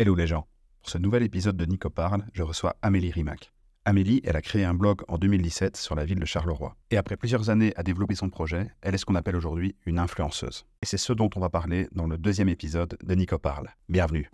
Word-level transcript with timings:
Hello 0.00 0.14
les 0.14 0.26
gens. 0.26 0.46
Pour 0.80 0.88
ce 0.88 0.96
nouvel 0.96 1.22
épisode 1.24 1.58
de 1.58 1.66
Nico 1.66 1.90
Parle, 1.90 2.24
je 2.32 2.42
reçois 2.42 2.74
Amélie 2.80 3.10
Rimac. 3.10 3.52
Amélie, 3.84 4.22
elle 4.24 4.34
a 4.34 4.40
créé 4.40 4.64
un 4.64 4.72
blog 4.72 5.02
en 5.08 5.18
2017 5.18 5.76
sur 5.76 5.94
la 5.94 6.06
ville 6.06 6.18
de 6.18 6.24
Charleroi. 6.24 6.74
Et 6.90 6.96
après 6.96 7.18
plusieurs 7.18 7.50
années 7.50 7.74
à 7.76 7.82
développer 7.82 8.14
son 8.14 8.30
projet, 8.30 8.70
elle 8.80 8.94
est 8.94 8.96
ce 8.96 9.04
qu'on 9.04 9.14
appelle 9.14 9.36
aujourd'hui 9.36 9.76
une 9.84 9.98
influenceuse. 9.98 10.64
Et 10.80 10.86
c'est 10.86 10.96
ce 10.96 11.12
dont 11.12 11.28
on 11.36 11.40
va 11.40 11.50
parler 11.50 11.86
dans 11.92 12.06
le 12.06 12.16
deuxième 12.16 12.48
épisode 12.48 12.96
de 13.04 13.14
Nico 13.14 13.36
Parle. 13.36 13.68
Bienvenue. 13.90 14.30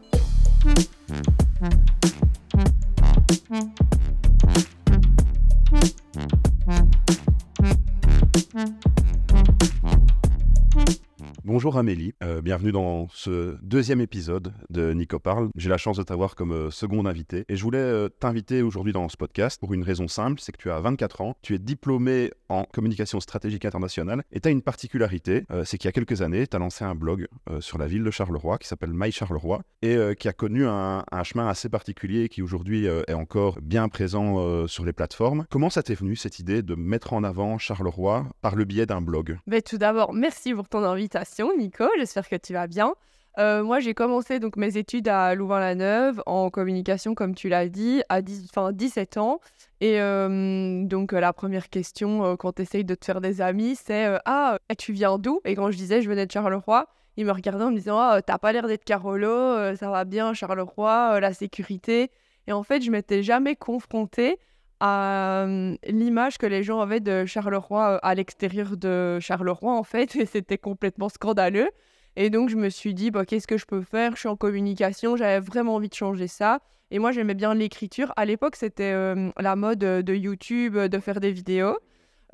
Bonjour 11.56 11.78
Amélie, 11.78 12.12
euh, 12.22 12.42
bienvenue 12.42 12.70
dans 12.70 13.08
ce 13.14 13.56
deuxième 13.62 14.02
épisode 14.02 14.52
de 14.68 14.92
Nico 14.92 15.18
Parle. 15.18 15.48
J'ai 15.56 15.70
la 15.70 15.78
chance 15.78 15.96
de 15.96 16.02
t'avoir 16.02 16.34
comme 16.34 16.52
euh, 16.52 16.70
seconde 16.70 17.08
invité 17.08 17.46
et 17.48 17.56
je 17.56 17.62
voulais 17.62 17.78
euh, 17.78 18.10
t'inviter 18.10 18.60
aujourd'hui 18.60 18.92
dans 18.92 19.08
ce 19.08 19.16
podcast 19.16 19.58
pour 19.58 19.72
une 19.72 19.82
raison 19.82 20.06
simple, 20.06 20.38
c'est 20.38 20.52
que 20.52 20.58
tu 20.58 20.70
as 20.70 20.78
24 20.80 21.22
ans, 21.22 21.34
tu 21.40 21.54
es 21.54 21.58
diplômé 21.58 22.30
en 22.50 22.64
communication 22.64 23.20
stratégique 23.20 23.64
internationale 23.64 24.22
et 24.32 24.40
tu 24.40 24.48
as 24.48 24.50
une 24.50 24.60
particularité, 24.60 25.44
c'est 25.64 25.78
qu'il 25.78 25.88
y 25.88 25.90
a 25.90 25.92
quelques 25.92 26.20
années, 26.20 26.46
tu 26.46 26.54
as 26.54 26.58
lancé 26.58 26.84
un 26.84 26.94
blog 26.94 27.26
sur 27.60 27.78
la 27.78 27.86
ville 27.86 28.04
de 28.04 28.10
Charleroi 28.10 28.58
qui 28.58 28.68
s'appelle 28.68 28.92
My 28.92 29.10
Charleroi 29.10 29.62
et 29.82 29.96
qui 30.16 30.28
a 30.28 30.32
connu 30.32 30.64
un, 30.66 31.04
chemin 31.24 31.48
assez 31.48 31.68
particulier 31.68 32.28
qui 32.28 32.42
aujourd'hui 32.42 32.86
est 32.86 33.14
encore 33.14 33.58
bien 33.60 33.88
présent 33.88 34.68
sur 34.68 34.84
les 34.84 34.92
plateformes. 34.92 35.44
Comment 35.50 35.70
ça 35.70 35.82
t'est 35.82 35.94
venu 35.94 36.14
cette 36.14 36.38
idée 36.38 36.62
de 36.62 36.76
mettre 36.76 37.14
en 37.14 37.24
avant 37.24 37.58
Charleroi 37.58 38.26
par 38.42 38.54
le 38.54 38.64
biais 38.64 38.86
d'un 38.86 39.00
blog? 39.00 39.38
Mais 39.48 39.60
Tout 39.60 39.78
d'abord, 39.78 40.12
merci 40.12 40.54
pour 40.54 40.68
ton 40.68 40.84
invitation. 40.84 41.45
Nico. 41.54 41.84
J'espère 41.98 42.28
que 42.28 42.36
tu 42.36 42.52
vas 42.52 42.66
bien. 42.66 42.94
Euh, 43.38 43.62
moi, 43.62 43.80
j'ai 43.80 43.92
commencé 43.92 44.40
donc 44.40 44.56
mes 44.56 44.78
études 44.78 45.08
à 45.08 45.34
Louvain-la-Neuve 45.34 46.22
en 46.24 46.48
communication, 46.48 47.14
comme 47.14 47.34
tu 47.34 47.48
l'as 47.48 47.68
dit, 47.68 48.02
à 48.08 48.22
10, 48.22 48.50
17 48.72 49.18
ans. 49.18 49.40
Et 49.80 50.00
euh, 50.00 50.84
donc, 50.84 51.12
la 51.12 51.32
première 51.34 51.68
question 51.68 52.24
euh, 52.24 52.36
quand 52.36 52.54
tu 52.54 52.62
essayes 52.62 52.84
de 52.84 52.94
te 52.94 53.04
faire 53.04 53.20
des 53.20 53.42
amis, 53.42 53.76
c'est 53.76 54.18
Ah, 54.24 54.58
tu 54.78 54.92
viens 54.92 55.18
d'où? 55.18 55.40
Et 55.44 55.54
quand 55.54 55.70
je 55.70 55.76
disais 55.76 56.00
je 56.00 56.08
venais 56.08 56.24
de 56.26 56.32
Charleroi, 56.32 56.86
ils 57.18 57.26
me 57.26 57.32
regardaient 57.32 57.64
en 57.64 57.70
me 57.70 57.76
disant 57.76 57.98
Ah, 57.98 58.22
t'as 58.22 58.38
pas 58.38 58.52
l'air 58.52 58.66
d'être 58.66 58.84
Carolo, 58.84 59.74
ça 59.76 59.90
va 59.90 60.04
bien, 60.04 60.32
Charleroi, 60.32 61.20
la 61.20 61.34
sécurité. 61.34 62.10
Et 62.46 62.52
en 62.52 62.62
fait, 62.62 62.80
je 62.80 62.90
m'étais 62.90 63.22
jamais 63.22 63.54
confrontée 63.56 64.38
à 64.80 65.46
l'image 65.86 66.38
que 66.38 66.46
les 66.46 66.62
gens 66.62 66.80
avaient 66.80 67.00
de 67.00 67.24
Charleroi 67.26 67.98
à 67.98 68.14
l'extérieur 68.14 68.76
de 68.76 69.18
Charleroi, 69.20 69.72
en 69.72 69.82
fait, 69.82 70.16
et 70.16 70.26
c'était 70.26 70.58
complètement 70.58 71.08
scandaleux. 71.08 71.70
Et 72.16 72.30
donc, 72.30 72.48
je 72.48 72.56
me 72.56 72.70
suis 72.70 72.94
dit, 72.94 73.10
bah, 73.10 73.24
qu'est-ce 73.24 73.46
que 73.46 73.58
je 73.58 73.66
peux 73.66 73.82
faire? 73.82 74.12
Je 74.12 74.20
suis 74.20 74.28
en 74.28 74.36
communication, 74.36 75.16
j'avais 75.16 75.40
vraiment 75.40 75.74
envie 75.74 75.88
de 75.88 75.94
changer 75.94 76.28
ça. 76.28 76.60
Et 76.90 76.98
moi, 76.98 77.12
j'aimais 77.12 77.34
bien 77.34 77.54
l'écriture. 77.54 78.12
À 78.16 78.24
l'époque, 78.24 78.56
c'était 78.56 78.94
la 79.38 79.56
mode 79.56 79.80
de 79.80 80.14
YouTube, 80.14 80.78
de 80.78 80.98
faire 80.98 81.20
des 81.20 81.32
vidéos. 81.32 81.76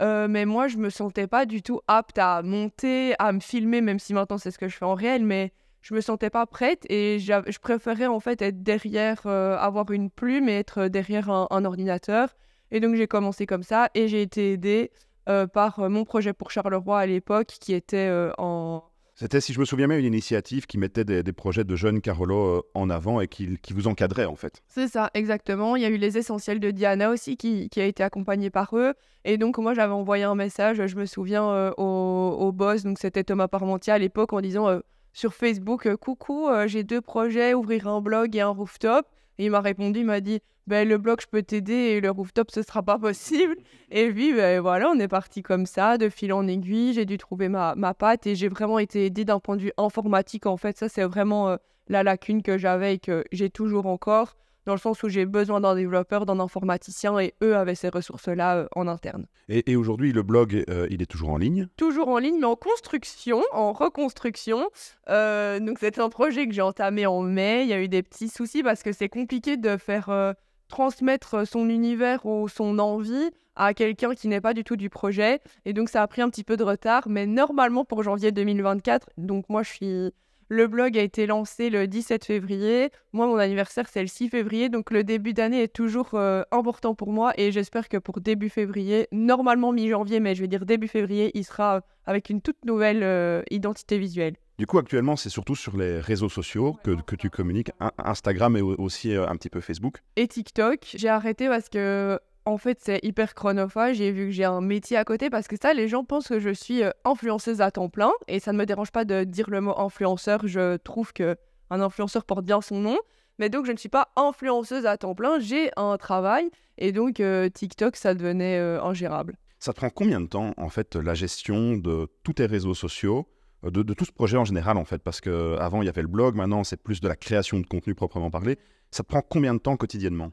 mais 0.00 0.44
moi, 0.44 0.68
je 0.68 0.76
me 0.76 0.90
sentais 0.90 1.26
pas 1.26 1.46
du 1.46 1.62
tout 1.62 1.80
apte 1.88 2.18
à 2.18 2.42
monter, 2.42 3.14
à 3.18 3.32
me 3.32 3.40
filmer, 3.40 3.80
même 3.80 3.98
si 3.98 4.14
maintenant 4.14 4.38
c'est 4.38 4.50
ce 4.50 4.58
que 4.58 4.68
je 4.68 4.76
fais 4.76 4.84
en 4.84 4.94
réel. 4.94 5.24
Mais 5.24 5.52
je 5.82 5.94
me 5.94 6.00
sentais 6.00 6.30
pas 6.30 6.46
prête 6.46 6.86
et 6.88 7.18
je 7.18 7.58
préférais 7.58 8.06
en 8.06 8.20
fait 8.20 8.40
être 8.40 8.62
derrière, 8.62 9.22
euh, 9.26 9.56
avoir 9.58 9.90
une 9.90 10.10
plume 10.10 10.48
et 10.48 10.52
être 10.52 10.86
derrière 10.86 11.28
un, 11.28 11.64
ordinateur. 11.64 12.34
Et 12.70 12.80
donc 12.80 12.94
j'ai 12.94 13.08
commencé 13.08 13.46
comme 13.46 13.64
ça 13.64 13.90
et 13.94 14.08
j'ai 14.08 14.22
été 14.22 14.52
aidée 14.52 14.92
euh, 15.28 15.46
par 15.46 15.80
euh, 15.80 15.88
mon 15.88 16.04
projet 16.04 16.32
pour 16.32 16.50
Charleroi 16.50 17.00
à 17.00 17.06
l'époque 17.06 17.48
qui 17.60 17.74
était 17.74 18.10
en... 18.38 18.84
C'était, 19.14 19.42
si 19.42 19.52
je 19.52 19.60
me 19.60 19.66
souviens 19.66 19.88
bien, 19.88 19.98
une 19.98 20.06
initiative 20.06 20.66
qui 20.66 20.78
mettait 20.78 21.04
des, 21.04 21.32
projets 21.32 21.64
de 21.64 21.76
jeunes 21.76 22.00
Carolo 22.00 22.64
en 22.74 22.88
avant 22.88 23.20
et 23.20 23.28
qui, 23.28 23.58
qui 23.58 23.74
vous 23.74 23.86
encadrait 23.86 24.24
en 24.24 24.36
fait. 24.36 24.62
C'est 24.68 24.88
ça, 24.88 25.10
exactement. 25.12 25.76
Il 25.76 25.82
y 25.82 25.84
a 25.84 25.90
eu 25.90 25.98
les 25.98 26.16
essentiels 26.16 26.60
de 26.60 26.70
Diana 26.70 27.10
aussi 27.10 27.36
qui, 27.36 27.68
qui 27.68 27.80
a 27.80 27.84
été 27.84 28.02
accompagnée 28.02 28.48
par 28.48 28.74
eux. 28.74 28.94
Et 29.24 29.36
donc 29.36 29.58
moi 29.58 29.74
j'avais 29.74 29.92
envoyé 29.92 30.24
un 30.24 30.34
message, 30.34 30.86
je 30.86 30.96
me 30.96 31.04
souviens, 31.04 31.72
au, 31.76 32.36
au, 32.38 32.52
boss, 32.52 32.84
donc 32.84 32.98
c'était 32.98 33.22
Thomas 33.22 33.48
Parmentier 33.48 33.92
à 33.92 33.98
l'époque, 33.98 34.32
en 34.32 34.40
disant 34.40 34.80
sur 35.12 35.34
Facebook 35.34 35.86
euh, 35.86 35.96
Coucou, 35.96 36.48
euh, 36.48 36.66
j'ai 36.66 36.84
deux 36.84 37.00
projets, 37.00 37.54
ouvrir 37.54 37.88
un 37.88 38.00
blog 38.00 38.34
et 38.36 38.40
un 38.40 38.48
rooftop. 38.48 39.06
Et 39.38 39.46
il 39.46 39.50
m'a 39.50 39.60
répondu, 39.60 40.00
il 40.00 40.06
m'a 40.06 40.20
dit 40.20 40.40
ben, 40.66 40.88
Le 40.88 40.98
blog, 40.98 41.20
je 41.20 41.26
peux 41.26 41.42
t'aider 41.42 41.72
et 41.72 42.00
le 42.00 42.10
rooftop, 42.10 42.50
ce 42.50 42.62
sera 42.62 42.82
pas 42.82 42.98
possible. 42.98 43.56
Et 43.90 44.10
puis, 44.10 44.32
ben, 44.32 44.60
voilà, 44.60 44.90
on 44.90 44.98
est 44.98 45.08
parti 45.08 45.42
comme 45.42 45.66
ça, 45.66 45.98
de 45.98 46.08
fil 46.08 46.32
en 46.32 46.46
aiguille. 46.46 46.94
J'ai 46.94 47.04
dû 47.04 47.18
trouver 47.18 47.48
ma, 47.48 47.74
ma 47.74 47.94
patte 47.94 48.26
et 48.26 48.34
j'ai 48.34 48.48
vraiment 48.48 48.78
été 48.78 49.04
aidée 49.04 49.24
d'un 49.24 49.38
point 49.38 49.56
de 49.56 49.62
vue 49.62 49.72
informatique. 49.76 50.46
En 50.46 50.56
fait, 50.56 50.78
ça, 50.78 50.88
c'est 50.88 51.04
vraiment 51.04 51.50
euh, 51.50 51.56
la 51.88 52.02
lacune 52.02 52.42
que 52.42 52.56
j'avais 52.56 52.94
et 52.94 52.98
que 52.98 53.24
j'ai 53.32 53.50
toujours 53.50 53.86
encore 53.86 54.36
dans 54.66 54.72
le 54.72 54.78
sens 54.78 55.02
où 55.02 55.08
j'ai 55.08 55.26
besoin 55.26 55.60
d'un 55.60 55.74
développeur, 55.74 56.26
d'un 56.26 56.40
informaticien, 56.40 57.18
et 57.18 57.34
eux 57.42 57.56
avaient 57.56 57.74
ces 57.74 57.88
ressources-là 57.88 58.56
euh, 58.56 58.66
en 58.74 58.86
interne. 58.88 59.26
Et, 59.48 59.76
aujourd'hui, 59.76 60.12
le 60.12 60.22
blog, 60.22 60.64
euh, 60.68 60.86
il 60.90 61.02
est 61.02 61.06
toujours 61.06 61.30
en 61.30 61.36
ligne? 61.36 61.68
Toujours 61.76 62.08
en 62.08 62.18
ligne, 62.18 62.38
mais 62.38 62.46
en 62.46 62.56
construction, 62.56 63.42
en 63.52 63.72
reconstruction. 63.72 64.68
Euh, 65.08 65.58
donc 65.60 65.78
c'est 65.80 65.98
un 65.98 66.08
projet 66.08 66.46
que 66.46 66.54
j'ai 66.54 66.62
entamé 66.62 67.06
en 67.06 67.20
mai. 67.20 67.62
Il 67.62 67.68
y 67.68 67.72
a 67.72 67.80
eu 67.82 67.88
des 67.88 68.02
petits 68.02 68.28
soucis 68.28 68.62
parce 68.62 68.82
que 68.82 68.92
c'est 68.92 69.08
compliqué 69.08 69.56
de 69.56 69.76
faire 69.76 70.34
transmettre 70.68 71.46
son 71.46 71.68
univers 71.68 72.24
ou 72.24 72.48
son 72.48 72.78
envie 72.78 73.30
à 73.56 73.74
quelqu'un 73.74 74.14
qui 74.14 74.28
n'est 74.28 74.40
pas 74.40 74.54
du 74.54 74.64
tout 74.64 74.76
du 74.76 74.88
projet. 74.88 75.40
Et 75.64 75.72
donc 75.72 75.88
ça 75.88 76.02
a 76.02 76.06
pris 76.06 76.22
un 76.22 76.30
petit 76.30 76.44
peu 76.44 76.56
de 76.56 76.64
retard, 76.64 77.08
mais 77.08 77.26
normalement 77.26 77.84
pour 77.84 78.02
janvier 78.02 78.32
2024, 78.32 79.10
donc 79.18 79.48
moi 79.48 79.62
je 79.62 79.70
suis 79.70 80.12
le 80.48 80.66
blog 80.66 80.98
a 80.98 81.02
été 81.02 81.26
lancé 81.26 81.70
le 81.70 81.86
17 81.86 82.24
février. 82.24 82.90
Moi, 83.12 83.26
mon 83.26 83.36
anniversaire, 83.36 83.88
c'est 83.88 84.02
le 84.02 84.06
6 84.06 84.28
février. 84.28 84.68
Donc, 84.68 84.90
le 84.90 85.04
début 85.04 85.32
d'année 85.32 85.62
est 85.62 85.72
toujours 85.72 86.10
euh, 86.14 86.42
important 86.50 86.94
pour 86.94 87.12
moi. 87.12 87.32
Et 87.36 87.52
j'espère 87.52 87.88
que 87.88 87.96
pour 87.96 88.20
début 88.20 88.48
février, 88.48 89.08
normalement 89.12 89.72
mi-janvier, 89.72 90.20
mais 90.20 90.34
je 90.34 90.42
vais 90.42 90.48
dire 90.48 90.66
début 90.66 90.88
février, 90.88 91.30
il 91.34 91.44
sera 91.44 91.82
avec 92.06 92.30
une 92.30 92.40
toute 92.40 92.64
nouvelle 92.64 93.02
euh, 93.02 93.42
identité 93.50 93.98
visuelle. 93.98 94.34
Du 94.58 94.66
coup, 94.66 94.78
actuellement, 94.78 95.16
c'est 95.16 95.30
surtout 95.30 95.56
sur 95.56 95.76
les 95.76 95.98
réseaux 96.00 96.28
sociaux 96.28 96.76
que, 96.84 97.00
que 97.02 97.16
tu 97.16 97.30
communiques, 97.30 97.72
Instagram 97.98 98.56
et 98.56 98.60
aussi 98.60 99.14
euh, 99.14 99.26
un 99.26 99.36
petit 99.36 99.48
peu 99.48 99.60
Facebook. 99.60 100.02
Et 100.16 100.28
TikTok. 100.28 100.80
J'ai 100.94 101.08
arrêté 101.08 101.48
parce 101.48 101.68
que 101.68 102.18
en 102.44 102.58
fait, 102.58 102.78
c'est 102.82 103.00
hyper 103.02 103.34
chronophage. 103.34 103.96
J'ai 103.96 104.10
vu 104.10 104.26
que 104.26 104.30
j'ai 104.32 104.44
un 104.44 104.60
métier 104.60 104.96
à 104.96 105.04
côté 105.04 105.30
parce 105.30 105.46
que 105.46 105.56
ça, 105.60 105.74
les 105.74 105.88
gens 105.88 106.04
pensent 106.04 106.28
que 106.28 106.40
je 106.40 106.50
suis 106.50 106.82
euh, 106.82 106.90
influenceuse 107.04 107.60
à 107.60 107.70
temps 107.70 107.88
plein. 107.88 108.10
Et 108.28 108.40
ça 108.40 108.52
ne 108.52 108.58
me 108.58 108.66
dérange 108.66 108.90
pas 108.90 109.04
de 109.04 109.24
dire 109.24 109.48
le 109.48 109.60
mot 109.60 109.78
influenceur. 109.78 110.40
Je 110.46 110.76
trouve 110.78 111.12
que 111.12 111.36
un 111.70 111.80
influenceur 111.80 112.24
porte 112.24 112.44
bien 112.44 112.60
son 112.60 112.80
nom. 112.80 112.98
Mais 113.38 113.48
donc, 113.48 113.66
je 113.66 113.72
ne 113.72 113.76
suis 113.76 113.88
pas 113.88 114.08
influenceuse 114.16 114.86
à 114.86 114.96
temps 114.96 115.14
plein. 115.14 115.38
J'ai 115.38 115.70
un 115.76 115.96
travail. 115.96 116.50
Et 116.78 116.92
donc, 116.92 117.20
euh, 117.20 117.48
TikTok, 117.48 117.96
ça 117.96 118.14
devenait 118.14 118.58
euh, 118.58 118.82
ingérable. 118.82 119.36
Ça 119.58 119.72
te 119.72 119.78
prend 119.78 119.90
combien 119.90 120.20
de 120.20 120.26
temps, 120.26 120.52
en 120.56 120.68
fait, 120.68 120.96
la 120.96 121.14
gestion 121.14 121.76
de 121.76 122.08
tous 122.24 122.34
tes 122.34 122.46
réseaux 122.46 122.74
sociaux 122.74 123.28
de, 123.62 123.82
de, 123.84 123.94
tout 123.94 124.04
ce 124.04 124.10
projet 124.10 124.36
en 124.36 124.44
général, 124.44 124.76
en 124.76 124.84
fait, 124.84 125.00
parce 125.04 125.20
qu'avant, 125.20 125.82
il 125.82 125.86
y 125.86 125.88
avait 125.88 126.02
le 126.02 126.08
blog, 126.08 126.34
maintenant, 126.34 126.64
c'est 126.64 126.82
plus 126.82 127.00
de 127.00 127.06
la 127.06 127.14
création 127.14 127.60
de 127.60 127.66
contenu 127.66 127.94
proprement 127.94 128.28
parlé. 128.28 128.58
Ça 128.90 129.04
te 129.04 129.08
prend 129.08 129.22
combien 129.22 129.54
de 129.54 129.60
temps 129.60 129.76
quotidiennement? 129.76 130.32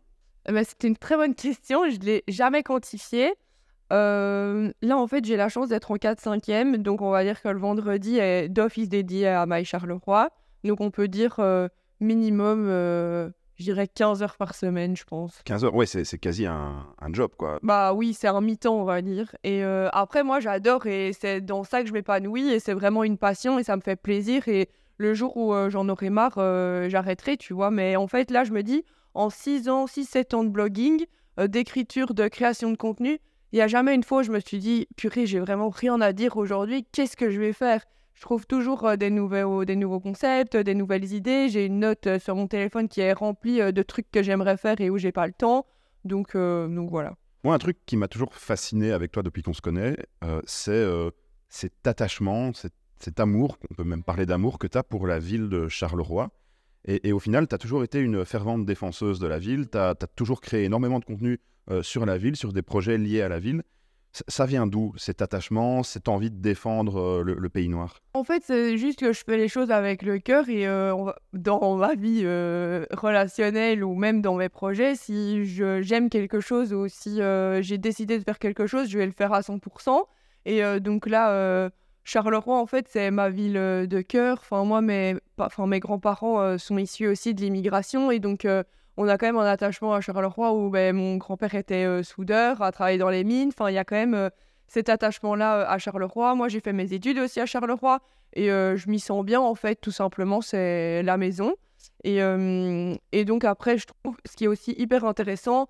Ben, 0.51 0.63
C'était 0.63 0.87
une 0.87 0.97
très 0.97 1.15
bonne 1.15 1.35
question. 1.35 1.89
Je 1.89 1.99
ne 1.99 2.05
l'ai 2.05 2.23
jamais 2.27 2.63
quantifié. 2.63 3.33
Euh, 3.91 4.71
là, 4.81 4.97
en 4.97 5.07
fait, 5.07 5.25
j'ai 5.25 5.35
la 5.35 5.49
chance 5.49 5.69
d'être 5.69 5.91
en 5.91 5.95
4-5e. 5.95 6.77
Donc, 6.77 7.01
on 7.01 7.09
va 7.09 7.23
dire 7.23 7.41
que 7.41 7.49
le 7.49 7.59
vendredi 7.59 8.17
est 8.17 8.49
d'office 8.49 8.89
dédié 8.89 9.27
à 9.27 9.45
Maï 9.45 9.65
Charleroi. 9.65 10.29
Donc, 10.63 10.81
on 10.81 10.91
peut 10.91 11.07
dire 11.07 11.35
euh, 11.39 11.67
minimum, 11.99 12.67
euh, 12.67 13.29
je 13.55 13.63
dirais 13.63 13.88
15 13.88 14.21
heures 14.21 14.38
par 14.38 14.53
semaine, 14.53 14.95
je 14.95 15.05
pense. 15.05 15.41
15 15.45 15.65
heures, 15.65 15.75
ouais, 15.75 15.85
c'est 15.85 16.17
quasi 16.17 16.45
un, 16.45 16.85
un, 16.99 17.13
job, 17.13 17.31
quoi. 17.38 17.59
Bah 17.63 17.93
oui, 17.93 18.13
c'est 18.13 18.27
un 18.27 18.41
mi-temps, 18.41 18.75
on 18.75 18.83
va 18.83 19.01
dire. 19.01 19.35
Et 19.43 19.63
après, 19.63 20.23
moi, 20.23 20.39
j'adore 20.39 20.85
et 20.85 21.11
c'est 21.13 21.41
dans 21.41 21.63
ça 21.63 21.81
que 21.81 21.88
je 21.88 21.93
m'épanouis. 21.93 22.49
Et 22.49 22.59
c'est 22.59 22.73
vraiment 22.73 23.03
une 23.03 23.17
passion 23.17 23.59
et 23.59 23.63
ça 23.63 23.75
me 23.75 23.81
fait 23.81 23.95
plaisir. 23.95 24.47
Et 24.47 24.69
le 24.97 25.13
jour 25.13 25.35
où 25.38 25.53
j'en 25.69 25.89
aurai 25.89 26.09
marre, 26.09 26.35
j'arrêterai, 26.89 27.38
tu 27.38 27.53
vois. 27.53 27.71
Mais 27.71 27.95
en 27.95 28.07
fait, 28.07 28.31
là, 28.31 28.43
je 28.43 28.51
me 28.51 28.63
dis 28.63 28.85
en 29.19 29.30
6 29.30 29.68
ans, 29.68 29.86
6-7 29.86 30.33
ans 30.33 30.44
de 30.45 30.50
blogging, 30.50 31.06
euh, 31.42 31.48
d'écriture, 31.48 32.13
de 32.13 32.30
création 32.30 32.71
de 32.71 32.77
contenu, 32.77 33.19
il 33.51 33.56
n'y 33.57 33.62
a 33.62 33.68
jamais 33.68 33.94
une 33.94 34.04
fois 34.04 34.19
où 34.19 34.24
je 34.24 34.31
me 34.31 34.39
suis 34.39 34.60
dit, 34.60 34.88
purée, 34.95 35.25
j'ai 35.25 35.42
vraiment 35.42 35.69
rien 35.69 36.00
à 36.00 36.13
dire 36.13 36.38
aujourd'hui, 36.38 36.86
qu'est-ce 36.94 37.18
que 37.18 37.30
je 37.30 37.38
vais 37.38 37.51
faire? 37.51 37.83
Je 38.13 38.21
trouve 38.21 38.48
toujours 38.48 38.86
euh, 38.86 38.95
des, 38.95 39.10
nouveaux, 39.10 39.66
des 39.66 39.75
nouveaux 39.75 40.00
concepts, 40.00 40.56
des 40.56 40.74
nouvelles 40.74 41.12
idées. 41.12 41.50
J'ai 41.50 41.66
une 41.66 41.80
note 41.80 42.07
euh, 42.07 42.18
sur 42.18 42.33
mon 42.33 42.48
téléphone 42.48 42.88
qui 42.88 43.01
est 43.01 43.12
remplie 43.12 43.60
de 43.60 43.81
trucs 43.83 44.10
que 44.10 44.24
j'aimerais 44.24 44.56
faire 44.56 44.80
et 44.80 44.89
où 44.89 44.98
j'ai 44.98 45.12
pas 45.12 45.27
le 45.27 45.33
temps. 45.33 45.65
Donc, 46.06 46.33
voilà. 46.33 47.18
Moi, 47.44 47.54
un 47.54 47.60
truc 47.60 47.77
qui 47.86 47.98
m'a 47.98 48.07
toujours 48.07 48.33
fasciné 48.33 48.94
avec 48.94 49.12
toi 49.12 49.22
depuis 49.22 49.44
qu'on 49.44 49.54
se 49.54 49.62
connaît, 49.62 49.98
c'est 50.45 50.86
cet 51.50 51.86
attachement, 51.86 52.54
cet, 52.54 52.74
cet 53.01 53.19
amour, 53.19 53.57
on 53.69 53.75
peut 53.75 53.83
même 53.83 54.04
parler 54.04 54.25
d'amour 54.25 54.60
que 54.60 54.68
tu 54.68 54.77
as 54.77 54.83
pour 54.83 55.07
la 55.07 55.19
ville 55.19 55.50
de 55.50 55.68
Charleroi. 55.68 56.31
Et, 56.85 57.11
au 57.11 57.19
final, 57.19 57.47
tu 57.47 57.55
as 57.55 57.57
toujours 57.57 57.83
été 57.83 57.99
une 57.99 58.25
fervente 58.25 58.65
défenseuse 58.65 59.19
de 59.19 59.27
la 59.27 59.37
ville, 59.37 59.69
tu 59.69 59.77
as, 59.77 59.95
toujours 60.15 60.41
créé 60.41 60.63
énormément 60.63 60.99
de 60.99 61.05
contenu 61.05 61.39
euh, 61.69 61.83
sur 61.83 62.05
la 62.05 62.17
ville, 62.17 62.35
sur 62.35 62.53
des 62.53 62.61
projets 62.61 62.97
liés 62.97 63.21
à 63.21 63.29
la 63.29 63.39
ville. 63.39 63.63
Ça 64.27 64.47
vient 64.47 64.65
d'où 64.65 64.93
cet 64.97 65.21
attachement, 65.21 65.83
cette 65.83 66.07
envie 66.07 66.31
de 66.31 66.41
défendre 66.41 67.21
le, 67.21 67.49
pays 67.49 67.69
noir? 67.69 68.01
En 68.15 68.23
fait, 68.23 68.41
c'est 68.43 68.75
juste 68.75 68.99
que 68.99 69.13
je 69.13 69.23
fais 69.23 69.37
les 69.37 69.47
choses 69.47 69.69
avec 69.69 70.01
le 70.01 70.17
cœur 70.17 70.49
et 70.49 70.65
dans 71.33 71.75
ma 71.75 71.93
vie 71.93 72.25
relationnelle 72.25 73.83
ou 73.83 73.93
même 73.93 74.23
dans 74.23 74.33
mes 74.33 74.49
projets, 74.49 74.95
si 74.95 75.45
j'aime 75.45 76.09
quelque 76.09 76.39
chose 76.39 76.73
ou 76.73 76.87
si 76.87 77.19
j'ai 77.61 77.77
décidé 77.77 78.17
de 78.17 78.23
faire 78.23 78.39
quelque 78.39 78.65
chose, 78.65 78.89
je 78.89 78.97
vais 78.97 79.05
le 79.05 79.11
faire 79.11 79.31
à 79.31 79.41
100%. 79.41 80.05
Et 80.45 80.79
donc 80.79 81.05
là, 81.05 81.69
Charleroi, 82.09 82.57
en 82.57 82.65
fait, 82.65 82.88
c'est 82.89 83.11
ma 83.11 83.29
ville 83.29 83.53
de 83.53 84.01
cœur. 84.01 84.39
Enfin, 84.41 84.63
moi, 84.63 84.81
mes, 84.81 85.15
enfin, 85.38 85.67
mes 85.67 85.79
grands-parents 85.79 86.57
sont 86.57 86.77
issus 86.77 87.07
aussi 87.07 87.33
de 87.33 87.41
l'immigration 87.41 88.11
et 88.11 88.19
donc 88.19 88.45
on 89.01 89.07
a 89.07 89.17
quand 89.17 89.27
même 89.27 89.38
un 89.38 89.45
attachement 89.45 89.94
à 89.94 90.01
Charleroi 90.01 90.51
où 90.53 90.69
ben, 90.69 90.94
mon 90.94 91.15
grand-père 91.15 91.56
était 91.56 91.85
euh, 91.85 92.03
soudeur, 92.03 92.61
a 92.61 92.73
travaillé 92.73 92.97
dans 92.97 93.09
les 93.09 93.23
mines. 93.23 93.47
Enfin, 93.47 93.69
il 93.69 93.75
y 93.75 93.77
a 93.77 93.85
quand 93.85 93.95
même 93.95 94.13
euh, 94.13 94.29
cet 94.67 94.89
attachement-là 94.89 95.59
euh, 95.59 95.65
à 95.69 95.77
Charleroi. 95.77 96.35
Moi, 96.35 96.50
j'ai 96.50 96.59
fait 96.59 96.73
mes 96.73 96.91
études 96.91 97.17
aussi 97.17 97.39
à 97.39 97.45
Charleroi 97.45 98.01
et 98.33 98.47
je 98.50 98.89
m'y 98.89 99.00
sens 99.00 99.23
bien, 99.25 99.39
en 99.39 99.55
fait, 99.55 99.75
tout 99.75 99.91
simplement, 99.91 100.41
c'est 100.41 101.01
la 101.01 101.15
maison. 101.15 101.55
Et, 102.03 102.19
et, 103.12 103.25
donc, 103.25 103.44
après, 103.44 103.79
je 103.79 103.88
trouve 103.88 104.17
ce 104.29 104.35
qui 104.35 104.44
est 104.44 104.47
aussi 104.47 104.75
hyper 104.77 105.03
intéressant. 105.03 105.67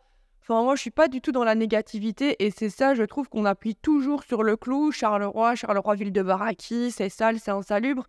Enfin, 0.50 0.63
moi, 0.63 0.75
je 0.75 0.81
suis 0.81 0.90
pas 0.90 1.07
du 1.07 1.22
tout 1.22 1.31
dans 1.31 1.44
la 1.44 1.54
négativité 1.54 2.44
et 2.44 2.50
c'est 2.50 2.69
ça, 2.69 2.96
je 2.96 3.04
trouve 3.04 3.30
qu'on 3.30 3.46
appuie 3.46 3.75
toujours 3.75 4.24
sur 4.24 4.42
le 4.42 4.57
clou. 4.57 4.92
Charleroi, 4.92 5.54
Charleroi, 5.54 5.94
ville 5.94 6.12
de 6.12 6.24
Baraki, 6.24 6.90
c'est 6.90 7.10
sale, 7.10 7.38
c'est 7.38 7.51
insalubre. 7.51 8.07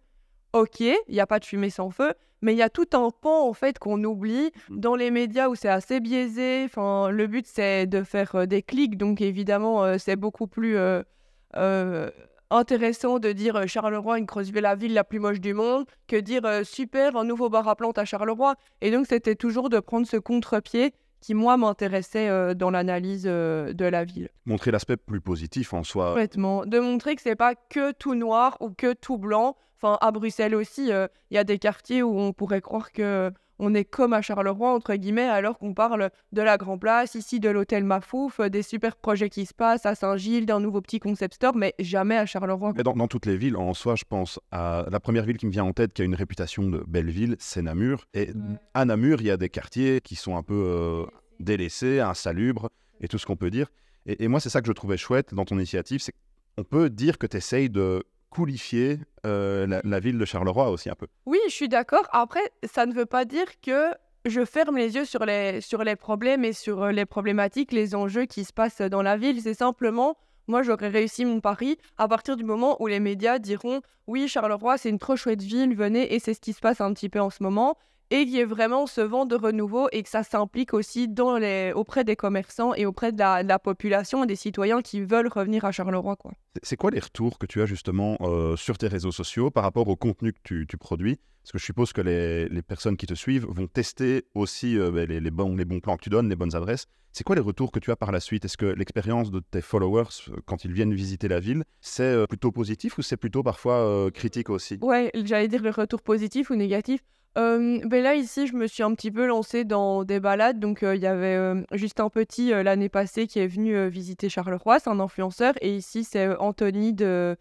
Ok, 0.54 0.80
il 0.80 0.96
n'y 1.10 1.20
a 1.20 1.26
pas 1.26 1.38
de 1.38 1.44
fumée 1.44 1.68
sans 1.68 1.90
feu, 1.90 2.14
mais 2.40 2.54
il 2.54 2.56
y 2.56 2.62
a 2.62 2.70
tout 2.70 2.88
un 2.94 3.10
pan 3.10 3.46
en 3.46 3.52
fait 3.52 3.78
qu'on 3.78 4.02
oublie 4.04 4.52
mmh. 4.70 4.80
dans 4.80 4.94
les 4.94 5.10
médias 5.10 5.48
où 5.48 5.54
c'est 5.54 5.68
assez 5.68 6.00
biaisé. 6.00 6.64
Enfin, 6.64 7.10
le 7.10 7.26
but 7.26 7.46
c'est 7.46 7.86
de 7.86 8.02
faire 8.02 8.34
euh, 8.34 8.46
des 8.46 8.62
clics, 8.62 8.96
donc 8.96 9.20
évidemment 9.20 9.84
euh, 9.84 9.96
c'est 9.98 10.16
beaucoup 10.16 10.46
plus 10.46 10.78
euh, 10.78 12.10
intéressant 12.48 13.18
de 13.18 13.32
dire 13.32 13.68
Charleroi, 13.68 14.18
une 14.18 14.26
creuseville 14.26 14.62
la 14.62 14.76
ville 14.76 14.94
la 14.94 15.04
plus 15.04 15.18
moche 15.18 15.40
du 15.40 15.52
monde, 15.52 15.84
que 16.08 16.16
dire 16.16 16.62
super 16.64 17.16
un 17.16 17.24
nouveau 17.24 17.50
bar 17.50 17.68
à 17.68 17.76
plantes 17.76 17.98
à 17.98 18.06
Charleroi. 18.06 18.54
Et 18.80 18.90
donc 18.90 19.06
c'était 19.06 19.36
toujours 19.36 19.68
de 19.68 19.78
prendre 19.78 20.06
ce 20.06 20.16
contre-pied 20.16 20.94
qui, 21.20 21.34
moi, 21.34 21.56
m'intéressait 21.56 22.54
dans 22.54 22.70
l'analyse 22.70 23.24
de 23.24 23.84
la 23.84 24.04
ville. 24.04 24.28
Montrer 24.46 24.70
l'aspect 24.70 24.96
plus 24.96 25.20
positif 25.20 25.72
en 25.74 25.82
soi. 25.82 26.08
Complètement. 26.08 26.64
De 26.64 26.78
montrer 26.78 27.16
que 27.16 27.22
c'est 27.22 27.36
pas 27.36 27.54
que 27.54 27.92
tout 27.92 28.14
noir 28.14 28.56
ou 28.60 28.70
que 28.70 28.92
tout 28.92 29.18
blanc. 29.18 29.56
Enfin, 29.76 29.98
à 30.00 30.10
Bruxelles 30.10 30.54
aussi, 30.54 30.88
il 30.88 31.08
y 31.34 31.38
a 31.38 31.44
des 31.44 31.58
quartiers 31.58 32.02
où 32.02 32.18
on 32.18 32.32
pourrait 32.32 32.60
croire 32.60 32.92
que 32.92 33.32
on 33.60 33.74
est 33.74 33.84
comme 33.84 34.12
à 34.12 34.22
Charleroi, 34.22 34.72
entre 34.72 34.94
guillemets, 34.94 35.28
alors 35.28 35.58
qu'on 35.58 35.74
parle 35.74 36.10
de 36.32 36.42
la 36.42 36.56
Grand 36.56 36.78
Place, 36.78 37.14
ici 37.14 37.40
de 37.40 37.50
l'hôtel 37.50 37.84
Mafouf, 37.84 38.40
des 38.40 38.62
super 38.62 38.96
projets 38.96 39.28
qui 39.28 39.46
se 39.46 39.54
passent 39.54 39.86
à 39.86 39.94
Saint-Gilles, 39.94 40.46
d'un 40.46 40.60
nouveau 40.60 40.80
petit 40.80 40.98
concept 40.98 41.34
store, 41.34 41.54
mais 41.54 41.74
jamais 41.78 42.16
à 42.16 42.26
Charleroi. 42.26 42.72
Mais 42.74 42.82
dans, 42.82 42.94
dans, 42.94 43.06
toutes 43.06 43.26
les 43.26 43.36
villes, 43.36 43.56
en 43.56 43.74
soi, 43.74 43.94
je 43.96 44.04
pense 44.08 44.40
à 44.50 44.86
la 44.90 44.98
première 44.98 45.24
ville 45.24 45.36
qui 45.36 45.46
me 45.46 45.52
vient 45.52 45.64
en 45.64 45.72
tête, 45.72 45.92
qui 45.92 46.02
a 46.02 46.04
une 46.04 46.14
réputation 46.14 46.62
de 46.62 46.82
belle 46.88 47.10
ville, 47.10 47.36
c'est 47.38 47.62
Namur. 47.62 48.06
Et 48.14 48.30
à 48.74 48.84
Namur, 48.84 49.20
il 49.20 49.26
y 49.26 49.30
a 49.30 49.36
des 49.36 49.50
quartiers 49.50 50.00
qui 50.00 50.16
sont 50.16 50.36
un 50.36 50.42
peu 50.42 51.06
délaissé, 51.38 52.00
insalubre 52.00 52.70
et 53.00 53.08
tout 53.08 53.18
ce 53.18 53.26
qu'on 53.26 53.36
peut 53.36 53.50
dire. 53.50 53.68
Et, 54.06 54.28
moi, 54.28 54.40
c'est 54.40 54.48
ça 54.48 54.60
que 54.62 54.66
je 54.66 54.72
trouvais 54.72 54.96
chouette 54.96 55.34
dans 55.34 55.44
ton 55.44 55.56
initiative, 55.56 56.00
c'est 56.00 56.14
qu'on 56.56 56.64
peut 56.64 56.88
dire 56.88 57.18
que 57.18 57.26
tu 57.26 57.36
essayes 57.36 57.68
de 57.68 58.02
coulifier 58.30 59.00
euh, 59.26 59.80
la, 59.84 60.00
ville 60.00 60.18
de 60.18 60.24
Charleroi 60.24 60.70
aussi 60.70 60.88
un 60.88 60.94
peu. 60.94 61.08
Oui, 61.26 61.38
je 61.48 61.52
suis 61.52 61.68
d'accord. 61.68 62.06
Après, 62.12 62.52
ça 62.64 62.86
ne 62.86 62.94
veut 62.94 63.06
pas 63.06 63.24
dire 63.24 63.46
que 63.60 63.90
je 64.24 64.44
ferme 64.44 64.76
les 64.76 64.94
yeux 64.94 65.04
sur 65.04 65.24
les, 65.24 65.60
sur 65.60 65.84
les 65.84 65.96
problèmes 65.96 66.44
et 66.44 66.52
sur 66.52 66.82
euh, 66.82 66.92
les 66.92 67.06
problématiques, 67.06 67.72
les 67.72 67.94
enjeux 67.94 68.26
qui 68.26 68.44
se 68.44 68.52
passent 68.52 68.80
dans 68.80 69.02
la 69.02 69.16
ville. 69.16 69.40
C'est 69.42 69.54
simplement, 69.54 70.16
moi, 70.46 70.62
j'aurais 70.62 70.88
réussi 70.88 71.24
mon 71.24 71.40
pari 71.40 71.78
à 71.98 72.08
partir 72.08 72.36
du 72.36 72.44
moment 72.44 72.80
où 72.80 72.86
les 72.86 73.00
médias 73.00 73.38
diront 73.38 73.82
oui, 74.06 74.26
Charleroi, 74.26 74.76
c'est 74.76 74.88
une 74.88 74.98
trop 74.98 75.14
chouette 75.14 75.42
ville, 75.42 75.76
venez, 75.76 76.14
et 76.14 76.18
c'est 76.18 76.34
ce 76.34 76.40
qui 76.40 76.52
se 76.52 76.60
passe 76.60 76.80
un 76.80 76.92
petit 76.92 77.08
peu 77.08 77.20
en 77.20 77.30
ce 77.30 77.42
moment 77.42 77.76
et 78.10 78.24
qu'il 78.24 78.34
y 78.34 78.38
ait 78.40 78.44
vraiment 78.44 78.86
ce 78.86 79.00
vent 79.00 79.24
de 79.24 79.36
renouveau 79.36 79.88
et 79.92 80.02
que 80.02 80.08
ça 80.08 80.22
s'implique 80.22 80.74
aussi 80.74 81.08
dans 81.08 81.38
les, 81.38 81.72
auprès 81.74 82.04
des 82.04 82.16
commerçants 82.16 82.74
et 82.74 82.84
auprès 82.84 83.12
de 83.12 83.18
la, 83.18 83.58
population 83.58 84.24
et 84.24 84.26
des 84.26 84.36
citoyens 84.36 84.82
qui 84.82 85.00
veulent 85.00 85.28
revenir 85.28 85.64
à 85.64 85.72
Charleroi. 85.72 86.16
Quoi. 86.16 86.32
C'est 86.62 86.76
quoi 86.76 86.90
les 86.90 86.98
retours 86.98 87.38
que 87.38 87.46
tu 87.46 87.62
as 87.62 87.66
justement 87.66 88.16
euh, 88.20 88.56
sur 88.56 88.78
tes 88.78 88.88
réseaux 88.88 89.12
sociaux 89.12 89.50
par 89.50 89.62
rapport 89.62 89.86
au 89.88 89.96
contenu 89.96 90.32
que 90.32 90.38
tu, 90.42 90.76
produis? 90.76 91.18
Parce 91.42 91.52
que 91.52 91.58
je 91.58 91.64
suppose 91.64 91.92
que 91.92 92.00
les, 92.00 92.48
les, 92.48 92.62
personnes 92.62 92.96
qui 92.96 93.06
te 93.06 93.14
suivent 93.14 93.46
vont 93.48 93.66
tester 93.66 94.24
aussi 94.34 94.78
euh, 94.78 94.90
ben, 94.90 95.08
les, 95.08 95.20
les, 95.20 95.30
bons, 95.30 95.56
les 95.56 95.64
bons 95.64 95.80
plans 95.80 95.96
que 95.96 96.02
tu 96.02 96.10
donnes, 96.10 96.28
les 96.28 96.36
bonnes 96.36 96.54
adresses. 96.56 96.86
C'est 97.12 97.24
quoi 97.24 97.34
les 97.34 97.42
retours 97.42 97.72
que 97.72 97.80
tu 97.80 97.90
as 97.90 97.96
par 97.96 98.12
la 98.12 98.20
suite? 98.20 98.44
Est-ce 98.44 98.56
que 98.56 98.66
l'expérience 98.66 99.30
de 99.30 99.40
tes 99.40 99.60
followers 99.60 100.04
euh, 100.28 100.36
quand 100.46 100.64
ils 100.64 100.72
viennent 100.72 100.94
visiter 100.94 101.28
la 101.28 101.40
ville, 101.40 101.64
c'est 101.80 102.26
plutôt 102.28 102.50
positif 102.50 102.98
ou 102.98 103.02
c'est 103.02 103.16
plutôt 103.16 103.42
parfois 103.42 104.10
critique 104.12 104.50
aussi? 104.50 104.78
Ouais, 104.82 105.10
j'allais 105.14 105.48
dire 105.48 105.62
le 105.62 105.70
retour 105.70 106.02
positif 106.02 106.50
ou 106.50 106.56
négatif 106.56 107.00
ben 107.36 108.02
là, 108.02 108.14
ici, 108.14 108.46
je 108.46 108.54
me 108.54 108.66
suis 108.66 108.82
un 108.82 108.94
petit 108.94 109.10
peu 109.10 109.26
lancée 109.26 109.64
dans 109.64 110.04
des 110.04 110.20
balades. 110.20 110.58
Donc, 110.58 110.80
il 110.82 111.00
y 111.00 111.06
avait 111.06 111.64
juste 111.72 112.00
un 112.00 112.08
Petit 112.10 112.50
l'année 112.50 112.88
passée 112.88 113.26
qui 113.26 113.38
est 113.38 113.46
venu 113.46 113.88
visiter 113.88 114.28
Charleroi, 114.28 114.78
c'est 114.78 114.90
un 114.90 115.00
influenceur. 115.00 115.54
Et 115.60 115.76
ici, 115.76 116.04
c'est 116.04 116.36
Anthony 116.36 116.92
de 116.92 117.36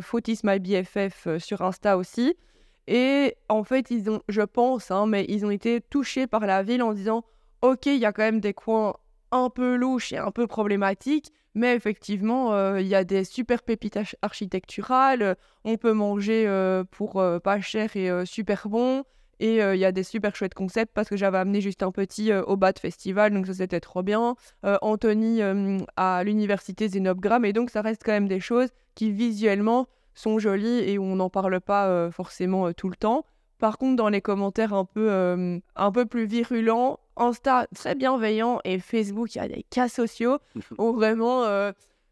Footis 0.00 0.40
My 0.44 0.58
BFF 0.58 1.38
sur 1.38 1.62
Insta 1.62 1.96
aussi. 1.96 2.36
Et 2.88 3.36
en 3.48 3.64
fait, 3.64 3.90
ils 3.90 4.10
ont, 4.10 4.22
je 4.28 4.42
pense, 4.42 4.90
hein, 4.90 5.06
mais 5.06 5.24
ils 5.28 5.46
ont 5.46 5.50
été 5.50 5.80
touchés 5.80 6.26
par 6.26 6.46
la 6.46 6.62
ville 6.62 6.82
en 6.82 6.92
disant 6.92 7.24
Ok, 7.62 7.86
il 7.86 7.98
y 7.98 8.04
a 8.04 8.12
quand 8.12 8.22
même 8.22 8.40
des 8.40 8.54
coins 8.54 8.94
un 9.30 9.48
peu 9.48 9.76
louches 9.76 10.12
et 10.12 10.18
un 10.18 10.32
peu 10.32 10.46
problématiques, 10.46 11.32
mais 11.54 11.74
effectivement, 11.74 12.76
il 12.76 12.86
y 12.86 12.94
a 12.94 13.04
des 13.04 13.24
super 13.24 13.62
pépites 13.62 13.98
architecturales. 14.20 15.36
On 15.64 15.76
peut 15.76 15.92
manger 15.92 16.46
pour 16.90 17.22
pas 17.42 17.60
cher 17.60 17.96
et 17.96 18.10
super 18.26 18.68
bon. 18.68 19.04
Et 19.40 19.62
euh, 19.62 19.74
il 19.74 19.80
y 19.80 19.84
a 19.84 19.92
des 19.92 20.02
super 20.02 20.36
chouettes 20.36 20.54
concepts 20.54 20.92
parce 20.94 21.08
que 21.08 21.16
j'avais 21.16 21.38
amené 21.38 21.60
juste 21.60 21.82
un 21.82 21.90
petit 21.90 22.30
euh, 22.30 22.42
au 22.44 22.56
BAT 22.56 22.74
Festival, 22.80 23.32
donc 23.32 23.46
ça 23.46 23.54
c'était 23.54 23.80
trop 23.80 24.02
bien. 24.02 24.36
Euh, 24.64 24.78
Anthony 24.82 25.40
à 25.96 26.22
l'université 26.24 26.88
Zenobgram, 26.88 27.44
et 27.44 27.52
donc 27.52 27.70
ça 27.70 27.82
reste 27.82 28.02
quand 28.04 28.12
même 28.12 28.28
des 28.28 28.40
choses 28.40 28.68
qui 28.94 29.10
visuellement 29.10 29.86
sont 30.14 30.38
jolies 30.38 30.80
et 30.80 30.98
où 30.98 31.04
on 31.04 31.16
n'en 31.16 31.30
parle 31.30 31.60
pas 31.60 32.10
forcément 32.10 32.72
tout 32.72 32.88
le 32.88 32.96
temps. 32.96 33.24
Par 33.58 33.78
contre, 33.78 33.96
dans 33.96 34.08
les 34.08 34.20
commentaires 34.20 34.74
un 34.74 34.84
peu, 34.84 35.10
un 35.76 35.92
peu 35.92 36.06
plus 36.06 36.26
virulents, 36.26 37.00
Insta 37.16 37.66
très 37.74 37.94
bienveillant 37.94 38.60
et 38.64 38.78
Facebook, 38.78 39.34
il 39.34 39.38
y 39.38 39.40
a 39.40 39.48
des 39.48 39.64
cas 39.70 39.88
sociaux 39.88 40.38
où 40.78 40.92
vraiment 40.92 41.44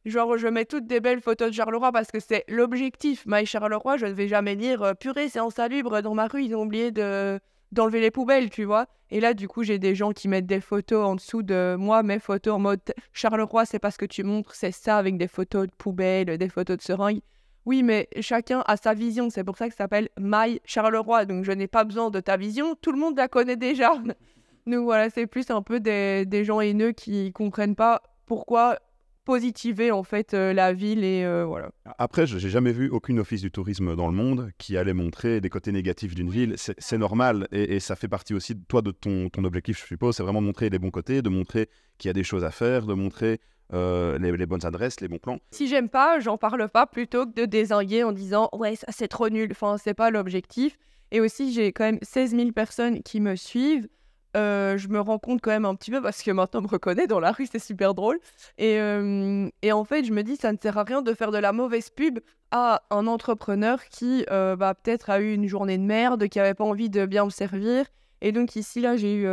Genre, 0.06 0.38
je 0.38 0.48
mets 0.48 0.64
toutes 0.64 0.86
des 0.86 1.00
belles 1.00 1.20
photos 1.20 1.50
de 1.50 1.54
Charleroi 1.54 1.92
parce 1.92 2.10
que 2.10 2.20
c'est 2.20 2.44
l'objectif. 2.48 3.24
My 3.26 3.44
Charleroi, 3.44 3.98
je 3.98 4.06
ne 4.06 4.12
vais 4.12 4.28
jamais 4.28 4.56
dire 4.56 4.82
euh, 4.82 4.94
purée, 4.94 5.28
c'est 5.28 5.40
insalubre 5.40 6.00
dans 6.00 6.14
ma 6.14 6.26
rue, 6.26 6.44
ils 6.44 6.54
ont 6.54 6.62
oublié 6.62 6.90
de 6.90 7.38
d'enlever 7.72 8.00
les 8.00 8.10
poubelles, 8.10 8.50
tu 8.50 8.64
vois. 8.64 8.86
Et 9.10 9.20
là, 9.20 9.34
du 9.34 9.46
coup, 9.46 9.62
j'ai 9.62 9.78
des 9.78 9.94
gens 9.94 10.10
qui 10.10 10.26
mettent 10.26 10.46
des 10.46 10.60
photos 10.60 11.04
en 11.04 11.14
dessous 11.14 11.42
de 11.42 11.76
moi, 11.78 12.02
mes 12.02 12.18
photos 12.18 12.54
en 12.54 12.58
mode 12.58 12.80
Charleroi, 13.12 13.64
c'est 13.64 13.78
pas 13.78 13.90
ce 13.90 13.98
que 13.98 14.06
tu 14.06 14.24
montres, 14.24 14.54
c'est 14.54 14.72
ça, 14.72 14.96
avec 14.96 15.16
des 15.16 15.28
photos 15.28 15.66
de 15.66 15.72
poubelles, 15.72 16.36
des 16.36 16.48
photos 16.48 16.78
de 16.78 16.82
seringues. 16.82 17.20
Oui, 17.66 17.82
mais 17.82 18.08
chacun 18.20 18.64
a 18.66 18.76
sa 18.76 18.94
vision, 18.94 19.30
c'est 19.30 19.44
pour 19.44 19.56
ça 19.56 19.68
que 19.68 19.74
ça 19.74 19.84
s'appelle 19.84 20.08
My 20.18 20.60
Charleroi. 20.64 21.26
Donc, 21.26 21.44
je 21.44 21.52
n'ai 21.52 21.68
pas 21.68 21.84
besoin 21.84 22.10
de 22.10 22.18
ta 22.18 22.36
vision, 22.36 22.74
tout 22.74 22.90
le 22.90 22.98
monde 22.98 23.16
la 23.16 23.28
connaît 23.28 23.56
déjà. 23.56 23.92
Donc, 24.66 24.84
voilà, 24.84 25.10
c'est 25.10 25.26
plus 25.26 25.50
un 25.50 25.62
peu 25.62 25.78
des, 25.78 26.24
des 26.26 26.44
gens 26.44 26.60
haineux 26.60 26.92
qui 26.92 27.32
comprennent 27.32 27.76
pas 27.76 28.02
pourquoi 28.26 28.78
positiver 29.24 29.90
en 29.90 30.02
fait 30.02 30.34
euh, 30.34 30.52
la 30.52 30.72
ville 30.72 31.04
et 31.04 31.24
euh, 31.24 31.44
voilà. 31.44 31.70
Après, 31.98 32.26
je 32.26 32.36
n'ai 32.36 32.50
jamais 32.50 32.72
vu 32.72 32.88
aucune 32.88 33.18
office 33.18 33.42
du 33.42 33.50
tourisme 33.50 33.94
dans 33.96 34.08
le 34.08 34.14
monde 34.14 34.50
qui 34.58 34.76
allait 34.76 34.94
montrer 34.94 35.40
des 35.40 35.50
côtés 35.50 35.72
négatifs 35.72 36.14
d'une 36.14 36.30
ville. 36.30 36.54
C'est 36.56 36.98
normal 36.98 37.46
et, 37.52 37.80
ça 37.80 37.96
fait 37.96 38.08
partie 38.08 38.34
aussi 38.34 38.54
de 38.54 38.62
toi 38.66 38.82
de 38.82 38.90
ton, 38.90 39.28
ton 39.28 39.44
objectif, 39.44 39.80
je 39.80 39.86
suppose. 39.86 40.16
C'est 40.16 40.22
vraiment 40.22 40.40
de 40.40 40.46
montrer 40.46 40.70
les 40.70 40.78
bons 40.78 40.90
côtés, 40.90 41.22
de 41.22 41.28
montrer 41.28 41.68
qu'il 41.98 42.08
y 42.08 42.10
a 42.10 42.14
des 42.14 42.24
choses 42.24 42.44
à 42.44 42.50
faire, 42.50 42.86
de 42.86 42.94
montrer 42.94 43.40
euh, 43.72 44.18
les, 44.18 44.46
bonnes 44.46 44.66
adresses, 44.66 45.00
les 45.00 45.08
bons 45.08 45.18
plans. 45.18 45.38
Si 45.52 45.68
j'aime 45.68 45.88
pas, 45.88 46.18
j'en 46.18 46.36
parle 46.36 46.68
pas 46.68 46.86
plutôt 46.86 47.26
que 47.26 47.32
de 47.32 47.44
désinguer 47.44 48.02
en 48.02 48.12
disant 48.12 48.48
ouais 48.52 48.74
ça 48.74 48.88
c'est 48.90 49.08
trop 49.08 49.28
nul. 49.28 49.48
Enfin 49.52 49.76
c'est 49.78 49.94
pas 49.94 50.10
l'objectif. 50.10 50.76
Et 51.12 51.20
aussi 51.20 51.52
j'ai 51.52 51.72
quand 51.72 51.84
même 51.84 51.98
16 52.02 52.34
000 52.34 52.52
personnes 52.52 53.02
qui 53.02 53.20
me 53.20 53.36
suivent. 53.36 53.88
Euh, 54.36 54.78
je 54.78 54.88
me 54.88 55.00
rends 55.00 55.18
compte 55.18 55.40
quand 55.40 55.50
même 55.50 55.64
un 55.64 55.74
petit 55.74 55.90
peu 55.90 56.00
parce 56.00 56.22
que 56.22 56.30
maintenant 56.30 56.60
on 56.60 56.62
me 56.64 56.68
reconnaît 56.68 57.06
dans 57.06 57.18
la 57.18 57.32
rue, 57.32 57.46
c'est 57.50 57.58
super 57.58 57.94
drôle. 57.94 58.20
Et, 58.58 58.78
euh, 58.78 59.48
en 59.72 59.84
fait, 59.84 60.04
je 60.04 60.12
me 60.12 60.22
dis, 60.22 60.36
ça 60.36 60.52
ne 60.52 60.58
sert 60.60 60.78
à 60.78 60.84
rien 60.84 61.02
de 61.02 61.12
faire 61.14 61.32
de 61.32 61.38
la 61.38 61.52
mauvaise 61.52 61.90
pub 61.90 62.20
à 62.50 62.82
un 62.90 63.06
entrepreneur 63.06 63.84
qui 63.88 64.24
euh, 64.30 64.56
bah, 64.56 64.74
peut-être 64.74 65.10
a 65.10 65.20
eu 65.20 65.32
une 65.34 65.46
journée 65.46 65.78
de 65.78 65.82
merde, 65.82 66.28
qui 66.28 66.38
n'avait 66.38 66.54
pas 66.54 66.64
envie 66.64 66.90
de 66.90 67.06
bien 67.06 67.24
me 67.24 67.30
servir. 67.30 67.86
Et 68.20 68.32
donc 68.32 68.54
ici, 68.56 68.80
là, 68.80 68.96
j'ai 68.96 69.14
eu 69.14 69.26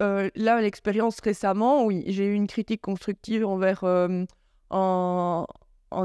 là 0.00 0.60
l'expérience 0.60 1.20
récemment, 1.20 1.84
oui, 1.84 2.04
j'ai 2.06 2.26
eu 2.26 2.34
une 2.34 2.46
critique 2.46 2.80
constructive 2.80 3.46
envers 3.46 3.84
un, 3.84 4.24
un, 4.70 5.46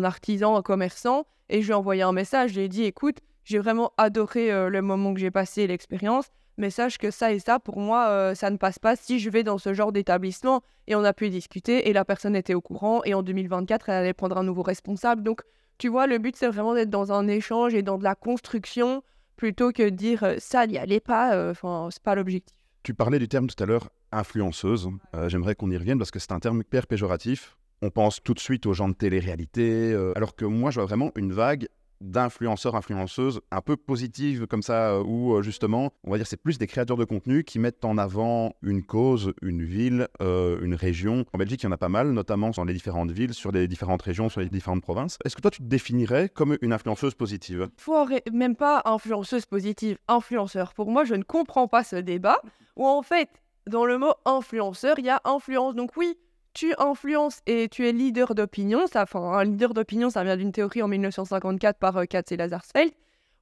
artisan, 0.03 0.55
un 0.55 0.61
commerçant, 0.61 1.25
et 1.49 1.61
je 1.61 1.67
lui 1.67 1.71
ai 1.71 1.75
envoyé 1.75 2.01
un 2.01 2.11
message, 2.11 2.51
je 2.51 2.59
lui 2.59 2.65
ai 2.65 2.69
dit, 2.69 2.83
écoute, 2.83 3.19
j'ai 3.43 3.57
vraiment 3.59 3.93
adoré 3.97 4.69
le 4.69 4.81
moment 4.81 5.13
que 5.13 5.19
j'ai 5.19 5.31
passé, 5.31 5.67
l'expérience 5.67 6.29
mais 6.57 6.69
sache 6.69 6.97
que 6.97 7.11
ça 7.11 7.31
et 7.33 7.39
ça, 7.39 7.59
pour 7.59 7.79
moi, 7.79 8.07
euh, 8.09 8.35
ça 8.35 8.49
ne 8.49 8.57
passe 8.57 8.79
pas 8.79 8.95
si 8.95 9.19
je 9.19 9.29
vais 9.29 9.43
dans 9.43 9.57
ce 9.57 9.73
genre 9.73 9.91
d'établissement. 9.91 10.61
Et 10.87 10.95
on 10.95 11.03
a 11.03 11.13
pu 11.13 11.29
discuter 11.29 11.89
et 11.89 11.93
la 11.93 12.05
personne 12.05 12.35
était 12.35 12.53
au 12.53 12.61
courant. 12.61 13.01
Et 13.03 13.13
en 13.13 13.23
2024, 13.23 13.89
elle 13.89 13.95
allait 13.95 14.13
prendre 14.13 14.37
un 14.37 14.43
nouveau 14.43 14.61
responsable. 14.63 15.23
Donc, 15.23 15.41
tu 15.77 15.89
vois, 15.89 16.07
le 16.07 16.17
but, 16.17 16.35
c'est 16.35 16.47
vraiment 16.47 16.73
d'être 16.73 16.89
dans 16.89 17.11
un 17.11 17.27
échange 17.27 17.73
et 17.73 17.81
dans 17.81 17.97
de 17.97 18.03
la 18.03 18.15
construction 18.15 19.03
plutôt 19.35 19.71
que 19.71 19.83
de 19.83 19.89
dire 19.89 20.23
euh, 20.23 20.35
ça 20.39 20.65
n'y 20.65 20.77
allait 20.77 21.01
pas. 21.01 21.35
euh, 21.35 21.51
Enfin, 21.51 21.89
c'est 21.91 22.01
pas 22.03 22.15
l'objectif. 22.15 22.55
Tu 22.83 22.93
parlais 22.93 23.19
du 23.19 23.27
terme 23.27 23.47
tout 23.47 23.61
à 23.61 23.65
l'heure, 23.65 23.89
influenceuse. 24.11 24.89
J'aimerais 25.27 25.55
qu'on 25.55 25.71
y 25.71 25.77
revienne 25.77 25.97
parce 25.97 26.11
que 26.11 26.19
c'est 26.19 26.31
un 26.31 26.39
terme 26.39 26.59
hyper 26.61 26.85
péjoratif. 26.85 27.57
On 27.81 27.89
pense 27.89 28.21
tout 28.21 28.33
de 28.35 28.39
suite 28.39 28.65
aux 28.67 28.73
gens 28.73 28.87
de 28.87 28.93
télé-réalité, 28.93 29.93
alors 30.15 30.35
que 30.35 30.45
moi, 30.45 30.69
je 30.69 30.79
vois 30.79 30.85
vraiment 30.85 31.11
une 31.15 31.33
vague 31.33 31.67
d'influenceurs, 32.05 32.75
influenceuses 32.75 33.41
un 33.51 33.61
peu 33.61 33.75
positives 33.75 34.47
comme 34.47 34.61
ça, 34.61 34.91
euh, 34.91 35.03
où 35.03 35.33
euh, 35.33 35.41
justement, 35.41 35.91
on 36.03 36.11
va 36.11 36.17
dire, 36.17 36.27
c'est 36.27 36.41
plus 36.41 36.57
des 36.57 36.67
créateurs 36.67 36.97
de 36.97 37.05
contenu 37.05 37.43
qui 37.43 37.59
mettent 37.59 37.83
en 37.85 37.97
avant 37.97 38.53
une 38.61 38.83
cause, 38.83 39.33
une 39.41 39.63
ville, 39.63 40.07
euh, 40.21 40.59
une 40.61 40.75
région. 40.75 41.25
En 41.33 41.37
Belgique, 41.37 41.63
il 41.63 41.65
y 41.65 41.69
en 41.69 41.71
a 41.71 41.77
pas 41.77 41.89
mal, 41.89 42.11
notamment 42.11 42.51
dans 42.51 42.63
les 42.63 42.73
différentes 42.73 43.11
villes, 43.11 43.33
sur 43.33 43.51
les 43.51 43.67
différentes 43.67 44.01
régions, 44.01 44.29
sur 44.29 44.41
les 44.41 44.49
différentes 44.49 44.81
provinces. 44.81 45.17
Est-ce 45.25 45.35
que 45.35 45.41
toi, 45.41 45.51
tu 45.51 45.61
te 45.61 45.67
définirais 45.67 46.29
comme 46.29 46.57
une 46.61 46.73
influenceuse 46.73 47.15
positive? 47.15 47.69
Faut 47.77 47.95
arrê- 47.95 48.23
même 48.31 48.55
pas 48.55 48.81
influenceuse 48.85 49.45
positive, 49.45 49.97
influenceur. 50.07 50.73
Pour 50.73 50.91
moi, 50.91 51.03
je 51.05 51.15
ne 51.15 51.23
comprends 51.23 51.67
pas 51.67 51.83
ce 51.83 51.95
débat 51.95 52.41
où 52.75 52.85
en 52.85 53.01
fait, 53.01 53.29
dans 53.67 53.85
le 53.85 53.97
mot 53.97 54.13
influenceur, 54.25 54.99
il 54.99 55.05
y 55.05 55.09
a 55.09 55.21
influence. 55.25 55.73
Donc 55.75 55.97
oui, 55.97 56.17
tu 56.55 56.73
influences 56.79 57.41
et 57.45 57.69
tu 57.69 57.87
es 57.87 57.91
leader 57.91 58.33
d'opinion. 58.33 58.85
Un 59.13 59.43
leader 59.43 59.73
d'opinion, 59.75 60.09
ça 60.09 60.23
vient 60.23 60.37
d'une 60.37 60.53
théorie 60.53 60.81
en 60.81 60.87
1954 60.87 61.77
par 61.77 61.97
euh, 61.97 62.05
Katz 62.05 62.31
et 62.31 62.37
Lazarsfeld, 62.37 62.91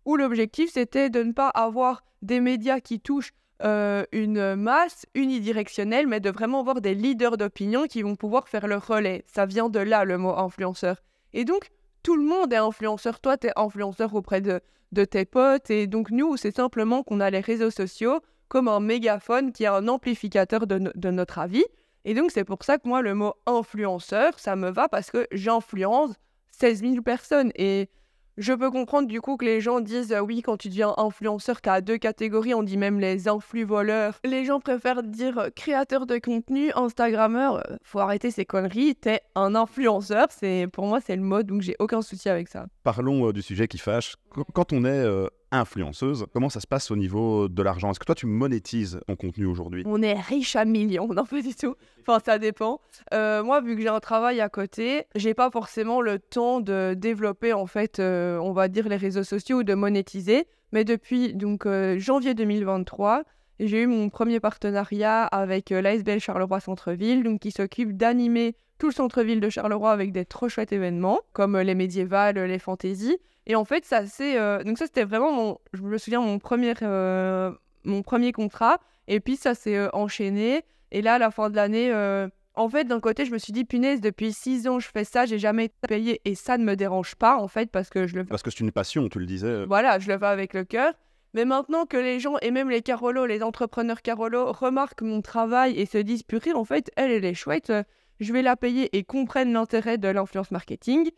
où 0.06 0.18
l'objectif 0.18 0.72
c'était 0.74 1.10
de 1.10 1.24
ne 1.24 1.32
pas 1.32 1.48
avoir 1.50 2.04
des 2.22 2.42
médias 2.42 2.80
qui 2.80 3.00
touchent 3.00 3.34
euh, 3.62 4.04
une 4.12 4.56
masse 4.56 5.06
unidirectionnelle, 5.14 6.08
mais 6.08 6.20
de 6.20 6.32
vraiment 6.32 6.60
avoir 6.60 6.82
des 6.82 6.96
leaders 6.96 7.38
d'opinion 7.38 7.86
qui 7.86 8.02
vont 8.02 8.16
pouvoir 8.16 8.50
faire 8.50 8.68
le 8.68 8.78
relais. 8.78 9.24
Ça 9.28 9.46
vient 9.46 9.70
de 9.70 9.80
là 9.80 10.04
le 10.04 10.18
mot 10.18 10.36
influenceur. 10.36 10.98
Et 11.34 11.46
donc, 11.46 11.70
tout 12.02 12.18
le 12.18 12.24
monde 12.24 12.52
est 12.52 12.58
influenceur. 12.58 13.20
Toi, 13.22 13.38
tu 13.38 13.48
es 13.48 13.52
influenceur 13.56 14.16
auprès 14.16 14.42
de, 14.42 14.60
de 14.92 15.06
tes 15.06 15.26
potes. 15.26 15.70
Et 15.70 15.86
donc, 15.88 16.10
nous, 16.10 16.36
c'est 16.36 16.56
simplement 16.56 17.04
qu'on 17.04 17.20
a 17.20 17.30
les 17.30 17.40
réseaux 17.40 17.70
sociaux 17.70 18.20
comme 18.50 18.68
un 18.68 18.80
mégaphone 18.80 19.52
qui 19.52 19.64
est 19.64 19.68
un 19.68 19.88
amplificateur 19.88 20.68
de, 20.68 20.92
de 20.94 21.12
notre 21.12 21.40
avis. 21.40 21.64
Et 22.06 22.14
donc, 22.14 22.32
c'est 22.32 22.44
pour 22.44 22.58
ça 22.64 22.78
que 22.78 22.88
moi, 22.88 23.02
le 23.02 23.14
mot 23.16 23.34
influenceur, 23.46 24.38
ça 24.40 24.56
me 24.56 24.70
va 24.70 24.90
parce 24.90 25.10
que 25.12 25.26
j'influence 25.32 26.12
16 26.52 26.82
000 26.82 27.02
personnes. 27.02 27.52
Et 27.56 27.90
je 28.38 28.52
peux 28.52 28.72
comprendre 28.72 29.08
du 29.08 29.22
coup 29.22 29.38
que 29.38 29.46
les 29.46 29.62
gens 29.62 29.80
disent 29.80 30.16
oui, 30.26 30.42
quand 30.42 30.58
tu 30.58 30.68
deviens 30.70 30.94
influenceur, 30.98 31.62
tu 31.62 31.70
as 31.70 31.82
deux 31.82 31.98
catégories, 31.98 32.54
on 32.56 32.64
dit 32.64 32.78
même 32.78 33.00
les 33.00 33.28
influx 33.28 33.64
voleurs. 33.64 34.20
Les 34.26 34.44
gens 34.44 34.60
préfèrent 34.60 35.04
dire 35.04 35.50
créateur 35.56 36.06
de 36.06 36.18
contenu, 36.18 36.72
Instagrammeur. 36.76 37.58
Euh, 37.58 37.78
Faut 37.84 38.00
arrêter 38.00 38.32
ces 38.32 38.44
conneries, 38.46 38.96
t'es 38.96 39.22
un 39.36 39.56
influenceur. 39.56 40.28
C'est 40.32 40.68
Pour 40.74 40.88
moi, 40.88 41.00
c'est 41.00 41.16
le 41.16 41.22
mode, 41.22 41.46
donc 41.48 41.62
j'ai 41.62 41.76
aucun 41.80 42.02
souci 42.02 42.28
avec 42.28 42.48
ça. 42.48 42.66
Parlons 42.84 43.28
euh, 43.30 43.34
du 43.34 43.42
sujet 43.42 43.68
qui 43.68 43.78
fâche. 43.78 44.16
Qu- 44.34 44.42
Quand 44.54 44.74
on 44.74 44.84
est 44.84 44.90
euh, 44.90 45.28
influenceuse, 45.54 46.26
comment 46.34 46.50
ça 46.50 46.60
se 46.60 46.68
passe 46.68 46.92
au 46.92 46.96
niveau 46.96 47.48
de 47.48 47.64
l'argent? 47.64 47.92
Est-ce 47.92 48.00
que 48.00 48.06
toi, 48.06 48.16
tu 48.16 48.26
monétises 48.26 49.00
ton 49.08 49.16
contenu 49.16 49.46
aujourd'hui? 49.46 49.84
On 49.86 50.02
est 50.02 50.20
riche 50.20 50.56
à 50.56 50.66
millions, 50.66 51.08
non 51.14 51.26
pas 51.26 51.42
du 51.42 51.56
tout. 51.56 51.76
Enfin, 52.02 52.20
ça 52.24 52.40
dépend. 52.40 52.82
Euh, 53.14 53.44
moi, 53.44 53.62
vu 53.62 53.76
que 53.76 53.82
j'ai 53.82 53.88
un 53.88 54.00
travail 54.00 54.42
à 54.42 54.50
côté, 54.50 55.06
j'ai 55.16 55.34
pas 55.34 55.50
forcément 55.52 56.02
le 56.02 56.20
temps 56.20 56.60
de 56.60 56.96
développer, 56.96 57.54
en 57.54 57.68
fait, 57.68 58.00
euh, 58.00 58.38
on 58.40 58.52
va 58.52 58.68
dire, 58.68 58.90
les 58.90 58.98
réseaux 58.98 59.24
sociaux 59.24 59.60
ou 59.60 59.64
de 59.64 59.74
monétiser. 59.74 60.48
Mais 60.72 60.84
depuis 60.84 61.36
donc 61.36 61.66
euh, 61.66 62.00
janvier 62.00 62.34
2023, 62.34 63.24
j'ai 63.60 63.84
eu 63.84 63.88
mon 63.88 64.10
premier 64.10 64.40
partenariat 64.40 65.24
avec 65.26 65.70
l'ASBL 65.70 66.20
Charleroi 66.20 66.60
Centre-Ville, 66.60 67.38
qui 67.40 67.52
s'occupe 67.52 67.96
d'animer 67.96 68.56
tout 68.78 68.88
le 68.88 68.94
centre-ville 68.94 69.40
de 69.40 69.50
Charleroi 69.50 69.92
avec 69.92 70.12
des 70.12 70.26
trop 70.26 70.50
chouettes 70.50 70.74
événements, 70.74 71.20
comme 71.34 71.56
euh, 71.56 71.64
les 71.64 71.76
médiévales, 71.76 72.38
les 72.40 72.60
fantaisies. 72.60 73.18
Et 73.46 73.56
en 73.56 73.66
fait, 73.66 73.86
ça 73.86 74.06
c'est 74.06 74.38
euh, 74.38 74.64
donc 74.64 74.78
ça 74.78 74.86
c'était 74.86 75.04
vraiment 75.04 75.32
mon, 75.32 75.58
je 75.74 75.82
me 75.82 75.98
souviens 75.98 76.22
mon 76.22 76.40
premier 76.40 76.74
euh, 76.82 77.52
mon 77.84 78.02
premier 78.02 78.32
contrat. 78.32 78.78
Et 79.08 79.20
puis 79.20 79.36
ça 79.36 79.54
s'est 79.54 79.76
euh, 79.76 79.90
enchaîné. 79.94 80.64
Et 80.92 81.02
là, 81.02 81.16
à 81.16 81.18
la 81.18 81.30
fin 81.32 81.50
de 81.50 81.56
l'année, 81.56 81.92
euh, 81.92 82.30
en 82.56 82.70
fait, 82.70 82.86
d'un 82.86 83.00
côté, 83.00 83.26
je 83.26 83.32
me 83.32 83.38
suis 83.38 83.52
dit, 83.52 83.66
punaise, 83.66 84.00
depuis 84.00 84.32
six 84.32 84.68
ans, 84.68 84.80
je 84.80 84.88
fais 84.88 85.04
ça, 85.04 85.26
j'ai 85.26 85.40
jamais 85.40 85.66
été 85.66 85.76
payé. 85.90 86.22
Et 86.24 86.36
ça 86.36 86.58
ne 86.58 86.64
me 86.64 86.76
dérange 86.76 87.16
pas, 87.16 87.36
en 87.38 87.48
fait, 87.50 87.70
parce 87.72 87.90
que 87.90 88.06
je 88.08 88.16
le 88.16 88.24
fais. 88.24 88.30
Parce 88.30 88.44
que 88.44 88.52
c'est 88.52 88.60
une 88.60 88.72
passion, 88.72 89.10
tu 89.10 89.20
le 89.20 89.26
disais. 89.26 89.48
euh, 89.48 89.66
Voilà, 89.68 90.00
je 90.00 90.08
le 90.10 90.18
fais 90.18 90.26
avec 90.28 90.54
le 90.54 90.64
cœur. 90.64 90.94
Mais 91.34 91.46
maintenant 91.46 91.86
que 91.88 91.98
les 91.98 92.20
gens, 92.20 92.36
et 92.44 92.52
même 92.52 92.70
les 92.70 92.84
Carolos, 92.84 93.26
les 93.26 93.42
entrepreneurs 93.42 94.04
Carolos, 94.04 94.52
remarquent 94.54 95.02
mon 95.02 95.22
travail 95.22 95.78
et 95.78 95.86
se 95.88 95.98
disent, 95.98 96.24
purée, 96.24 96.54
en 96.54 96.64
fait, 96.64 96.92
elle, 96.96 97.12
elle 97.12 97.26
est 97.26 97.34
chouette, 97.34 97.72
euh, 97.72 97.84
je 98.24 98.34
vais 98.34 98.42
la 98.42 98.56
payer 98.56 98.96
et 98.96 99.04
comprennent 99.04 99.54
l'intérêt 99.54 99.98
de 99.98 100.08
l'influence 100.08 100.52
marketing. 100.52 101.10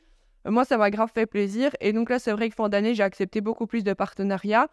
Moi, 0.48 0.64
ça 0.66 0.78
m'a 0.78 0.92
grave 0.92 1.10
fait 1.14 1.26
plaisir. 1.26 1.72
Et 1.82 1.92
donc 1.94 2.10
là, 2.10 2.20
c'est 2.20 2.32
vrai 2.32 2.50
que 2.50 2.56
fin 2.56 2.70
d'année, 2.70 2.94
j'ai 2.94 3.04
accepté 3.04 3.42
beaucoup 3.42 3.66
plus 3.68 3.84
de 3.84 3.94
partenariats. 3.94 4.68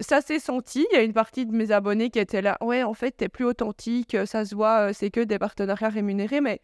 Ça 0.00 0.20
s'est 0.20 0.38
senti. 0.38 0.86
Il 0.90 0.94
y 0.94 0.98
a 0.98 1.02
une 1.02 1.12
partie 1.12 1.44
de 1.44 1.52
mes 1.52 1.70
abonnés 1.70 2.10
qui 2.10 2.18
étaient 2.18 2.40
là. 2.40 2.56
Ouais, 2.60 2.82
en 2.82 2.94
fait, 2.94 3.12
t'es 3.12 3.28
plus 3.28 3.44
authentique, 3.44 4.16
ça 4.26 4.44
se 4.44 4.54
voit, 4.54 4.88
euh, 4.88 4.92
c'est 4.94 5.10
que 5.10 5.20
des 5.20 5.38
partenariats 5.38 5.88
rémunérés. 5.88 6.40
Mais 6.40 6.60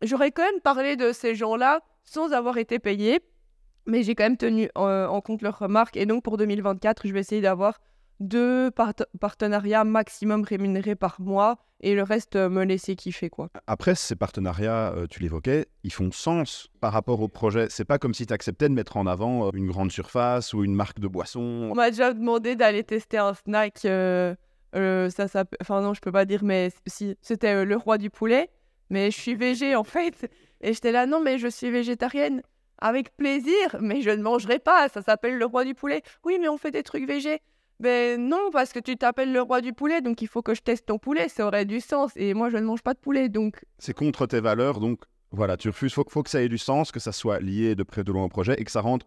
j'aurais 0.00 0.32
quand 0.32 0.42
même 0.42 0.60
parlé 0.60 0.96
de 0.96 1.12
ces 1.12 1.34
gens-là 1.34 1.80
sans 2.04 2.32
avoir 2.32 2.58
été 2.58 2.78
payé. 2.78 3.20
Mais 3.86 4.02
j'ai 4.02 4.14
quand 4.14 4.24
même 4.24 4.36
tenu 4.36 4.68
euh, 4.78 5.06
en 5.06 5.20
compte 5.20 5.42
leurs 5.42 5.58
remarques. 5.58 5.96
Et 5.96 6.06
donc 6.06 6.22
pour 6.22 6.36
2024, 6.38 7.06
je 7.06 7.12
vais 7.12 7.20
essayer 7.20 7.40
d'avoir 7.40 7.80
deux 8.22 8.70
part- 8.70 8.94
partenariats 9.20 9.84
maximum 9.84 10.42
rémunérés 10.42 10.94
par 10.94 11.20
mois 11.20 11.58
et 11.80 11.94
le 11.94 12.02
reste 12.02 12.36
euh, 12.36 12.48
me 12.48 12.64
laisser 12.64 12.94
kiffer 12.96 13.28
quoi. 13.28 13.50
Après, 13.66 13.94
ces 13.94 14.14
partenariats, 14.16 14.92
euh, 14.94 15.06
tu 15.08 15.20
l'évoquais, 15.20 15.66
ils 15.82 15.92
font 15.92 16.10
sens 16.12 16.68
par 16.80 16.92
rapport 16.92 17.20
au 17.20 17.28
projet. 17.28 17.66
C'est 17.70 17.84
pas 17.84 17.98
comme 17.98 18.14
si 18.14 18.26
tu 18.26 18.32
acceptais 18.32 18.68
de 18.68 18.74
mettre 18.74 18.96
en 18.96 19.06
avant 19.06 19.46
euh, 19.46 19.50
une 19.54 19.66
grande 19.66 19.90
surface 19.90 20.54
ou 20.54 20.64
une 20.64 20.74
marque 20.74 21.00
de 21.00 21.08
boisson. 21.08 21.40
On 21.70 21.74
m'a 21.74 21.90
déjà 21.90 22.12
demandé 22.12 22.54
d'aller 22.56 22.84
tester 22.84 23.18
un 23.18 23.34
snack. 23.34 23.84
euh, 23.84 24.34
ça, 24.74 25.28
ça, 25.28 25.44
enfin 25.60 25.82
non, 25.82 25.92
je 25.92 26.00
peux 26.00 26.12
pas 26.12 26.24
dire, 26.24 26.44
mais 26.44 26.70
si 26.86 27.16
c'était 27.20 27.64
le 27.64 27.76
roi 27.76 27.98
du 27.98 28.10
poulet. 28.10 28.48
Mais 28.90 29.10
je 29.10 29.18
suis 29.18 29.34
végé 29.34 29.74
en 29.74 29.84
fait. 29.84 30.30
Et 30.60 30.72
j'étais 30.74 30.92
là, 30.92 31.06
non, 31.06 31.20
mais 31.20 31.38
je 31.38 31.48
suis 31.48 31.70
végétarienne. 31.70 32.42
Avec 32.78 33.16
plaisir, 33.16 33.76
mais 33.80 34.02
je 34.02 34.10
ne 34.10 34.22
mangerai 34.22 34.58
pas. 34.58 34.88
Ça 34.88 35.02
s'appelle 35.02 35.38
le 35.38 35.44
roi 35.46 35.64
du 35.64 35.74
poulet. 35.74 36.02
Oui, 36.24 36.38
mais 36.40 36.48
on 36.48 36.58
fait 36.58 36.70
des 36.72 36.82
trucs 36.82 37.06
végés. 37.06 37.40
Ben 37.82 38.28
non, 38.28 38.50
parce 38.52 38.72
que 38.72 38.78
tu 38.78 38.96
t'appelles 38.96 39.32
le 39.32 39.42
roi 39.42 39.60
du 39.60 39.72
poulet, 39.72 40.00
donc 40.00 40.22
il 40.22 40.28
faut 40.28 40.40
que 40.40 40.54
je 40.54 40.62
teste 40.62 40.86
ton 40.86 40.98
poulet. 40.98 41.28
Ça 41.28 41.44
aurait 41.44 41.64
du 41.64 41.80
sens. 41.80 42.12
Et 42.14 42.32
moi, 42.32 42.48
je 42.48 42.56
ne 42.56 42.62
mange 42.62 42.80
pas 42.80 42.94
de 42.94 43.00
poulet, 43.00 43.28
donc 43.28 43.60
C'est 43.78 43.92
contre 43.92 44.26
tes 44.26 44.40
valeurs, 44.40 44.78
donc 44.78 45.00
voilà, 45.32 45.56
tu 45.56 45.68
refuses. 45.68 45.92
Faut, 45.92 46.04
faut 46.08 46.22
que 46.22 46.30
ça 46.30 46.40
ait 46.42 46.48
du 46.48 46.58
sens, 46.58 46.92
que 46.92 47.00
ça 47.00 47.10
soit 47.10 47.40
lié 47.40 47.74
de 47.74 47.82
près 47.82 48.04
de 48.04 48.12
loin 48.12 48.22
au 48.22 48.28
projet 48.28 48.54
et 48.56 48.64
que 48.64 48.70
ça 48.70 48.82
rentre 48.82 49.04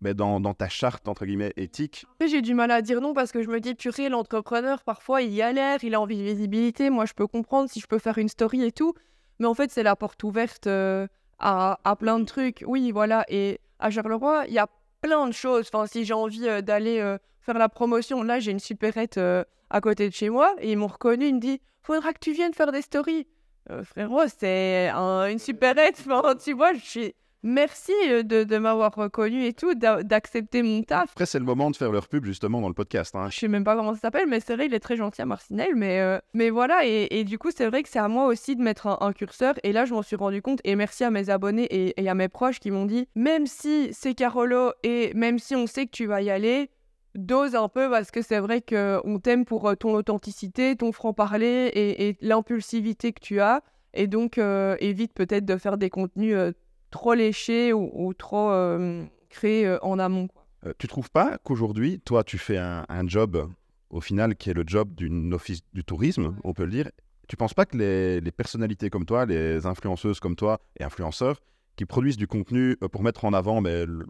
ben, 0.00 0.14
dans, 0.14 0.38
dans 0.38 0.54
ta 0.54 0.68
charte, 0.68 1.08
entre 1.08 1.26
guillemets, 1.26 1.52
éthique. 1.56 2.06
J'ai 2.24 2.42
du 2.42 2.54
mal 2.54 2.70
à 2.70 2.80
dire 2.80 3.00
non 3.00 3.12
parce 3.12 3.32
que 3.32 3.42
je 3.42 3.48
me 3.48 3.58
dis, 3.58 3.74
purée, 3.74 4.08
l'entrepreneur, 4.08 4.84
parfois, 4.84 5.22
il 5.22 5.32
y 5.32 5.42
a 5.42 5.50
l'air, 5.50 5.82
il 5.82 5.94
a 5.96 6.00
envie 6.00 6.16
de 6.16 6.22
visibilité. 6.22 6.90
Moi, 6.90 7.06
je 7.06 7.14
peux 7.14 7.26
comprendre 7.26 7.68
si 7.68 7.80
je 7.80 7.88
peux 7.88 7.98
faire 7.98 8.18
une 8.18 8.28
story 8.28 8.62
et 8.62 8.70
tout. 8.72 8.94
Mais 9.40 9.46
en 9.46 9.54
fait, 9.54 9.72
c'est 9.72 9.82
la 9.82 9.96
porte 9.96 10.22
ouverte 10.22 10.68
euh, 10.68 11.08
à, 11.40 11.80
à 11.82 11.96
plein 11.96 12.20
de 12.20 12.24
trucs. 12.24 12.62
Oui, 12.68 12.92
voilà. 12.92 13.24
Et 13.28 13.58
à 13.80 13.90
Charleroi, 13.90 14.44
il 14.46 14.54
y 14.54 14.60
a 14.60 14.68
plein 15.00 15.26
de 15.26 15.32
choses. 15.32 15.68
Enfin, 15.72 15.86
si 15.86 16.04
j'ai 16.04 16.14
envie 16.14 16.46
euh, 16.46 16.60
d'aller 16.60 17.00
euh, 17.00 17.18
faire 17.42 17.58
la 17.58 17.68
promotion, 17.68 18.22
là, 18.22 18.40
j'ai 18.40 18.50
une 18.52 18.58
supérette 18.60 19.18
euh, 19.18 19.44
à 19.70 19.80
côté 19.80 20.08
de 20.08 20.14
chez 20.14 20.30
moi 20.30 20.54
et 20.60 20.72
ils 20.72 20.76
m'ont 20.76 20.86
reconnu. 20.86 21.26
Ils 21.26 21.34
me 21.34 21.40
disent, 21.40 21.58
faudra 21.82 22.12
que 22.12 22.18
tu 22.20 22.32
viennes 22.32 22.54
faire 22.54 22.72
des 22.72 22.82
stories. 22.82 23.26
Euh, 23.70 23.84
frérot, 23.84 24.22
c'est 24.38 24.88
un- 24.88 25.26
une 25.30 25.38
supérette. 25.38 26.02
Tu 26.44 26.52
vois, 26.52 26.72
je 26.74 26.80
suis. 26.80 27.14
Merci 27.44 27.90
euh, 28.08 28.22
de, 28.22 28.44
de 28.44 28.56
m'avoir 28.58 28.94
reconnu 28.94 29.44
et 29.46 29.52
tout, 29.52 29.74
d'a- 29.74 30.04
d'accepter 30.04 30.62
mon 30.62 30.84
taf. 30.84 31.10
Après, 31.10 31.26
c'est 31.26 31.40
le 31.40 31.44
moment 31.44 31.72
de 31.72 31.76
faire 31.76 31.90
leur 31.90 32.06
pub, 32.06 32.24
justement, 32.24 32.60
dans 32.60 32.68
le 32.68 32.74
podcast. 32.74 33.16
hein. 33.16 33.28
Je 33.30 33.38
sais 33.40 33.48
même 33.48 33.64
pas 33.64 33.74
comment 33.74 33.94
ça 33.94 34.00
s'appelle, 34.00 34.28
mais 34.28 34.38
c'est 34.38 34.54
vrai, 34.54 34.66
il 34.66 34.74
est 34.74 34.78
très 34.80 34.96
gentil 34.96 35.22
à 35.22 35.26
Marcinelle. 35.26 35.74
Mais, 35.74 35.98
euh, 35.98 36.18
mais 36.34 36.50
voilà, 36.50 36.86
et, 36.86 37.08
et 37.10 37.24
du 37.24 37.38
coup, 37.40 37.50
c'est 37.52 37.66
vrai 37.66 37.82
que 37.82 37.88
c'est 37.88 37.98
à 37.98 38.06
moi 38.06 38.26
aussi 38.26 38.54
de 38.54 38.62
mettre 38.62 38.86
un, 38.86 38.96
un 39.00 39.12
curseur. 39.12 39.54
Et 39.64 39.72
là, 39.72 39.86
je 39.86 39.92
m'en 39.92 40.02
suis 40.02 40.14
rendu 40.14 40.40
compte. 40.40 40.60
Et 40.62 40.76
merci 40.76 41.02
à 41.02 41.10
mes 41.10 41.30
abonnés 41.30 41.64
et, 41.64 42.00
et 42.00 42.08
à 42.08 42.14
mes 42.14 42.28
proches 42.28 42.60
qui 42.60 42.70
m'ont 42.70 42.86
dit 42.86 43.08
même 43.16 43.48
si 43.48 43.88
c'est 43.92 44.14
Carolo 44.14 44.70
et 44.84 45.12
même 45.14 45.40
si 45.40 45.56
on 45.56 45.66
sait 45.66 45.86
que 45.86 45.90
tu 45.90 46.06
vas 46.06 46.22
y 46.22 46.30
aller, 46.30 46.70
dose 47.14 47.54
un 47.54 47.68
peu 47.68 47.90
parce 47.90 48.10
que 48.10 48.22
c'est 48.22 48.38
vrai 48.38 48.62
qu'on 48.62 49.18
t'aime 49.22 49.44
pour 49.44 49.68
euh, 49.68 49.74
ton 49.74 49.94
authenticité, 49.94 50.76
ton 50.76 50.92
franc-parler 50.92 51.70
et, 51.74 52.08
et 52.08 52.16
l'impulsivité 52.20 53.12
que 53.12 53.20
tu 53.20 53.40
as. 53.40 53.62
Et 53.94 54.06
donc, 54.06 54.38
euh, 54.38 54.76
évite 54.80 55.12
peut-être 55.12 55.44
de 55.44 55.56
faire 55.56 55.76
des 55.76 55.90
contenus 55.90 56.34
euh, 56.34 56.52
trop 56.90 57.14
léchés 57.14 57.72
ou, 57.72 57.90
ou 57.92 58.14
trop 58.14 58.50
euh, 58.50 59.04
créés 59.28 59.76
en 59.82 59.98
amont. 59.98 60.28
quoi. 60.28 60.46
Tu 60.78 60.86
trouves 60.88 61.10
pas 61.10 61.38
qu'aujourd'hui, 61.42 62.00
toi, 62.00 62.24
tu 62.24 62.38
fais 62.38 62.56
un, 62.56 62.86
un 62.88 63.06
job, 63.08 63.50
au 63.90 64.00
final, 64.00 64.36
qui 64.36 64.48
est 64.50 64.54
le 64.54 64.64
job 64.66 64.94
d'une 64.94 65.34
office 65.34 65.60
du 65.74 65.84
tourisme, 65.84 66.36
on 66.44 66.52
peut 66.54 66.64
le 66.64 66.70
dire. 66.70 66.90
Tu 67.28 67.36
penses 67.36 67.54
pas 67.54 67.66
que 67.66 67.76
les, 67.76 68.20
les 68.20 68.32
personnalités 68.32 68.88
comme 68.88 69.04
toi, 69.04 69.26
les 69.26 69.66
influenceuses 69.66 70.20
comme 70.20 70.36
toi 70.36 70.60
et 70.78 70.84
influenceurs, 70.84 71.40
qui 71.76 71.84
produisent 71.84 72.16
du 72.16 72.26
contenu 72.26 72.76
pour 72.92 73.02
mettre 73.02 73.24
en 73.24 73.32
avant 73.32 73.60
le- 73.60 74.06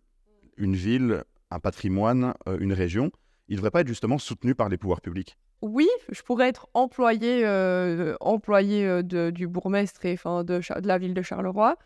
une 0.57 0.75
ville, 0.77 1.25
un 1.53 1.61
patrimoine, 1.61 2.35
euh, 2.49 2.59
une 2.59 2.73
région, 2.73 3.11
ils 3.49 3.57
devraient 3.57 3.71
pas 3.71 3.81
être 3.81 3.89
justement 3.89 4.19
soutenus 4.19 4.55
par 4.57 4.69
les 4.69 4.79
pouvoirs 4.79 5.01
publics 5.01 5.37
oui, 5.65 5.89
je 6.11 6.23
pourrais 6.23 6.49
être 6.49 6.67
employé, 6.75 7.43
euh, 7.45 8.17
employé 8.21 8.85
euh, 8.85 9.31
du 9.31 9.47
bourgmestre 9.47 10.05
et 10.05 10.17
de, 10.17 10.61
la 10.85 10.99
ville 10.99 11.15
de 11.15 11.23
Charleroi. 11.23 11.77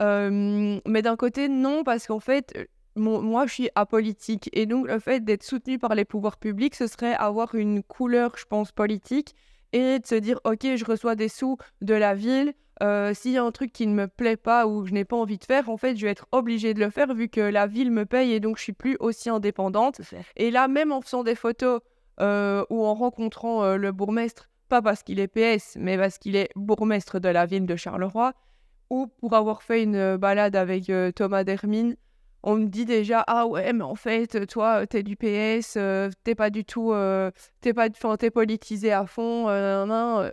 Mais 0.00 1.02
d'un 1.02 1.14
côté, 1.14 1.48
non, 1.48 1.84
parce 1.84 2.08
qu'en 2.08 2.18
fait, 2.18 2.68
moi, 2.96 3.46
je 3.46 3.52
suis 3.52 3.70
apolitique. 3.76 4.50
Et 4.52 4.66
donc, 4.66 4.88
le 4.88 4.98
fait 4.98 5.24
d'être 5.24 5.44
soutenu 5.44 5.78
par 5.78 5.94
les 5.94 6.04
pouvoirs 6.04 6.38
publics, 6.38 6.74
ce 6.74 6.88
serait 6.88 7.14
avoir 7.14 7.54
une 7.54 7.84
couleur, 7.84 8.36
je 8.36 8.46
pense, 8.46 8.72
politique 8.72 9.36
et 9.72 10.00
de 10.00 10.06
se 10.06 10.16
dire, 10.16 10.40
OK, 10.44 10.62
je 10.74 10.84
reçois 10.84 11.14
des 11.14 11.28
sous 11.28 11.56
de 11.82 11.94
la 11.94 12.14
ville. 12.14 12.52
Euh, 12.82 13.14
S'il 13.14 13.32
y 13.32 13.38
a 13.38 13.44
un 13.44 13.50
truc 13.50 13.72
qui 13.72 13.86
ne 13.86 13.94
me 13.94 14.08
plaît 14.08 14.36
pas 14.36 14.66
ou 14.66 14.82
que 14.82 14.88
je 14.88 14.94
n'ai 14.94 15.04
pas 15.04 15.16
envie 15.16 15.38
de 15.38 15.44
faire, 15.44 15.68
en 15.68 15.76
fait, 15.76 15.96
je 15.96 16.06
vais 16.06 16.12
être 16.12 16.26
obligée 16.32 16.74
de 16.74 16.80
le 16.80 16.90
faire 16.90 17.14
vu 17.14 17.28
que 17.28 17.40
la 17.40 17.66
ville 17.66 17.90
me 17.90 18.06
paye 18.06 18.32
et 18.32 18.40
donc 18.40 18.58
je 18.58 18.62
suis 18.62 18.72
plus 18.72 18.96
aussi 19.00 19.30
indépendante. 19.30 20.00
Et 20.36 20.50
là, 20.50 20.68
même 20.68 20.92
en 20.92 21.00
faisant 21.00 21.22
des 21.22 21.34
photos 21.34 21.80
euh, 22.20 22.64
ou 22.70 22.84
en 22.84 22.94
rencontrant 22.94 23.64
euh, 23.64 23.76
le 23.76 23.92
bourgmestre, 23.92 24.48
pas 24.68 24.82
parce 24.82 25.02
qu'il 25.02 25.18
est 25.18 25.28
PS, 25.28 25.76
mais 25.78 25.98
parce 25.98 26.18
qu'il 26.18 26.36
est 26.36 26.50
bourgmestre 26.56 27.20
de 27.20 27.28
la 27.28 27.46
ville 27.46 27.66
de 27.66 27.76
Charleroi, 27.76 28.32
ou 28.88 29.06
pour 29.06 29.34
avoir 29.34 29.62
fait 29.62 29.82
une 29.82 30.16
balade 30.16 30.56
avec 30.56 30.90
Thomas 31.14 31.44
Dermine, 31.44 31.96
on 32.42 32.56
me 32.56 32.66
dit 32.66 32.84
déjà 32.84 33.22
ah 33.26 33.46
ouais 33.46 33.72
mais 33.72 33.84
en 33.84 33.94
fait 33.94 34.46
toi 34.46 34.86
t'es 34.86 35.02
du 35.02 35.16
PS, 35.16 35.74
euh, 35.76 36.10
t'es 36.24 36.34
pas 36.34 36.50
du 36.50 36.64
tout, 36.64 36.92
euh, 36.92 37.30
t'es 37.60 37.74
pas, 37.74 37.88
enfin 37.90 38.16
t'es 38.16 38.30
politisé 38.30 38.92
à 38.92 39.06
fond, 39.06 39.48
euh. 39.48 40.30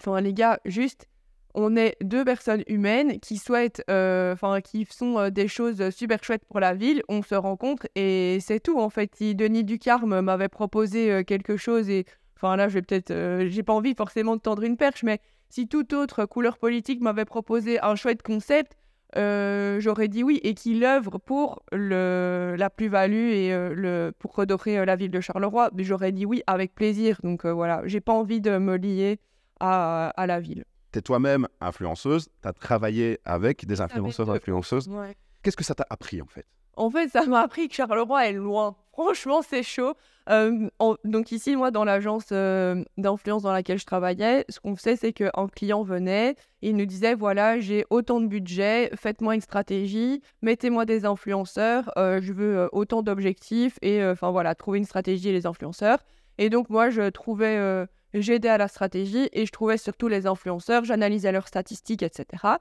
enfin 0.00 0.20
les 0.20 0.32
gars 0.32 0.58
juste 0.64 1.06
on 1.54 1.76
est 1.76 1.96
deux 2.02 2.24
personnes 2.24 2.62
humaines 2.66 3.18
qui 3.20 3.36
souhaitent, 3.36 3.82
euh, 3.90 4.32
enfin 4.32 4.60
qui 4.60 4.84
font 4.84 5.18
euh, 5.18 5.30
des 5.30 5.48
choses 5.48 5.90
super 5.90 6.22
chouettes 6.22 6.44
pour 6.44 6.60
la 6.60 6.74
ville, 6.74 7.02
on 7.08 7.22
se 7.22 7.34
rencontre 7.34 7.86
et 7.94 8.38
c'est 8.40 8.60
tout 8.60 8.78
en 8.78 8.90
fait. 8.90 9.14
Si 9.16 9.34
Denis 9.34 9.64
Ducarme 9.64 10.20
m'avait 10.20 10.48
proposé 10.48 11.10
euh, 11.10 11.22
quelque 11.22 11.56
chose 11.56 11.90
et, 11.90 12.06
enfin 12.36 12.56
là 12.56 12.68
je 12.68 12.74
vais 12.74 12.82
peut-être, 12.82 13.46
j'ai 13.48 13.62
pas 13.62 13.72
envie 13.72 13.94
forcément 13.94 14.36
de 14.36 14.40
tendre 14.40 14.62
une 14.62 14.76
perche, 14.76 15.02
mais 15.02 15.20
si 15.48 15.66
toute 15.66 15.92
autre 15.92 16.24
couleur 16.24 16.58
politique 16.58 17.00
m'avait 17.00 17.24
proposé 17.24 17.80
un 17.80 17.96
chouette 17.96 18.22
concept, 18.22 18.76
j'aurais 19.16 20.08
dit 20.08 20.22
oui 20.22 20.38
et 20.44 20.54
qu'il 20.54 20.84
œuvre 20.84 21.18
pour 21.18 21.62
le, 21.72 22.54
la 22.56 22.70
plus-value 22.70 23.30
et 23.32 23.50
le, 23.50 24.12
pour 24.16 24.36
redorer 24.36 24.84
la 24.86 24.94
ville 24.94 25.10
de 25.10 25.20
Charleroi, 25.20 25.70
j'aurais 25.78 26.12
dit 26.12 26.24
oui 26.24 26.42
avec 26.46 26.74
plaisir. 26.74 27.18
Donc 27.24 27.44
voilà, 27.44 27.82
j'ai 27.86 28.00
pas 28.00 28.12
envie 28.12 28.40
de 28.40 28.58
me 28.58 28.76
lier 28.76 29.18
à 29.58 30.24
la 30.28 30.38
ville. 30.38 30.64
Tu 30.92 30.98
es 30.98 31.02
toi-même 31.02 31.46
influenceuse, 31.60 32.28
tu 32.42 32.48
as 32.48 32.52
travaillé 32.52 33.20
avec 33.24 33.66
des 33.66 33.80
influenceurs 33.80 34.28
Avec, 34.28 34.42
influenceuses. 34.42 34.88
Ouais. 34.88 35.16
Qu'est-ce 35.42 35.56
que 35.56 35.64
ça 35.64 35.74
t'a 35.74 35.86
appris 35.90 36.20
en 36.20 36.26
fait? 36.26 36.46
En 36.76 36.90
fait, 36.90 37.08
ça 37.08 37.26
m'a 37.26 37.40
appris 37.40 37.68
que 37.68 37.74
Charleroi 37.74 38.28
est 38.28 38.32
loin. 38.32 38.76
Franchement, 38.92 39.42
c'est 39.42 39.62
chaud. 39.62 39.94
Euh, 40.28 40.68
donc 41.04 41.32
ici, 41.32 41.56
moi, 41.56 41.70
dans 41.70 41.84
l'agence 41.84 42.26
euh, 42.32 42.84
d'influence 42.96 43.42
dans 43.42 43.52
laquelle 43.52 43.78
je 43.78 43.86
travaillais, 43.86 44.44
ce 44.48 44.60
qu'on 44.60 44.76
faisait, 44.76 44.96
c'est 44.96 45.12
qu'un 45.12 45.48
client 45.54 45.82
venait, 45.82 46.36
il 46.62 46.76
nous 46.76 46.86
disait, 46.86 47.14
voilà, 47.14 47.58
j'ai 47.58 47.84
autant 47.90 48.20
de 48.20 48.26
budget, 48.26 48.90
faites-moi 48.94 49.34
une 49.34 49.40
stratégie, 49.40 50.22
mettez-moi 50.42 50.84
des 50.84 51.04
influenceurs, 51.04 51.90
euh, 51.96 52.20
je 52.22 52.32
veux 52.32 52.68
autant 52.72 53.02
d'objectifs, 53.02 53.78
et 53.82 54.04
enfin 54.04 54.30
voilà, 54.30 54.54
trouver 54.54 54.78
une 54.78 54.84
stratégie 54.84 55.30
et 55.30 55.32
les 55.32 55.46
influenceurs. 55.46 55.98
Et 56.38 56.50
donc 56.50 56.70
moi, 56.70 56.90
je 56.90 57.08
trouvais, 57.10 57.86
j'aidais 58.14 58.48
à 58.48 58.58
la 58.58 58.68
stratégie, 58.68 59.28
et 59.32 59.46
je 59.46 59.52
trouvais 59.52 59.78
surtout 59.78 60.08
les 60.08 60.26
influenceurs, 60.26 60.84
j'analysais 60.84 61.32
leurs 61.32 61.48
statistiques, 61.48 62.02
etc. 62.02 62.58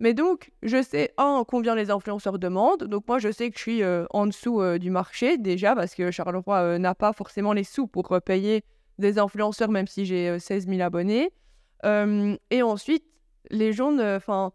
Mais 0.00 0.14
donc, 0.14 0.52
je 0.62 0.80
sais, 0.82 1.12
un, 1.18 1.44
combien 1.46 1.74
les 1.74 1.90
influenceurs 1.90 2.38
demandent. 2.38 2.84
Donc, 2.84 3.08
moi, 3.08 3.18
je 3.18 3.32
sais 3.32 3.50
que 3.50 3.56
je 3.56 3.62
suis 3.62 3.82
euh, 3.82 4.06
en 4.10 4.26
dessous 4.26 4.60
euh, 4.60 4.78
du 4.78 4.90
marché, 4.90 5.38
déjà, 5.38 5.74
parce 5.74 5.94
que 5.94 6.10
Charleroi 6.10 6.56
euh, 6.58 6.78
n'a 6.78 6.94
pas 6.94 7.12
forcément 7.12 7.52
les 7.52 7.64
sous 7.64 7.88
pour 7.88 8.12
euh, 8.12 8.20
payer 8.20 8.62
des 8.98 9.18
influenceurs, 9.18 9.70
même 9.70 9.88
si 9.88 10.04
j'ai 10.04 10.28
euh, 10.28 10.38
16 10.38 10.68
000 10.68 10.80
abonnés. 10.82 11.30
Et 11.84 12.62
ensuite, 12.62 13.04
les 13.50 13.72
gens, 13.72 13.98
enfin, 13.98 14.52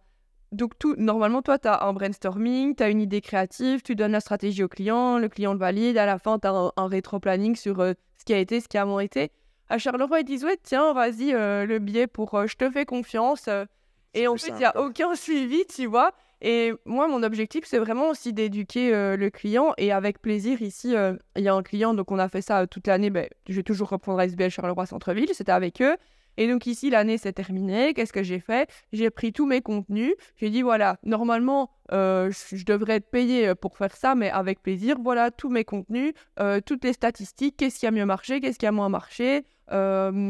donc 0.52 0.78
tout, 0.78 0.96
normalement, 0.98 1.42
toi, 1.42 1.58
tu 1.58 1.68
as 1.68 1.84
un 1.86 1.94
brainstorming, 1.94 2.76
tu 2.76 2.84
as 2.84 2.90
une 2.90 3.02
idée 3.02 3.22
créative, 3.22 3.82
tu 3.82 3.96
donnes 3.96 4.12
la 4.12 4.20
stratégie 4.20 4.64
au 4.64 4.68
client, 4.68 5.18
le 5.18 5.30
client 5.30 5.54
le 5.54 5.60
valide, 5.60 5.98
à 5.98 6.06
la 6.06 6.20
fin, 6.20 6.38
tu 6.38 6.48
as 6.48 6.72
un, 6.76 6.88
rétro-planning 6.88 7.56
sur 7.56 7.78
ce 7.78 8.26
qui 8.26 8.34
a 8.34 8.40
été, 8.40 8.60
ce 8.60 8.68
qui 8.68 8.78
a 8.78 8.86
moins 8.86 9.00
été. 9.00 9.32
À 9.70 9.78
Charleroi, 9.78 10.20
ils 10.22 10.26
disent, 10.26 10.44
ouais, 10.46 10.58
tiens, 10.62 10.94
vas-y, 10.94 11.34
euh, 11.34 11.66
le 11.66 11.80
billet 11.80 12.08
pour 12.08 12.34
euh, 12.36 12.48
je 12.48 12.56
te 12.56 12.70
fais 12.70 12.86
confiance. 12.86 13.48
euh, 13.48 13.66
et 14.14 14.28
en 14.28 14.36
fait, 14.38 14.50
il 14.50 14.56
n'y 14.60 14.66
a 14.66 14.80
aucun 14.80 15.16
suivi, 15.16 15.66
tu 15.66 15.86
vois. 15.88 16.12
Et 16.42 16.74
moi, 16.86 17.08
mon 17.08 17.24
objectif, 17.24 17.64
c'est 17.66 17.80
vraiment 17.80 18.10
aussi 18.10 18.34
d'éduquer 18.34 18.94
euh, 18.94 19.16
le 19.16 19.30
client. 19.30 19.74
Et 19.78 19.92
avec 19.92 20.22
plaisir, 20.22 20.62
ici, 20.62 20.96
euh, 20.96 21.16
il 21.38 21.44
y 21.44 21.48
a 21.48 21.54
un 21.56 21.64
client, 21.64 21.94
donc 21.94 22.12
on 22.12 22.20
a 22.20 22.28
fait 22.28 22.42
ça 22.42 22.68
toute 22.68 22.86
l'année. 22.88 23.10
Ben, 23.10 23.28
je 23.48 23.56
vais 23.56 23.64
toujours 23.64 23.90
reprendre 23.90 24.20
SBL 24.22 24.50
Charleroi 24.52 24.86
Centre-Ville, 24.86 25.30
c'était 25.34 25.54
avec 25.54 25.82
eux. 25.82 25.96
Et 26.38 26.48
donc 26.48 26.66
ici, 26.66 26.90
l'année 26.90 27.18
s'est 27.18 27.34
terminée. 27.34 27.94
Qu'est-ce 27.94 28.14
que 28.14 28.24
j'ai 28.24 28.40
fait? 28.40 28.70
J'ai 28.92 29.10
pris 29.10 29.34
tous 29.34 29.46
mes 29.46 29.62
contenus. 29.62 30.14
J'ai 30.36 30.50
dit, 30.50 30.62
voilà, 30.62 30.98
normalement, 31.04 31.72
euh, 31.92 32.32
je 32.52 32.66
devrais 32.66 32.96
être 32.96 33.10
payé 33.10 33.50
euh, 33.50 33.56
pour 33.56 33.78
faire 33.78 33.96
ça, 33.96 34.16
mais 34.16 34.30
avec 34.30 34.62
plaisir. 34.62 34.98
Voilà, 35.04 35.32
tous 35.32 35.50
mes 35.50 35.64
contenus, 35.64 36.14
euh, 36.40 36.60
toutes 36.66 36.84
les 36.84 36.94
statistiques, 36.94 37.58
qu'est-ce 37.58 37.80
qui 37.80 37.88
a 37.88 37.92
mieux 37.92 38.06
marché, 38.06 38.40
qu'est-ce 38.40 38.60
qui 38.60 38.66
a 38.66 38.72
moins 38.72 38.90
marché, 38.90 39.46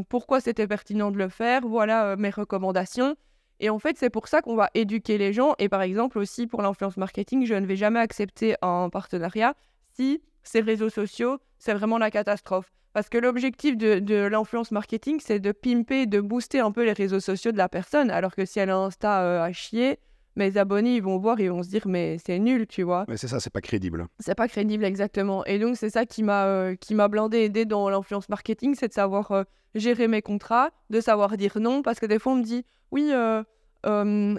pourquoi 0.09 0.39
c'était 0.39 0.67
pertinent 0.67 1.11
de 1.11 1.17
le 1.17 1.27
faire, 1.27 1.67
voilà 1.67 2.15
mes 2.15 2.29
recommandations. 2.29 3.15
Et 3.59 3.69
en 3.69 3.79
fait, 3.79 3.97
c'est 3.97 4.09
pour 4.09 4.27
ça 4.27 4.41
qu'on 4.41 4.55
va 4.55 4.69
éduquer 4.73 5.17
les 5.17 5.33
gens. 5.33 5.55
Et 5.59 5.69
par 5.69 5.81
exemple, 5.81 6.17
aussi 6.17 6.47
pour 6.47 6.61
l'influence 6.61 6.97
marketing, 6.97 7.45
je 7.45 7.55
ne 7.55 7.65
vais 7.65 7.75
jamais 7.75 7.99
accepter 7.99 8.55
un 8.61 8.89
partenariat 8.89 9.53
si 9.95 10.21
ces 10.43 10.61
réseaux 10.61 10.89
sociaux, 10.89 11.39
c'est 11.57 11.73
vraiment 11.73 11.97
la 11.97 12.11
catastrophe. 12.11 12.71
Parce 12.93 13.09
que 13.09 13.17
l'objectif 13.17 13.75
de, 13.75 13.99
de 13.99 14.15
l'influence 14.15 14.71
marketing, 14.71 15.19
c'est 15.19 15.39
de 15.39 15.51
pimper, 15.51 16.05
de 16.05 16.21
booster 16.21 16.59
un 16.59 16.71
peu 16.71 16.85
les 16.85 16.93
réseaux 16.93 17.19
sociaux 17.19 17.51
de 17.51 17.57
la 17.57 17.67
personne. 17.67 18.11
Alors 18.11 18.35
que 18.35 18.45
si 18.45 18.59
elle 18.59 18.69
a 18.69 18.77
un 18.77 18.85
Insta 18.85 19.23
euh, 19.23 19.43
à 19.43 19.51
chier, 19.51 19.97
mes 20.35 20.57
abonnés, 20.57 20.95
ils 20.95 21.03
vont 21.03 21.17
voir, 21.17 21.39
ils 21.39 21.51
vont 21.51 21.63
se 21.63 21.69
dire, 21.69 21.87
mais 21.87 22.17
c'est 22.23 22.39
nul, 22.39 22.67
tu 22.67 22.83
vois. 22.83 23.05
Mais 23.07 23.17
c'est 23.17 23.27
ça, 23.27 23.39
c'est 23.39 23.51
pas 23.51 23.61
crédible. 23.61 24.07
C'est 24.19 24.35
pas 24.35 24.47
crédible 24.47 24.83
exactement. 24.85 25.45
Et 25.45 25.59
donc 25.59 25.77
c'est 25.77 25.89
ça 25.89 26.05
qui 26.05 26.23
m'a 26.23 26.45
euh, 26.45 26.75
qui 26.75 26.95
m'a 26.95 27.07
blindé 27.07 27.39
aidé 27.39 27.65
dans 27.65 27.89
l'influence 27.89 28.29
marketing, 28.29 28.75
c'est 28.75 28.87
de 28.87 28.93
savoir 28.93 29.31
euh, 29.31 29.43
gérer 29.75 30.07
mes 30.07 30.21
contrats, 30.21 30.71
de 30.89 31.01
savoir 31.01 31.35
dire 31.37 31.59
non 31.59 31.81
parce 31.81 31.99
que 31.99 32.05
des 32.05 32.19
fois 32.19 32.33
on 32.33 32.37
me 32.37 32.43
dit 32.43 32.63
oui 32.91 33.11
euh, 33.11 33.43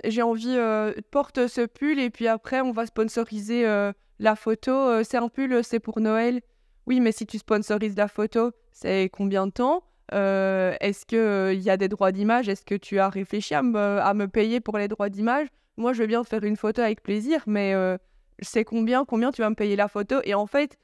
j'ai 0.04 0.22
envie 0.22 0.56
porte 1.10 1.46
ce 1.48 1.66
pull 1.66 1.98
et 1.98 2.10
puis 2.10 2.28
après 2.28 2.60
on 2.60 2.72
va 2.72 2.86
sponsoriser 2.86 3.64
la 4.18 4.36
photo, 4.36 5.02
c'est 5.04 5.18
un 5.18 5.28
pull, 5.28 5.62
c'est 5.62 5.80
pour 5.80 6.00
Noël. 6.00 6.40
Oui, 6.86 7.00
mais 7.00 7.12
si 7.12 7.26
tu 7.26 7.38
sponsorises 7.38 7.96
la 7.96 8.08
photo, 8.08 8.52
c'est 8.72 9.08
combien 9.12 9.46
de 9.46 9.52
temps? 9.52 9.84
Euh, 10.12 10.74
Est-ce 10.80 11.06
qu'il 11.06 11.62
y 11.62 11.70
a 11.70 11.76
des 11.76 11.88
droits 11.88 12.12
d'image? 12.12 12.48
Est-ce 12.48 12.64
que 12.64 12.74
tu 12.74 12.98
as 12.98 13.08
réfléchi 13.08 13.54
à 13.54 13.62
me, 13.62 14.26
payer 14.26 14.60
pour 14.60 14.76
les 14.78 14.88
droits 14.88 15.08
d'image? 15.08 15.48
Moi, 15.76 15.92
je 15.92 16.02
veux 16.02 16.06
bien 16.06 16.22
faire 16.24 16.44
une 16.44 16.56
photo 16.56 16.82
avec 16.82 17.02
plaisir, 17.02 17.42
mais 17.46 17.74
euh, 17.74 17.96
c'est 18.40 18.64
combien, 18.64 19.04
combien 19.04 19.32
tu 19.32 19.40
vas 19.42 19.50
me 19.50 19.54
payer 19.54 19.76
la 19.76 19.88
photo. 19.88 20.16
Et 20.24 20.34
en 20.34 20.46
fait, 20.46 20.76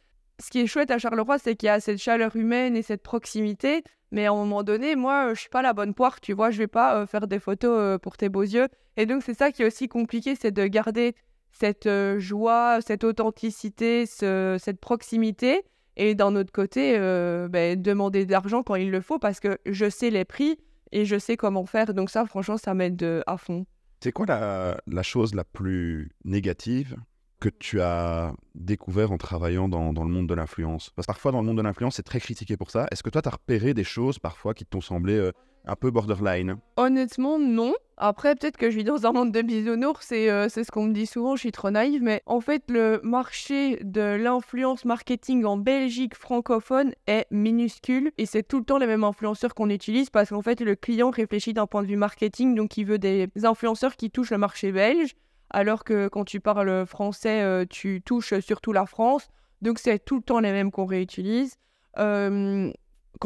ce 0.43 0.51
qui 0.51 0.61
est 0.61 0.67
chouette 0.67 0.91
à 0.91 0.99
Charleroi, 0.99 1.39
c'est 1.39 1.55
qu'il 1.55 1.67
y 1.67 1.71
a 1.71 1.81
cette 1.81 1.99
chaleur 1.99 2.35
humaine 2.35 2.77
et 2.77 2.83
cette 2.83 3.03
proximité. 3.03 3.85
Mais 4.11 4.27
à 4.27 4.33
un 4.33 4.35
moment 4.35 4.63
donné, 4.65 4.97
moi, 4.97 5.27
euh, 5.31 5.35
je 5.35 5.41
suis 5.43 5.51
pas 5.51 5.63
la 5.63 5.75
bonne 5.75 5.95
poire, 5.95 6.21
tu 6.21 6.33
vois. 6.33 6.51
Je 6.51 6.59
vais 6.59 6.67
pas 6.67 6.97
euh, 6.97 7.07
faire 7.07 7.27
des 7.29 7.39
photos 7.39 7.79
euh, 7.79 7.99
pour 7.99 8.17
tes 8.17 8.29
beaux 8.29 8.43
yeux. 8.43 8.67
Et 8.97 9.07
donc, 9.07 9.23
c'est 9.23 9.35
ça 9.35 9.53
qui 9.53 9.63
est 9.63 9.67
aussi 9.67 9.87
compliqué, 9.87 10.35
c'est 10.35 10.51
de 10.51 10.67
garder 10.67 11.15
cette 11.53 11.87
euh, 11.87 12.19
joie, 12.19 12.79
cette 12.81 13.05
authenticité, 13.05 14.07
ce- 14.07 14.57
cette 14.59 14.81
proximité. 14.81 15.63
Et 16.03 16.15
d'un 16.15 16.35
autre 16.35 16.51
côté, 16.51 16.95
euh, 16.97 17.47
ben, 17.49 17.81
demander 17.81 18.25
de 18.25 18.33
l'argent 18.33 18.63
quand 18.63 18.75
il 18.75 18.91
le 18.91 19.03
faut, 19.03 19.19
parce 19.19 19.39
que 19.39 19.59
je 19.67 19.91
sais 19.91 20.09
les 20.09 20.25
prix 20.25 20.59
et 20.93 21.05
je 21.05 21.19
sais 21.19 21.37
comment 21.37 21.67
faire. 21.67 21.93
Donc 21.93 22.09
ça, 22.09 22.25
franchement, 22.25 22.57
ça 22.57 22.73
m'aide 22.73 23.23
à 23.27 23.37
fond. 23.37 23.67
C'est 24.03 24.11
quoi 24.11 24.25
la, 24.25 24.81
la 24.87 25.03
chose 25.03 25.35
la 25.35 25.45
plus 25.45 26.11
négative 26.25 26.97
que 27.39 27.51
tu 27.51 27.83
as 27.83 28.33
découvert 28.55 29.13
en 29.13 29.19
travaillant 29.19 29.69
dans, 29.69 29.93
dans 29.93 30.05
le 30.05 30.11
monde 30.11 30.27
de 30.27 30.33
l'influence? 30.33 30.89
Parce 30.97 31.05
que 31.05 31.13
parfois, 31.13 31.33
dans 31.33 31.43
le 31.43 31.47
monde 31.47 31.59
de 31.59 31.63
l'influence, 31.63 31.97
c'est 31.97 32.03
très 32.03 32.19
critiqué 32.19 32.57
pour 32.57 32.71
ça. 32.71 32.87
Est-ce 32.91 33.03
que 33.03 33.11
toi, 33.11 33.21
tu 33.21 33.29
as 33.29 33.33
repéré 33.33 33.75
des 33.75 33.85
choses 33.85 34.19
parfois 34.19 34.55
qui 34.55 34.65
t'ont 34.65 34.81
semblé 34.81 35.17
euh, 35.17 35.33
un 35.66 35.77
peu 35.77 35.90
borderline 35.90 36.57
Honnêtement, 36.77 37.38
non. 37.38 37.75
Après, 37.96 38.35
peut-être 38.35 38.57
que 38.57 38.70
je 38.70 38.77
vis 38.79 38.85
dans 38.85 39.07
un 39.07 39.12
monde 39.12 39.31
de 39.31 39.42
bisounours, 39.42 40.11
et 40.12 40.31
euh, 40.31 40.49
c'est 40.49 40.64
ce 40.64 40.70
qu'on 40.70 40.85
me 40.85 40.94
dit 40.94 41.07
souvent, 41.07 41.37
je 41.37 41.40
suis 41.40 41.53
trop 41.53 41.70
naïve, 41.70 42.03
mais 42.03 42.23
en 42.25 42.40
fait, 42.40 42.62
le 42.68 43.01
marché 43.03 43.79
de 43.85 44.16
l'influence 44.16 44.87
marketing 44.87 45.44
en 45.44 45.59
Belgique 45.59 46.14
francophone 46.14 46.92
est 47.07 47.27
minuscule, 47.31 48.11
et 48.16 48.25
c'est 48.25 48.42
tout 48.42 48.59
le 48.59 48.64
temps 48.64 48.79
les 48.79 48.87
mêmes 48.87 49.05
influenceurs 49.05 49.55
qu'on 49.55 49.68
utilise, 49.68 50.09
parce 50.09 50.31
qu'en 50.31 50.40
fait, 50.40 50.61
le 50.62 50.77
client 50.77 51.11
réfléchit 51.11 51.53
d'un 51.53 51.66
point 51.66 51.83
de 51.83 51.88
vue 51.88 51.96
marketing, 51.96 52.55
donc 52.55 52.79
il 52.79 52.85
veut 52.85 52.99
des 52.99 53.29
influenceurs 53.42 53.96
qui 53.96 54.11
touchent 54.11 54.31
le 54.31 54.38
marché 54.38 54.73
belge, 54.73 55.14
alors 55.51 55.85
que 55.85 56.09
quand 56.09 56.25
tu 56.25 56.40
parles 56.40 56.87
français, 56.87 57.42
euh, 57.42 57.66
tu 57.68 58.01
touches 58.03 58.38
surtout 58.40 58.73
la 58.73 58.87
France, 58.87 59.29
donc 59.61 59.79
c'est 59.79 59.99
tout 59.99 60.16
le 60.16 60.23
temps 60.23 60.40
les 60.40 60.53
mêmes 60.53 60.70
qu'on 60.70 60.87
réutilise. 60.87 61.57
Euh, 61.99 62.73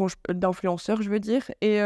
je- 0.07 0.33
d'influenceurs, 0.33 1.01
je 1.01 1.09
veux 1.09 1.19
dire. 1.19 1.43
Et, 1.61 1.79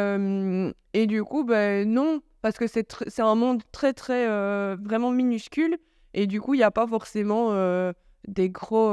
et 0.93 1.07
du 1.07 1.23
coup, 1.23 1.43
ben 1.43 1.89
non, 1.89 2.21
parce 2.41 2.57
que 2.57 2.67
c'est 2.67 2.95
c'est 3.07 3.21
un 3.21 3.35
monde 3.35 3.61
très, 3.71 3.93
très, 3.93 4.25
vraiment 4.77 5.11
minuscule. 5.11 5.77
Et 6.13 6.27
du 6.27 6.41
coup, 6.41 6.53
il 6.55 6.57
n'y 6.57 6.63
a 6.63 6.71
pas 6.71 6.87
forcément 6.87 7.53
des 8.27 8.49
gros, 8.49 8.91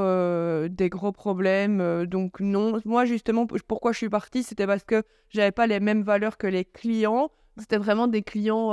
des 0.68 0.88
gros 0.88 1.12
problèmes. 1.12 2.06
donc 2.06 2.40
non, 2.40 2.80
moi 2.84 3.04
justement, 3.04 3.46
pourquoi 3.46 3.92
je 3.92 3.98
suis 3.98 4.08
partie, 4.08 4.42
c'était 4.42 4.66
parce 4.66 4.84
que 4.84 5.02
j'avais 5.30 5.52
pas 5.52 5.66
les 5.66 5.80
mêmes 5.80 6.02
valeurs 6.02 6.38
que 6.38 6.46
les 6.46 6.64
clients. 6.64 7.30
C'était 7.58 7.78
vraiment 7.78 8.06
des 8.06 8.22
clients, 8.22 8.72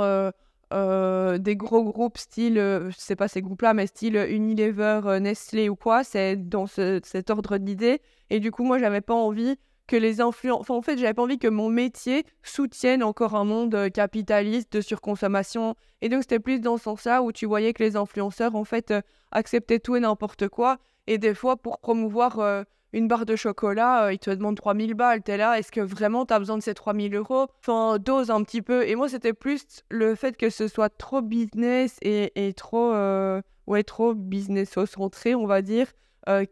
des 0.70 1.56
gros 1.56 1.84
groupes 1.84 2.18
style, 2.18 2.56
je 2.56 2.94
sais 2.96 3.16
pas 3.16 3.28
ces 3.28 3.40
groupes-là, 3.42 3.74
mais 3.74 3.86
style 3.86 4.16
Unilever, 4.16 5.18
Nestlé 5.20 5.68
ou 5.68 5.76
quoi. 5.76 6.04
C'est 6.04 6.36
dans 6.36 6.66
cet 6.66 7.30
ordre 7.30 7.58
d'idée. 7.58 8.00
Et 8.30 8.40
du 8.40 8.50
coup, 8.50 8.64
moi, 8.64 8.78
j'avais 8.78 9.00
pas 9.00 9.14
envie 9.14 9.56
que 9.86 9.96
les 9.96 10.20
influenceurs. 10.20 10.60
Enfin, 10.60 10.74
en 10.74 10.82
fait, 10.82 10.98
j'avais 10.98 11.14
pas 11.14 11.22
envie 11.22 11.38
que 11.38 11.48
mon 11.48 11.68
métier 11.68 12.24
soutienne 12.42 13.02
encore 13.02 13.34
un 13.34 13.44
monde 13.44 13.74
euh, 13.74 13.88
capitaliste 13.88 14.72
de 14.72 14.80
surconsommation. 14.80 15.74
Et 16.00 16.08
donc, 16.08 16.22
c'était 16.22 16.38
plus 16.38 16.60
dans 16.60 16.76
ce 16.76 16.84
sens-là 16.84 17.22
où 17.22 17.32
tu 17.32 17.46
voyais 17.46 17.72
que 17.72 17.82
les 17.82 17.96
influenceurs, 17.96 18.54
en 18.54 18.64
fait, 18.64 18.90
euh, 18.90 19.00
acceptaient 19.30 19.78
tout 19.78 19.96
et 19.96 20.00
n'importe 20.00 20.48
quoi. 20.48 20.78
Et 21.06 21.18
des 21.18 21.34
fois, 21.34 21.56
pour 21.56 21.78
promouvoir 21.80 22.38
euh, 22.38 22.62
une 22.92 23.08
barre 23.08 23.26
de 23.26 23.36
chocolat, 23.36 24.12
ils 24.12 24.18
te 24.18 24.30
demandent 24.30 24.56
3000 24.56 24.94
balles. 24.94 25.22
T'es 25.22 25.36
là, 25.36 25.58
est-ce 25.58 25.70
que 25.70 25.80
vraiment 25.80 26.24
t'as 26.24 26.38
besoin 26.38 26.56
de 26.56 26.62
ces 26.62 26.74
3000 26.74 27.14
euros? 27.14 27.46
Enfin, 27.60 27.98
dose 27.98 28.30
un 28.30 28.42
petit 28.42 28.62
peu. 28.62 28.88
Et 28.88 28.94
moi, 28.94 29.08
c'était 29.08 29.34
plus 29.34 29.64
le 29.90 30.14
fait 30.14 30.36
que 30.36 30.48
ce 30.48 30.68
soit 30.68 30.88
trop 30.88 31.20
business 31.20 31.98
et, 32.00 32.54
trop, 32.56 32.94
ouais, 33.66 33.82
trop 33.82 34.14
business-centré, 34.14 35.34
on 35.34 35.46
va 35.46 35.60
dire, 35.60 35.88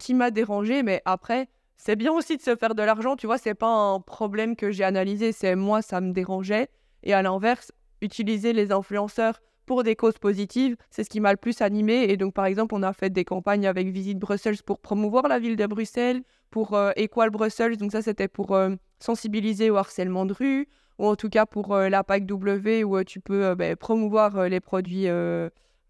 qui 0.00 0.14
m'a 0.14 0.32
dérangé. 0.32 0.82
Mais 0.82 1.00
après 1.04 1.48
c'est 1.84 1.96
bien 1.96 2.12
aussi 2.12 2.36
de 2.36 2.42
se 2.42 2.54
faire 2.54 2.76
de 2.76 2.82
l'argent, 2.84 3.16
tu 3.16 3.26
vois, 3.26 3.38
c'est 3.38 3.56
pas 3.56 3.66
un 3.66 3.98
problème 3.98 4.54
que 4.54 4.70
j'ai 4.70 4.84
analysé, 4.84 5.32
c'est 5.32 5.56
moi, 5.56 5.82
ça 5.82 6.00
me 6.00 6.12
dérangeait. 6.12 6.68
Et 7.02 7.12
à 7.12 7.22
l'inverse, 7.22 7.72
utiliser 8.00 8.52
les 8.52 8.70
influenceurs 8.70 9.40
pour 9.66 9.82
des 9.82 9.96
causes 9.96 10.18
positives, 10.18 10.76
c'est 10.90 11.02
ce 11.02 11.10
qui 11.10 11.18
m'a 11.18 11.32
le 11.32 11.36
plus 11.36 11.60
animé. 11.60 12.04
Et 12.04 12.16
donc, 12.16 12.34
par 12.34 12.46
exemple, 12.46 12.76
on 12.76 12.84
a 12.84 12.92
fait 12.92 13.10
des 13.10 13.24
campagnes 13.24 13.66
avec 13.66 13.88
Visite 13.88 14.20
Bruxelles 14.20 14.62
pour 14.64 14.78
promouvoir 14.78 15.26
la 15.26 15.40
ville 15.40 15.56
de 15.56 15.66
Bruxelles, 15.66 16.22
pour 16.50 16.74
euh, 16.74 16.92
Equal 16.94 17.30
Brussels, 17.30 17.76
donc 17.78 17.90
ça, 17.90 18.00
c'était 18.00 18.28
pour 18.28 18.54
euh, 18.54 18.76
sensibiliser 19.00 19.68
au 19.68 19.76
harcèlement 19.76 20.24
de 20.24 20.34
rue, 20.34 20.68
ou 21.00 21.06
en 21.08 21.16
tout 21.16 21.30
cas 21.30 21.46
pour 21.46 21.74
euh, 21.74 21.88
la 21.88 22.04
PAC 22.04 22.26
W, 22.26 22.84
où 22.84 23.02
tu 23.02 23.18
peux 23.18 23.56
ben, 23.56 23.74
promouvoir 23.74 24.48
les 24.48 24.60
produits, 24.60 25.08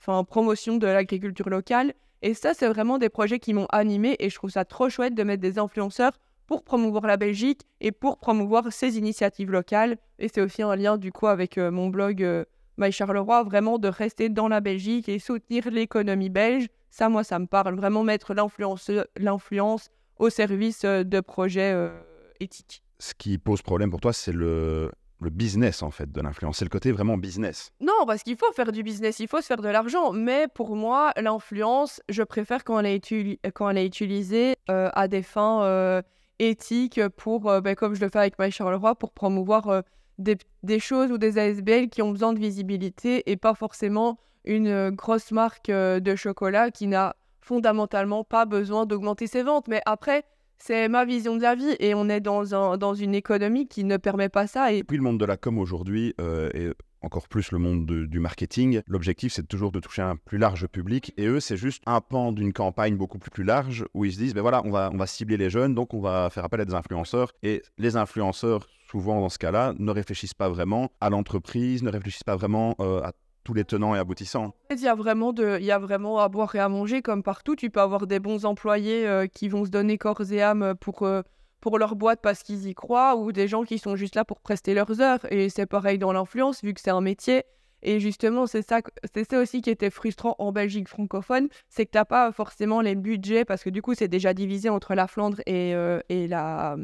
enfin, 0.00 0.24
promotion 0.24 0.78
de 0.78 0.86
l'agriculture 0.86 1.50
locale. 1.50 1.92
Et 2.22 2.34
ça, 2.34 2.54
c'est 2.54 2.68
vraiment 2.68 2.98
des 2.98 3.08
projets 3.08 3.40
qui 3.40 3.52
m'ont 3.52 3.66
animé 3.70 4.14
et 4.20 4.30
je 4.30 4.34
trouve 4.36 4.50
ça 4.50 4.64
trop 4.64 4.88
chouette 4.88 5.14
de 5.14 5.24
mettre 5.24 5.42
des 5.42 5.58
influenceurs 5.58 6.12
pour 6.46 6.62
promouvoir 6.62 7.04
la 7.06 7.16
Belgique 7.16 7.62
et 7.80 7.90
pour 7.90 8.18
promouvoir 8.18 8.72
ces 8.72 8.96
initiatives 8.96 9.50
locales. 9.50 9.96
Et 10.20 10.28
c'est 10.28 10.40
aussi 10.40 10.62
un 10.62 10.76
lien 10.76 10.98
du 10.98 11.10
coup 11.10 11.26
avec 11.26 11.58
euh, 11.58 11.72
mon 11.72 11.88
blog 11.88 12.22
euh, 12.22 12.44
My 12.78 12.92
Charleroi, 12.92 13.42
vraiment 13.42 13.78
de 13.78 13.88
rester 13.88 14.28
dans 14.28 14.46
la 14.46 14.60
Belgique 14.60 15.08
et 15.08 15.18
soutenir 15.18 15.68
l'économie 15.70 16.30
belge. 16.30 16.68
Ça, 16.90 17.08
moi, 17.08 17.24
ça 17.24 17.40
me 17.40 17.46
parle. 17.46 17.74
Vraiment 17.74 18.04
mettre 18.04 18.34
l'influence 18.34 19.90
au 20.18 20.30
service 20.30 20.84
euh, 20.84 21.02
de 21.02 21.20
projets 21.20 21.90
éthiques. 22.38 22.84
Ce 23.00 23.14
qui 23.14 23.36
pose 23.38 23.62
problème 23.62 23.90
pour 23.90 24.00
toi, 24.00 24.12
c'est 24.12 24.32
le, 24.32 24.92
le 25.22 25.30
business 25.30 25.82
en 25.82 25.90
fait 25.90 26.10
de 26.10 26.20
l'influence. 26.20 26.58
C'est 26.58 26.64
le 26.64 26.70
côté 26.70 26.92
vraiment 26.92 27.16
business. 27.16 27.72
Non, 27.80 28.06
parce 28.06 28.22
qu'il 28.22 28.36
faut 28.36 28.52
faire 28.52 28.72
du 28.72 28.82
business, 28.82 29.18
il 29.20 29.28
faut 29.28 29.40
se 29.40 29.46
faire 29.46 29.60
de 29.60 29.68
l'argent. 29.68 30.12
Mais 30.12 30.46
pour 30.52 30.76
moi, 30.76 31.12
l'influence, 31.16 32.00
je 32.08 32.22
préfère 32.22 32.64
quand 32.64 32.78
elle 32.80 32.86
est, 32.86 33.86
utilisée 33.86 34.56
euh, 34.70 34.90
à 34.92 35.08
des 35.08 35.22
fins 35.22 35.62
euh, 35.64 36.02
éthiques 36.38 37.00
pour, 37.16 37.50
euh, 37.50 37.60
ben, 37.60 37.74
comme 37.74 37.94
je 37.94 38.00
le 38.00 38.10
fais 38.10 38.18
avec 38.18 38.38
Maï 38.38 38.50
Charleroi, 38.50 38.94
pour 38.94 39.12
promouvoir 39.12 39.82
des, 40.18 40.36
des, 40.62 40.78
choses 40.78 41.10
ou 41.10 41.18
des 41.18 41.38
ASBL 41.38 41.88
qui 41.88 42.02
ont 42.02 42.10
besoin 42.10 42.32
de 42.32 42.38
visibilité 42.38 43.30
et 43.30 43.36
pas 43.36 43.54
forcément 43.54 44.18
une 44.44 44.90
grosse 44.90 45.30
marque 45.30 45.70
de 45.70 46.16
chocolat 46.16 46.70
qui 46.70 46.86
n'a 46.88 47.14
fondamentalement 47.40 48.24
pas 48.24 48.44
besoin 48.44 48.86
d'augmenter 48.86 49.26
ses 49.26 49.42
ventes. 49.42 49.68
Mais 49.68 49.82
après, 49.86 50.24
c'est 50.64 50.88
ma 50.88 51.04
vision 51.04 51.36
de 51.36 51.42
la 51.42 51.56
vie 51.56 51.74
et 51.80 51.92
on 51.94 52.08
est 52.08 52.20
dans, 52.20 52.54
un, 52.54 52.76
dans 52.78 52.94
une 52.94 53.14
économie 53.14 53.66
qui 53.66 53.82
ne 53.82 53.96
permet 53.96 54.28
pas 54.28 54.46
ça. 54.46 54.72
Et 54.72 54.84
puis 54.84 54.96
le 54.96 55.02
monde 55.02 55.18
de 55.18 55.24
la 55.24 55.36
com 55.36 55.58
aujourd'hui 55.58 56.14
euh, 56.20 56.50
et 56.54 56.70
encore 57.00 57.26
plus 57.26 57.50
le 57.50 57.58
monde 57.58 57.84
du 57.84 58.20
marketing, 58.20 58.80
l'objectif 58.86 59.32
c'est 59.32 59.48
toujours 59.48 59.72
de 59.72 59.80
toucher 59.80 60.02
un 60.02 60.14
plus 60.14 60.38
large 60.38 60.68
public 60.68 61.12
et 61.16 61.26
eux 61.26 61.40
c'est 61.40 61.56
juste 61.56 61.82
un 61.86 62.00
pan 62.00 62.30
d'une 62.30 62.52
campagne 62.52 62.96
beaucoup 62.96 63.18
plus, 63.18 63.42
large 63.42 63.84
où 63.92 64.04
ils 64.04 64.12
se 64.12 64.18
disent 64.18 64.34
ben 64.34 64.42
voilà 64.42 64.62
on 64.64 64.70
va, 64.70 64.90
on 64.92 64.96
va 64.96 65.06
cibler 65.08 65.36
les 65.36 65.50
jeunes 65.50 65.74
donc 65.74 65.94
on 65.94 66.00
va 66.00 66.30
faire 66.30 66.44
appel 66.44 66.60
à 66.60 66.64
des 66.64 66.74
influenceurs 66.74 67.32
et 67.42 67.62
les 67.78 67.96
influenceurs 67.96 68.68
souvent 68.88 69.20
dans 69.20 69.30
ce 69.30 69.38
cas-là 69.38 69.74
ne 69.78 69.90
réfléchissent 69.90 70.34
pas 70.34 70.48
vraiment 70.48 70.92
à 71.00 71.10
l'entreprise, 71.10 71.82
ne 71.82 71.90
réfléchissent 71.90 72.22
pas 72.22 72.36
vraiment 72.36 72.76
euh, 72.78 73.00
à 73.02 73.12
tous 73.44 73.54
les 73.54 73.64
tenants 73.64 73.94
et 73.94 73.98
aboutissants. 73.98 74.54
Il 74.70 74.80
y 74.80 74.88
a 74.88 74.94
vraiment 74.94 75.34
il 75.36 75.64
y 75.64 75.70
a 75.70 75.78
vraiment 75.78 76.18
à 76.18 76.28
boire 76.28 76.54
et 76.54 76.58
à 76.58 76.68
manger 76.68 77.02
comme 77.02 77.22
partout. 77.22 77.56
Tu 77.56 77.70
peux 77.70 77.80
avoir 77.80 78.06
des 78.06 78.20
bons 78.20 78.44
employés 78.44 79.06
euh, 79.06 79.26
qui 79.26 79.48
vont 79.48 79.64
se 79.64 79.70
donner 79.70 79.98
corps 79.98 80.22
et 80.30 80.42
âme 80.42 80.74
pour 80.80 81.02
euh, 81.02 81.22
pour 81.60 81.78
leur 81.78 81.94
boîte 81.94 82.20
parce 82.22 82.42
qu'ils 82.42 82.66
y 82.66 82.74
croient, 82.74 83.16
ou 83.16 83.30
des 83.30 83.46
gens 83.46 83.62
qui 83.62 83.78
sont 83.78 83.94
juste 83.94 84.16
là 84.16 84.24
pour 84.24 84.40
prester 84.40 84.74
leurs 84.74 85.00
heures. 85.00 85.20
Et 85.30 85.48
c'est 85.48 85.66
pareil 85.66 85.98
dans 85.98 86.12
l'influence 86.12 86.62
vu 86.62 86.74
que 86.74 86.80
c'est 86.80 86.90
un 86.90 87.00
métier. 87.00 87.44
Et 87.84 87.98
justement, 87.98 88.46
c'est 88.46 88.62
ça, 88.62 88.80
c'est 89.12 89.28
ça 89.28 89.40
aussi 89.40 89.60
qui 89.60 89.70
était 89.70 89.90
frustrant 89.90 90.36
en 90.38 90.52
Belgique 90.52 90.88
francophone, 90.88 91.48
c'est 91.68 91.84
que 91.84 91.90
t'as 91.90 92.04
pas 92.04 92.30
forcément 92.30 92.80
les 92.80 92.94
budgets 92.94 93.44
parce 93.44 93.64
que 93.64 93.70
du 93.70 93.82
coup 93.82 93.94
c'est 93.94 94.06
déjà 94.06 94.34
divisé 94.34 94.68
entre 94.68 94.94
la 94.94 95.08
Flandre 95.08 95.40
et, 95.46 95.74
euh, 95.74 96.00
la 96.08 96.76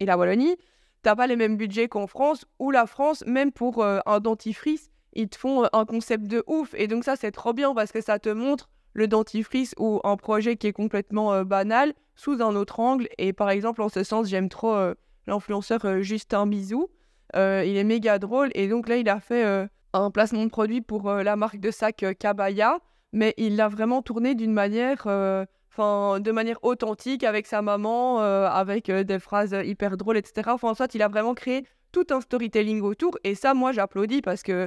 et 0.00 0.06
la 0.06 0.16
Wallonie. 0.16 0.56
T'as 1.02 1.14
pas 1.14 1.26
les 1.26 1.36
mêmes 1.36 1.56
budgets 1.56 1.88
qu'en 1.88 2.06
France, 2.06 2.44
ou 2.58 2.70
la 2.70 2.86
France, 2.86 3.24
même 3.26 3.52
pour 3.52 3.82
un 3.82 4.20
dentifrice, 4.20 4.89
ils 5.12 5.28
te 5.28 5.36
font 5.36 5.66
un 5.72 5.84
concept 5.84 6.24
de 6.24 6.42
ouf. 6.46 6.74
Et 6.74 6.86
donc 6.86 7.04
ça, 7.04 7.16
c'est 7.16 7.32
trop 7.32 7.52
bien 7.52 7.74
parce 7.74 7.92
que 7.92 8.00
ça 8.00 8.18
te 8.18 8.28
montre 8.28 8.68
le 8.92 9.08
dentifrice 9.08 9.74
ou 9.78 10.00
un 10.04 10.16
projet 10.16 10.56
qui 10.56 10.66
est 10.66 10.72
complètement 10.72 11.44
banal 11.44 11.92
sous 12.16 12.42
un 12.42 12.54
autre 12.56 12.80
angle. 12.80 13.08
Et 13.18 13.32
par 13.32 13.50
exemple, 13.50 13.82
en 13.82 13.88
ce 13.88 14.02
sens, 14.02 14.28
j'aime 14.28 14.48
trop 14.48 14.76
l'influenceur 15.26 16.02
Justin 16.02 16.46
Bisou. 16.46 16.88
il 17.34 17.38
est 17.38 17.84
méga 17.84 18.18
drôle. 18.18 18.50
Et 18.54 18.68
donc 18.68 18.88
là, 18.88 18.96
il 18.96 19.08
a 19.08 19.20
fait 19.20 19.68
un 19.92 20.10
placement 20.10 20.44
de 20.44 20.50
produit 20.50 20.80
pour 20.80 21.10
la 21.12 21.36
marque 21.36 21.60
de 21.60 21.70
sac 21.70 22.04
Kabaya. 22.18 22.78
Mais 23.12 23.34
il 23.36 23.56
l'a 23.56 23.68
vraiment 23.68 24.02
tourné 24.02 24.34
d'une 24.34 24.52
manière... 24.52 25.06
Enfin, 25.72 26.18
de 26.18 26.32
manière 26.32 26.58
authentique 26.62 27.22
avec 27.22 27.46
sa 27.46 27.62
maman, 27.62 28.18
avec 28.18 28.90
des 28.90 29.18
phrases 29.20 29.56
hyper 29.64 29.96
drôles, 29.96 30.16
etc. 30.16 30.50
Enfin, 30.52 30.70
en 30.70 30.74
soit, 30.74 30.92
il 30.94 31.02
a 31.02 31.08
vraiment 31.08 31.34
créé 31.34 31.64
tout 31.92 32.06
un 32.10 32.20
storytelling 32.20 32.80
autour. 32.82 33.18
Et 33.24 33.34
ça, 33.34 33.54
moi, 33.54 33.72
j'applaudis 33.72 34.22
parce 34.22 34.42
que 34.42 34.52
euh, 34.52 34.66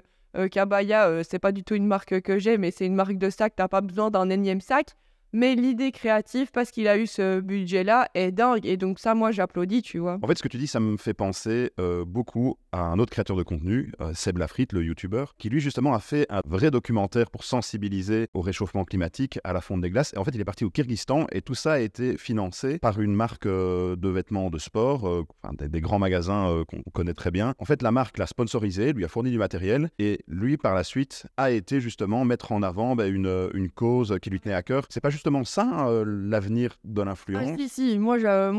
Kabaya, 0.49 1.07
euh, 1.07 1.23
c'est 1.27 1.39
pas 1.39 1.51
du 1.51 1.63
tout 1.63 1.75
une 1.75 1.87
marque 1.87 2.21
que 2.21 2.39
j'ai, 2.39 2.57
mais 2.57 2.71
c'est 2.71 2.85
une 2.85 2.95
marque 2.95 3.17
de 3.17 3.29
sac, 3.29 3.53
t'as 3.55 3.67
pas 3.67 3.81
besoin 3.81 4.11
d'un 4.11 4.29
énième 4.29 4.61
sac. 4.61 4.95
Mais 5.35 5.55
l'idée 5.55 5.91
créative, 5.91 6.51
parce 6.51 6.69
qu'il 6.69 6.87
a 6.87 6.95
eu 6.95 7.07
ce 7.07 7.39
budget-là, 7.39 8.07
est 8.13 8.31
dingue. 8.31 8.67
Et 8.67 8.77
donc 8.77 8.99
ça, 8.99 9.15
moi, 9.15 9.31
j'applaudis, 9.31 9.81
tu 9.81 9.97
vois. 9.97 10.19
En 10.21 10.27
fait, 10.27 10.37
ce 10.37 10.43
que 10.43 10.47
tu 10.47 10.57
dis, 10.57 10.67
ça 10.67 10.79
me 10.79 10.95
fait 10.95 11.15
penser 11.15 11.71
euh, 11.79 12.05
beaucoup 12.05 12.59
à 12.71 12.81
un 12.81 12.99
autre 12.99 13.11
créateur 13.11 13.35
de 13.35 13.41
contenu, 13.41 13.91
euh, 13.99 14.13
Seb 14.13 14.37
Lafrite, 14.37 14.73
le 14.73 14.83
YouTuber, 14.83 15.25
qui 15.39 15.49
lui, 15.49 15.59
justement, 15.59 15.95
a 15.95 15.99
fait 15.99 16.27
un 16.29 16.41
vrai 16.45 16.69
documentaire 16.69 17.31
pour 17.31 17.45
sensibiliser 17.45 18.27
au 18.35 18.41
réchauffement 18.41 18.85
climatique, 18.85 19.39
à 19.43 19.53
la 19.53 19.61
fonte 19.61 19.81
des 19.81 19.89
glaces. 19.89 20.13
Et 20.13 20.19
en 20.19 20.23
fait, 20.23 20.31
il 20.35 20.39
est 20.39 20.45
parti 20.45 20.65
au 20.65 20.69
Kyrgyzstan 20.69 21.25
et 21.31 21.41
tout 21.41 21.55
ça 21.55 21.73
a 21.73 21.79
été 21.79 22.15
financé 22.15 22.77
par 22.77 23.01
une 23.01 23.15
marque 23.15 23.47
euh, 23.47 23.95
de 23.95 24.09
vêtements 24.09 24.51
de 24.51 24.59
sport, 24.59 25.25
des, 25.57 25.67
des, 25.67 25.81
grands 25.81 25.99
magasins 25.99 26.63
qu'on 26.67 26.83
connaît 26.91 27.15
très 27.15 27.31
bien. 27.31 27.55
En 27.57 27.65
fait, 27.65 27.81
la 27.81 27.91
marque 27.91 28.19
l'a 28.19 28.27
sponsorisé, 28.27 28.93
lui 28.93 29.03
a 29.03 29.07
fourni 29.07 29.31
du 29.31 29.39
matériel 29.39 29.89
et 29.97 30.19
lui, 30.27 30.57
par 30.57 30.75
la 30.75 30.83
suite, 30.83 31.25
a 31.37 31.49
été 31.49 31.81
justement 31.81 32.23
mettre 32.23 32.51
en 32.51 32.61
avant 32.61 32.95
bah, 32.95 33.07
une, 33.07 33.49
une 33.55 33.71
cause 33.71 34.17
qui 34.21 34.29
lui 34.29 34.39
tenait 34.39 34.53
à 34.53 34.61
cœur. 34.61 34.85
C'est 34.89 35.01
pas 35.01 35.09
juste 35.09 35.22
justement 35.23 35.45
ça, 35.45 35.87
euh, 35.87 36.03
l'avenir 36.05 36.75
de 36.83 37.01
l'influence 37.01 37.51
ah, 37.53 37.55
Si, 37.57 37.69
si, 37.69 37.97
moi, 37.97 38.17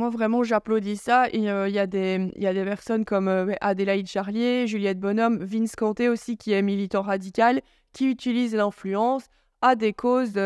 vraiment 0.09 0.45
j'applaudis 0.45 0.97
ça. 0.97 1.29
Il 1.35 1.47
euh, 1.47 1.87
des, 1.87 2.33
y 2.39 2.47
a 2.47 2.55
des 2.55 2.65
personnes 2.65 3.05
comme 3.05 3.29
euh, 3.29 3.53
Adélaïde 3.61 4.07
Charlier, 4.07 4.67
Juliette 4.67 4.99
Bonhomme, 4.99 5.45
Vince 5.45 5.77
Canté 5.77 6.09
aussi, 6.09 6.39
qui 6.39 6.53
est 6.53 6.63
militant 6.63 7.03
radical, 7.03 7.61
qui 7.93 8.09
utilise 8.09 8.55
l'influence 8.55 9.25
à 9.61 9.77
des 9.77 9.93
causes 9.93 10.39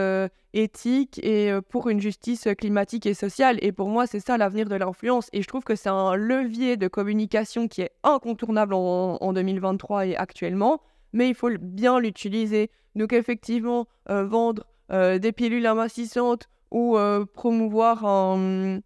éthiques 0.54 1.20
et 1.24 1.52
pour 1.68 1.88
une 1.88 2.00
justice 2.00 2.46
climatique 2.56 3.04
et 3.06 3.14
sociale. 3.14 3.58
Et 3.62 3.72
pour 3.72 3.88
moi, 3.88 4.06
c'est 4.06 4.20
ça 4.20 4.38
l'avenir 4.38 4.68
de 4.68 4.76
l'influence. 4.76 5.28
Et 5.32 5.42
je 5.42 5.48
trouve 5.48 5.64
que 5.64 5.74
c'est 5.74 5.88
un 5.88 6.14
levier 6.14 6.76
de 6.76 6.86
communication 6.86 7.66
qui 7.66 7.82
est 7.82 7.90
incontournable 8.04 8.74
en, 8.74 9.18
en 9.20 9.32
2023 9.32 10.06
et 10.06 10.16
actuellement, 10.16 10.80
mais 11.12 11.28
il 11.28 11.34
faut 11.34 11.50
bien 11.60 11.98
l'utiliser. 11.98 12.70
Donc 12.94 13.12
effectivement, 13.12 13.86
vendre 14.08 14.64
des 14.90 15.32
pilules 15.32 15.66
amincissantes 15.66 16.48
ou 16.70 16.96
euh, 16.96 17.24
promouvoir 17.24 18.04
un, 18.04 18.80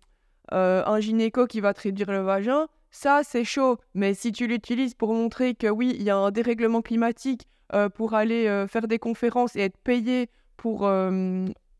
euh, 0.52 0.82
un 0.84 1.00
gynéco 1.00 1.46
qui 1.46 1.60
va 1.60 1.74
te 1.74 1.82
réduire 1.82 2.10
le 2.10 2.20
vagin, 2.20 2.66
ça 2.90 3.22
c'est 3.24 3.44
chaud. 3.44 3.78
Mais 3.94 4.14
si 4.14 4.32
tu 4.32 4.46
l'utilises 4.46 4.94
pour 4.94 5.14
montrer 5.14 5.54
que 5.54 5.68
oui, 5.68 5.94
il 5.96 6.02
y 6.02 6.10
a 6.10 6.16
un 6.16 6.30
dérèglement 6.30 6.82
climatique, 6.82 7.48
pour 7.94 8.12
aller 8.12 8.66
faire 8.68 8.86
des 8.86 8.98
conférences 8.98 9.56
et 9.56 9.60
être 9.60 9.78
payé 9.78 10.28
pour 10.58 10.86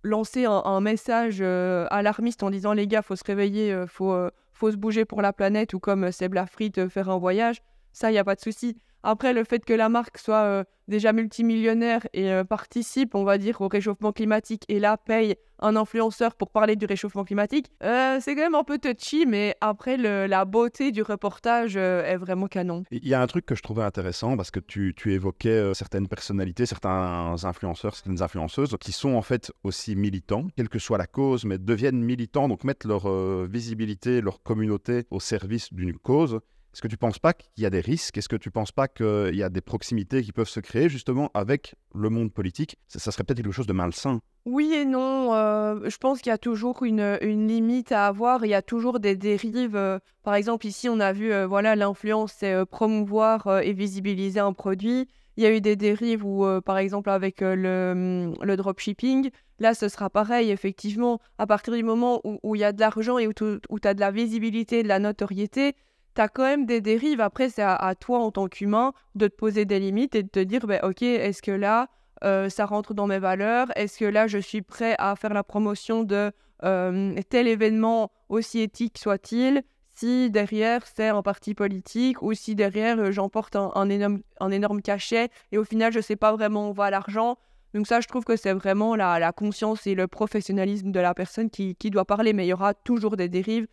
lancer 0.02 0.46
un, 0.46 0.80
message 0.80 1.42
alarmiste 1.42 2.42
en 2.42 2.48
disant 2.48 2.72
les 2.72 2.86
gars, 2.86 3.02
faut 3.02 3.14
se 3.14 3.24
réveiller, 3.24 3.84
faut, 3.88 4.16
faut 4.54 4.70
se 4.70 4.76
bouger 4.76 5.04
pour 5.04 5.20
la 5.20 5.34
planète, 5.34 5.74
ou 5.74 5.80
comme 5.80 6.10
Seb 6.10 6.32
Lafrite, 6.32 6.88
faire 6.88 7.10
un 7.10 7.18
voyage, 7.18 7.62
Ça, 7.92 8.08
il 8.08 8.14
n'y 8.14 8.18
a 8.18 8.24
pas 8.24 8.36
de 8.36 8.40
souci. 8.40 8.78
Après, 9.04 9.32
le 9.32 9.42
fait 9.42 9.64
que 9.64 9.72
la 9.72 9.88
marque 9.88 10.18
soit 10.18 10.44
euh, 10.44 10.64
déjà 10.86 11.12
multimillionnaire 11.12 12.06
et 12.12 12.30
euh, 12.30 12.44
participe, 12.44 13.16
on 13.16 13.24
va 13.24 13.36
dire, 13.36 13.60
au 13.60 13.66
réchauffement 13.66 14.12
climatique 14.12 14.64
et 14.68 14.78
là 14.78 14.96
paye 14.96 15.34
un 15.58 15.74
influenceur 15.74 16.34
pour 16.36 16.50
parler 16.50 16.76
du 16.76 16.86
réchauffement 16.86 17.24
climatique, 17.24 17.66
euh, 17.82 18.18
c'est 18.20 18.34
quand 18.34 18.42
même 18.42 18.54
un 18.54 18.64
peu 18.64 18.78
touchy, 18.78 19.26
mais 19.26 19.56
après, 19.60 19.96
la 19.96 20.44
beauté 20.44 20.90
du 20.90 21.02
reportage 21.02 21.76
est 21.76 22.16
vraiment 22.16 22.48
canon. 22.48 22.82
Il 22.90 23.06
y 23.06 23.14
a 23.14 23.22
un 23.22 23.26
truc 23.28 23.46
que 23.46 23.54
je 23.54 23.62
trouvais 23.62 23.84
intéressant 23.84 24.36
parce 24.36 24.50
que 24.50 24.58
tu, 24.58 24.92
tu 24.96 25.12
évoquais 25.12 25.72
certaines 25.72 26.08
personnalités, 26.08 26.66
certains 26.66 27.36
influenceurs, 27.44 27.94
certaines 27.94 28.22
influenceuses 28.22 28.76
qui 28.80 28.90
sont 28.90 29.14
en 29.14 29.22
fait 29.22 29.52
aussi 29.62 29.94
militants, 29.94 30.48
quelle 30.56 30.68
que 30.68 30.80
soit 30.80 30.98
la 30.98 31.06
cause, 31.06 31.44
mais 31.44 31.58
deviennent 31.58 32.02
militants, 32.02 32.48
donc 32.48 32.64
mettent 32.64 32.84
leur 32.84 33.08
visibilité, 33.46 34.20
leur 34.20 34.42
communauté 34.42 35.04
au 35.12 35.20
service 35.20 35.72
d'une 35.72 35.96
cause. 35.96 36.40
Est-ce 36.72 36.80
que 36.80 36.88
tu 36.88 36.94
ne 36.94 36.98
penses 36.98 37.18
pas 37.18 37.34
qu'il 37.34 37.62
y 37.62 37.66
a 37.66 37.70
des 37.70 37.80
risques? 37.80 38.16
Est-ce 38.16 38.30
que 38.30 38.36
tu 38.36 38.48
ne 38.48 38.52
penses 38.52 38.72
pas 38.72 38.88
qu'il 38.88 39.34
y 39.34 39.42
a 39.42 39.50
des 39.50 39.60
proximités 39.60 40.22
qui 40.22 40.32
peuvent 40.32 40.48
se 40.48 40.60
créer 40.60 40.88
justement 40.88 41.30
avec 41.34 41.74
le 41.94 42.08
monde 42.08 42.32
politique? 42.32 42.78
Ça, 42.88 43.12
serait 43.12 43.24
peut-être 43.24 43.42
quelque 43.42 43.52
chose 43.52 43.66
de 43.66 43.74
malsain. 43.74 44.20
Oui 44.46 44.72
et 44.72 44.86
non. 44.86 45.34
Euh, 45.34 45.80
je 45.90 45.96
pense 45.98 46.22
qu'il 46.22 46.30
y 46.30 46.32
a 46.32 46.38
toujours 46.38 46.82
une, 46.82 47.16
limite 47.20 47.92
à 47.92 48.06
avoir. 48.06 48.46
Il 48.46 48.48
y 48.48 48.54
a 48.54 48.62
toujours 48.62 49.00
des 49.00 49.16
dérives. 49.16 49.76
Euh, 49.76 49.98
par 50.22 50.34
exemple, 50.34 50.66
ici, 50.66 50.88
on 50.88 50.98
a 50.98 51.12
vu, 51.12 51.30
euh, 51.30 51.46
voilà, 51.46 51.76
l'influence, 51.76 52.32
c'est 52.38 52.64
promouvoir 52.64 53.60
et 53.60 53.74
visibiliser 53.74 54.40
un 54.40 54.54
produit. 54.54 55.08
Il 55.36 55.44
y 55.44 55.46
a 55.46 55.54
eu 55.54 55.60
des 55.60 55.76
dérives 55.76 56.24
où, 56.24 56.46
par 56.62 56.78
exemple, 56.78 57.10
avec 57.10 57.40
le, 57.40 58.32
le 58.40 58.56
dropshipping, 58.56 59.30
là, 59.58 59.74
ce 59.74 59.88
sera 59.88 60.08
pareil, 60.08 60.50
effectivement. 60.50 61.20
À 61.38 61.46
partir 61.46 61.74
du 61.74 61.82
moment 61.82 62.20
où, 62.24 62.54
il 62.54 62.60
y 62.60 62.64
a 62.64 62.72
de 62.72 62.80
l'argent 62.80 63.18
et 63.18 63.26
où 63.26 63.32
tu 63.32 63.60
as 63.84 63.94
de 63.94 64.00
la 64.00 64.10
visibilité, 64.10 64.82
de 64.82 64.88
la 64.88 64.98
notoriété, 64.98 65.74
tu 66.14 66.20
as 66.20 66.28
quand 66.28 66.44
même 66.44 66.66
des 66.66 66.80
dérives. 66.80 67.20
Après, 67.20 67.48
c'est 67.48 67.62
à, 67.62 67.94
toi 67.98 68.18
en 68.18 68.30
tant 68.30 68.48
qu'humain 68.48 68.92
de 69.14 69.28
te 69.28 69.34
poser 69.34 69.64
des 69.64 69.78
limites 69.78 70.14
et 70.14 70.22
de 70.22 70.28
te 70.28 70.40
dire, 70.40 70.66
ben, 70.66 70.80
ok, 70.82 71.02
est-ce 71.02 71.42
que 71.42 71.50
là, 71.50 71.88
euh, 72.24 72.48
ça 72.48 72.66
rentre 72.66 72.94
dans 72.94 73.06
mes 73.06 73.18
valeurs? 73.18 73.68
Est-ce 73.76 73.98
que 73.98 74.04
là, 74.04 74.26
je 74.26 74.38
suis 74.38 74.62
prêt 74.62 74.94
à 74.98 75.16
faire 75.16 75.34
la 75.34 75.42
promotion 75.42 76.04
de 76.04 76.32
euh, 76.64 77.14
tel 77.28 77.48
événement, 77.48 78.12
aussi 78.28 78.60
éthique 78.60 78.98
soit-il 78.98 79.62
si 79.94 80.30
derrière 80.30 80.86
c'est 80.86 81.08
un 81.08 81.22
parti 81.22 81.54
politique 81.54 82.22
ou 82.22 82.32
si 82.34 82.54
derrière 82.54 82.98
euh, 82.98 83.10
j'emporte 83.10 83.56
un, 83.56 83.88
énorme, 83.90 84.20
un 84.40 84.50
énorme 84.50 84.80
cachet 84.80 85.28
et 85.50 85.58
au 85.58 85.64
final 85.64 85.92
je 85.92 86.00
sais 86.00 86.16
pas 86.16 86.32
vraiment 86.32 86.70
où 86.70 86.72
va 86.72 86.90
l'argent? 86.90 87.36
Donc 87.74 87.86
ça 87.86 88.00
je 88.00 88.08
trouve 88.08 88.24
que 88.24 88.36
c'est 88.36 88.52
vraiment 88.52 88.96
la, 88.96 89.18
la, 89.18 89.32
conscience 89.32 89.86
et 89.86 89.94
le 89.94 90.06
professionnalisme 90.06 90.92
de 90.92 91.00
la 91.00 91.14
personne 91.14 91.50
qui, 91.50 91.74
qui 91.74 91.90
doit 91.90 92.04
parler 92.04 92.32
mais 92.32 92.46
il 92.46 92.50
y 92.50 92.52
aura 92.52 92.74
toujours 92.74 93.16
des 93.16 93.28
dérives 93.28 93.66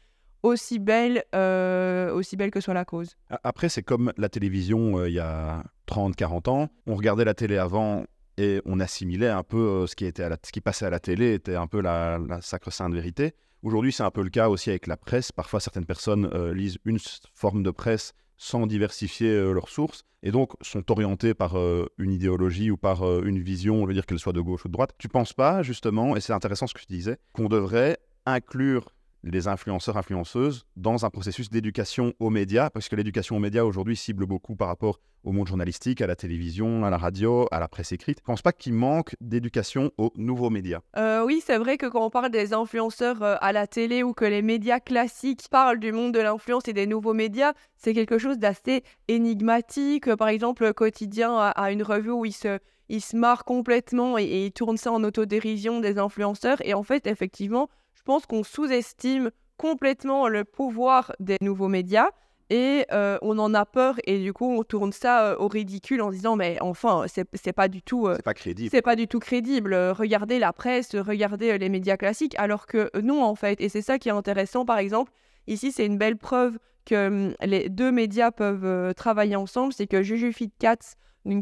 aussi 0.43 0.79
belle, 0.79 1.23
euh, 1.35 2.13
aussi 2.13 2.37
belle 2.37 2.51
que 2.51 2.61
soit 2.61 2.73
la 2.73 2.85
cause. 2.85 3.15
Après, 3.43 3.69
c'est 3.69 3.83
comme 3.83 4.13
la 4.17 4.29
télévision 4.29 4.99
euh, 4.99 5.09
il 5.09 5.15
y 5.15 5.19
a 5.19 5.63
30, 5.85 6.15
40 6.15 6.47
ans. 6.47 6.69
On 6.87 6.95
regardait 6.95 7.25
la 7.25 7.33
télé 7.33 7.57
avant 7.57 8.05
et 8.37 8.61
on 8.65 8.79
assimilait 8.79 9.29
un 9.29 9.43
peu 9.43 9.57
euh, 9.57 9.87
ce, 9.87 9.95
qui 9.95 10.05
était 10.05 10.23
à 10.23 10.37
ce 10.43 10.51
qui 10.51 10.61
passait 10.61 10.85
à 10.85 10.89
la 10.89 10.99
télé, 10.99 11.33
était 11.33 11.55
un 11.55 11.67
peu 11.67 11.81
la, 11.81 12.19
sacre-sainte 12.41 12.93
vérité. 12.93 13.33
Aujourd'hui, 13.63 13.91
c'est 13.91 14.03
un 14.03 14.11
peu 14.11 14.23
le 14.23 14.29
cas 14.29 14.47
aussi 14.47 14.69
avec 14.69 14.87
la 14.87 14.95
presse. 14.95 15.31
Parfois, 15.31 15.59
certaines 15.59 15.85
personnes 15.85 16.29
lisent 16.53 16.77
une 16.85 16.99
forme 17.33 17.61
de 17.61 17.71
presse 17.71 18.13
sans 18.37 18.67
diversifier 18.67 19.37
leurs 19.51 19.67
sources 19.67 20.05
et 20.23 20.31
donc 20.31 20.53
sont 20.61 20.89
orientées 20.89 21.33
par 21.33 21.57
une 21.97 22.13
idéologie 22.13 22.71
ou 22.71 22.77
par 22.77 23.03
une 23.21 23.39
vision, 23.39 23.83
on 23.83 23.85
veut 23.85 23.93
dire 23.93 24.05
qu'elle 24.05 24.17
soit 24.17 24.31
de 24.31 24.39
gauche 24.39 24.63
ou 24.63 24.69
de 24.69 24.73
droite. 24.73 24.91
Tu 24.97 25.09
penses 25.09 25.33
pas, 25.33 25.61
justement, 25.61 26.15
et 26.15 26.21
c'est 26.21 26.31
intéressant 26.31 26.67
ce 26.67 26.73
que 26.73 26.79
tu 26.79 26.87
disais, 26.87 27.17
qu'on 27.33 27.49
devrait 27.49 27.97
inclure 28.25 28.93
les 29.23 29.47
influenceurs, 29.47 29.97
influenceuses 29.97 30.65
dans 30.75 31.05
un 31.05 31.09
processus 31.09 31.49
d'éducation 31.49 32.13
aux 32.19 32.29
médias, 32.29 32.69
parce 32.69 32.89
que 32.89 32.95
l'éducation 32.95 33.35
aux 33.37 33.39
médias 33.39 33.63
aujourd'hui 33.63 33.95
cible 33.95 34.25
beaucoup 34.25 34.55
par 34.55 34.67
rapport 34.67 34.99
au 35.23 35.31
monde 35.31 35.47
journalistique, 35.47 36.01
à 36.01 36.07
la 36.07 36.15
télévision, 36.15 36.85
à 36.85 36.89
la 36.89 36.97
radio, 36.97 37.47
à 37.51 37.59
la 37.59 37.67
presse 37.67 37.91
écrite. 37.91 38.19
Je 38.19 38.23
pense 38.23 38.41
pas 38.41 38.53
qu'il 38.53 38.73
manque 38.73 39.15
d'éducation 39.19 39.91
aux 39.97 40.11
nouveaux 40.15 40.49
médias? 40.49 40.79
Euh, 40.97 41.25
oui, 41.25 41.41
c'est 41.45 41.57
vrai 41.57 41.77
que 41.77 41.85
quand 41.85 42.05
on 42.05 42.09
parle 42.09 42.31
des 42.31 42.53
influenceurs 42.53 43.21
euh, 43.21 43.35
à 43.41 43.51
la 43.51 43.67
télé 43.67 44.03
ou 44.03 44.13
que 44.13 44.25
les 44.25 44.41
médias 44.41 44.79
classiques 44.79 45.47
parlent 45.49 45.79
du 45.79 45.91
monde 45.91 46.13
de 46.13 46.19
l'influence 46.19 46.67
et 46.67 46.73
des 46.73 46.87
nouveaux 46.87 47.13
médias, 47.13 47.53
c'est 47.75 47.93
quelque 47.93 48.17
chose 48.17 48.37
d'assez 48.37 48.83
énigmatique. 49.07 50.13
Par 50.15 50.29
exemple, 50.29 50.63
le 50.63 50.73
quotidien 50.73 51.35
a, 51.37 51.71
une 51.71 51.83
revue 51.83 52.11
où 52.11 52.25
il 52.25 52.33
se, 52.33 52.59
il 52.87 53.01
se 53.01 53.17
marre 53.17 53.43
complètement 53.43 54.17
et, 54.17 54.23
et 54.23 54.45
il 54.45 54.51
tourne 54.51 54.77
ça 54.77 54.91
en 54.91 55.03
autodérision 55.03 55.81
des 55.81 55.97
influenceurs. 55.97 56.57
Et 56.65 56.73
en 56.73 56.83
fait, 56.83 57.07
effectivement, 57.07 57.69
pense 58.09 58.25
qu'on 58.25 58.43
sous-estime 58.43 59.29
complètement 59.55 60.27
le 60.29 60.43
pouvoir 60.43 61.13
des 61.19 61.37
nouveaux 61.41 61.67
médias 61.67 62.09
et 62.49 62.87
euh, 62.91 63.19
on 63.21 63.37
en 63.37 63.53
a 63.53 63.67
peur 63.67 63.97
et 64.03 64.17
du 64.17 64.33
coup 64.33 64.51
on 64.51 64.63
tourne 64.63 64.91
ça 64.91 65.27
euh, 65.27 65.35
au 65.37 65.47
ridicule 65.47 66.01
en 66.01 66.09
disant 66.09 66.35
mais 66.35 66.57
enfin 66.59 67.05
c'est 67.07 67.53
pas 67.53 67.67
du 67.67 67.83
tout 67.83 68.07
euh, 68.07 68.15
c'est 68.15 68.25
pas 68.25 68.33
crédible. 68.33 68.69
c'est 68.71 68.81
pas 68.81 68.95
du 68.95 69.07
tout 69.07 69.19
crédible. 69.19 69.75
Regardez 69.75 70.39
la 70.39 70.53
presse 70.53 70.95
regardez 70.95 71.55
les 71.59 71.69
médias 71.69 71.97
classiques 71.97 72.33
alors 72.39 72.65
que 72.65 72.89
non 72.99 73.23
en 73.23 73.35
fait. 73.35 73.61
Et 73.61 73.69
c'est 73.69 73.83
ça 73.83 73.99
qui 73.99 74.09
est 74.09 74.11
intéressant 74.11 74.65
par 74.65 74.79
exemple. 74.79 75.11
Ici 75.45 75.71
c'est 75.71 75.85
une 75.85 75.99
belle 75.99 76.17
preuve 76.17 76.57
que 76.85 77.09
hum, 77.09 77.35
les 77.43 77.69
deux 77.69 77.91
médias 77.91 78.31
peuvent 78.31 78.95
travailler 78.95 79.35
ensemble. 79.35 79.71
C'est 79.71 79.85
que 79.85 80.01
Juju 80.01 80.33
Fit 80.33 80.51
Cats 80.57 80.95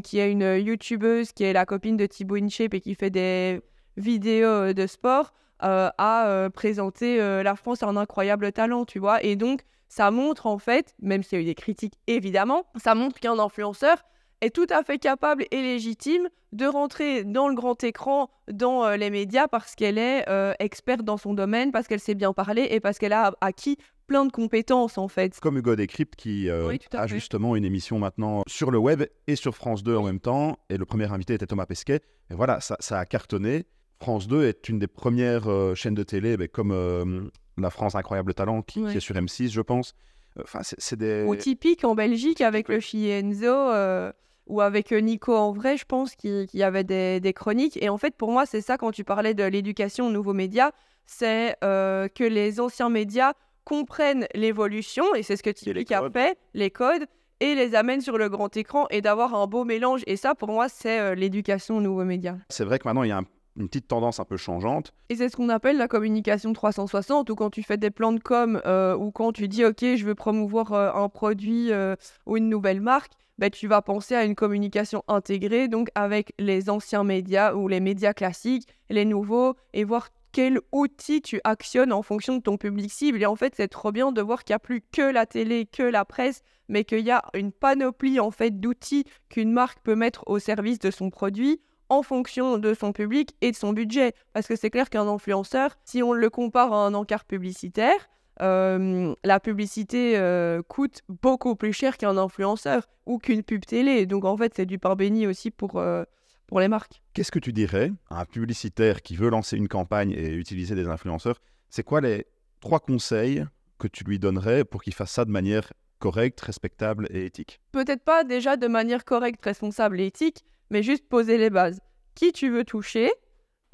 qui 0.04 0.18
est 0.18 0.30
une 0.30 0.58
youtubeuse 0.58 1.32
qui 1.32 1.44
est 1.44 1.54
la 1.54 1.64
copine 1.64 1.96
de 1.96 2.04
Thibaut 2.04 2.36
InShape 2.36 2.74
et 2.74 2.80
qui 2.82 2.94
fait 2.94 3.08
des 3.08 3.62
vidéos 3.96 4.74
de 4.74 4.86
sport 4.86 5.32
à 5.60 6.28
euh, 6.28 6.50
présenter 6.50 7.20
euh, 7.20 7.42
la 7.42 7.56
France 7.56 7.82
à 7.82 7.86
un 7.86 7.96
incroyable 7.96 8.52
talent, 8.52 8.84
tu 8.84 8.98
vois. 8.98 9.22
Et 9.22 9.36
donc, 9.36 9.62
ça 9.88 10.10
montre 10.10 10.46
en 10.46 10.58
fait, 10.58 10.94
même 11.00 11.22
s'il 11.22 11.38
y 11.38 11.40
a 11.40 11.42
eu 11.42 11.46
des 11.46 11.54
critiques 11.54 11.94
évidemment, 12.06 12.66
ça 12.76 12.94
montre 12.94 13.18
qu'un 13.20 13.38
influenceur 13.38 14.02
est 14.40 14.54
tout 14.54 14.66
à 14.70 14.82
fait 14.82 14.98
capable 14.98 15.44
et 15.50 15.62
légitime 15.62 16.28
de 16.52 16.66
rentrer 16.66 17.24
dans 17.24 17.48
le 17.48 17.54
grand 17.54 17.82
écran, 17.82 18.30
dans 18.50 18.88
les 18.90 19.10
médias, 19.10 19.48
parce 19.48 19.74
qu'elle 19.74 19.98
est 19.98 20.24
experte 20.60 21.02
dans 21.02 21.16
son 21.16 21.34
domaine, 21.34 21.72
parce 21.72 21.88
qu'elle 21.88 21.98
sait 22.00 22.14
bien 22.14 22.32
parler 22.32 22.68
et 22.70 22.78
parce 22.78 22.98
qu'elle 22.98 23.12
a 23.12 23.32
acquis 23.40 23.78
plein 24.06 24.24
de 24.24 24.30
compétences 24.30 24.96
en 24.96 25.08
fait. 25.08 25.38
Comme 25.40 25.58
Hugo 25.58 25.74
Décrypte 25.74 26.14
qui 26.14 26.48
a 26.48 27.06
justement 27.08 27.56
une 27.56 27.64
émission 27.64 27.98
maintenant 27.98 28.44
sur 28.46 28.70
le 28.70 28.78
web 28.78 29.02
et 29.26 29.34
sur 29.34 29.56
France 29.56 29.82
2 29.82 29.96
en 29.96 30.04
même 30.04 30.20
temps, 30.20 30.58
et 30.70 30.76
le 30.76 30.84
premier 30.84 31.12
invité 31.12 31.34
était 31.34 31.46
Thomas 31.46 31.66
Pesquet. 31.66 32.00
Et 32.30 32.34
voilà, 32.34 32.60
ça, 32.60 32.76
ça 32.78 33.00
a 33.00 33.06
cartonné. 33.06 33.66
France 34.00 34.28
2 34.28 34.44
est 34.44 34.68
une 34.68 34.78
des 34.78 34.86
premières 34.86 35.50
euh, 35.50 35.74
chaînes 35.74 35.94
de 35.94 36.04
télé, 36.04 36.36
mais 36.36 36.48
comme 36.48 36.70
euh, 36.72 37.22
La 37.56 37.70
France 37.70 37.94
Incroyable 37.94 38.32
Talent, 38.32 38.62
qui, 38.62 38.84
est 38.84 39.00
sur 39.00 39.14
M6, 39.16 39.50
je 39.50 39.60
pense. 39.60 39.94
Enfin, 40.40 40.60
c'est 40.62 40.96
des... 40.96 41.24
Ou 41.26 41.34
typique 41.34 41.84
en 41.84 41.96
Belgique 41.96 42.40
avec 42.40 42.68
le 42.68 42.78
Chienzo 42.78 43.46
euh, 43.46 44.12
ou 44.46 44.60
avec 44.60 44.92
Nico 44.92 45.34
en 45.34 45.52
vrai, 45.52 45.76
je 45.76 45.84
pense 45.84 46.14
qu'il 46.14 46.46
y 46.54 46.62
avait 46.62 46.84
des, 46.84 47.32
chroniques. 47.34 47.76
Et 47.82 47.88
en 47.88 47.98
fait, 47.98 48.14
pour 48.14 48.30
moi, 48.30 48.46
c'est 48.46 48.60
ça 48.60 48.78
quand 48.78 48.92
tu 48.92 49.02
parlais 49.02 49.34
de 49.34 49.42
l'éducation 49.42 50.06
aux 50.06 50.12
nouveaux 50.12 50.32
médias, 50.32 50.70
c'est 51.04 51.56
que 51.60 52.24
les 52.24 52.60
anciens 52.60 52.90
médias 52.90 53.32
comprennent 53.64 54.26
l'évolution, 54.34 55.14
et 55.14 55.22
c'est 55.22 55.36
ce 55.36 55.42
que 55.42 55.50
Typique 55.50 55.92
a 55.92 56.08
fait, 56.10 56.38
les 56.54 56.70
codes, 56.70 57.04
et 57.40 57.54
les 57.54 57.74
amène 57.74 58.00
sur 58.00 58.16
le 58.16 58.28
grand 58.28 58.56
écran 58.56 58.86
et 58.90 59.00
d'avoir 59.00 59.34
un 59.34 59.46
beau 59.46 59.64
mélange. 59.64 60.02
Et 60.06 60.16
ça, 60.16 60.34
pour 60.34 60.48
moi, 60.48 60.68
c'est 60.68 61.14
l'éducation 61.14 61.76
aux 61.76 61.80
nouveaux 61.80 62.04
médias. 62.04 62.36
C'est 62.48 62.64
vrai 62.64 62.78
que 62.78 62.88
maintenant, 62.88 63.02
il 63.02 63.08
y 63.08 63.12
a 63.12 63.18
un 63.18 63.24
une 63.58 63.68
petite 63.68 63.88
tendance 63.88 64.20
un 64.20 64.24
peu 64.24 64.36
changeante. 64.36 64.92
Et 65.08 65.16
c'est 65.16 65.28
ce 65.28 65.36
qu'on 65.36 65.48
appelle 65.48 65.76
la 65.76 65.88
communication 65.88 66.52
360, 66.52 67.28
ou 67.30 67.34
quand 67.34 67.50
tu 67.50 67.62
fais 67.62 67.76
des 67.76 67.90
plans 67.90 68.12
de 68.12 68.20
com, 68.20 68.60
euh, 68.64 68.96
ou 68.96 69.10
quand 69.10 69.32
tu 69.32 69.48
dis, 69.48 69.64
OK, 69.64 69.80
je 69.80 70.04
veux 70.04 70.14
promouvoir 70.14 70.72
euh, 70.72 70.92
un 70.94 71.08
produit 71.08 71.72
euh, 71.72 71.96
ou 72.26 72.36
une 72.36 72.48
nouvelle 72.48 72.80
marque, 72.80 73.12
ben, 73.38 73.50
tu 73.50 73.68
vas 73.68 73.82
penser 73.82 74.14
à 74.14 74.24
une 74.24 74.34
communication 74.34 75.04
intégrée, 75.06 75.68
donc 75.68 75.90
avec 75.94 76.32
les 76.38 76.70
anciens 76.70 77.04
médias 77.04 77.54
ou 77.54 77.68
les 77.68 77.80
médias 77.80 78.12
classiques, 78.12 78.66
les 78.90 79.04
nouveaux, 79.04 79.54
et 79.74 79.84
voir 79.84 80.08
quel 80.32 80.60
outil 80.72 81.22
tu 81.22 81.40
actionnes 81.44 81.92
en 81.92 82.02
fonction 82.02 82.36
de 82.36 82.42
ton 82.42 82.56
public 82.56 82.90
cible. 82.92 83.22
Et 83.22 83.26
en 83.26 83.36
fait, 83.36 83.54
c'est 83.56 83.68
trop 83.68 83.92
bien 83.92 84.12
de 84.12 84.20
voir 84.20 84.44
qu'il 84.44 84.52
n'y 84.52 84.56
a 84.56 84.60
plus 84.60 84.82
que 84.92 85.02
la 85.02 85.24
télé, 85.24 85.66
que 85.66 85.82
la 85.82 86.04
presse, 86.04 86.42
mais 86.68 86.84
qu'il 86.84 87.00
y 87.00 87.10
a 87.10 87.22
une 87.34 87.52
panoplie 87.52 88.20
en 88.20 88.30
fait 88.30 88.60
d'outils 88.60 89.04
qu'une 89.28 89.52
marque 89.52 89.80
peut 89.80 89.94
mettre 89.94 90.24
au 90.26 90.38
service 90.38 90.78
de 90.78 90.90
son 90.90 91.10
produit 91.10 91.60
en 91.88 92.02
fonction 92.02 92.58
de 92.58 92.74
son 92.74 92.92
public 92.92 93.34
et 93.40 93.50
de 93.50 93.56
son 93.56 93.72
budget. 93.72 94.12
Parce 94.32 94.46
que 94.46 94.56
c'est 94.56 94.70
clair 94.70 94.90
qu'un 94.90 95.06
influenceur, 95.06 95.76
si 95.84 96.02
on 96.02 96.12
le 96.12 96.30
compare 96.30 96.72
à 96.72 96.86
un 96.86 96.94
encart 96.94 97.24
publicitaire, 97.24 98.08
euh, 98.40 99.14
la 99.24 99.40
publicité 99.40 100.16
euh, 100.16 100.62
coûte 100.62 101.02
beaucoup 101.08 101.56
plus 101.56 101.72
cher 101.72 101.96
qu'un 101.96 102.16
influenceur 102.16 102.86
ou 103.06 103.18
qu'une 103.18 103.42
pub 103.42 103.64
télé. 103.64 104.06
Donc 104.06 104.24
en 104.24 104.36
fait, 104.36 104.52
c'est 104.54 104.66
du 104.66 104.78
pain 104.78 104.94
béni 104.94 105.26
aussi 105.26 105.50
pour, 105.50 105.76
euh, 105.76 106.04
pour 106.46 106.60
les 106.60 106.68
marques. 106.68 107.02
Qu'est-ce 107.14 107.32
que 107.32 107.38
tu 107.38 107.52
dirais 107.52 107.90
à 108.10 108.20
un 108.20 108.24
publicitaire 108.24 109.02
qui 109.02 109.16
veut 109.16 109.30
lancer 109.30 109.56
une 109.56 109.68
campagne 109.68 110.12
et 110.12 110.34
utiliser 110.34 110.74
des 110.74 110.86
influenceurs? 110.86 111.40
C'est 111.68 111.82
quoi 111.82 112.00
les 112.00 112.26
trois 112.60 112.80
conseils 112.80 113.44
que 113.78 113.88
tu 113.88 114.04
lui 114.04 114.18
donnerais 114.18 114.64
pour 114.64 114.82
qu'il 114.82 114.94
fasse 114.94 115.12
ça 115.12 115.24
de 115.24 115.30
manière 115.30 115.72
correcte, 115.98 116.40
respectable 116.40 117.08
et 117.10 117.26
éthique? 117.26 117.60
Peut-être 117.72 118.04
pas 118.04 118.22
déjà 118.24 118.56
de 118.56 118.68
manière 118.68 119.04
correcte, 119.04 119.44
responsable 119.44 120.00
et 120.00 120.06
éthique, 120.06 120.44
mais 120.70 120.82
juste 120.82 121.08
poser 121.08 121.38
les 121.38 121.50
bases. 121.50 121.80
Qui 122.14 122.32
tu 122.32 122.50
veux 122.50 122.64
toucher? 122.64 123.10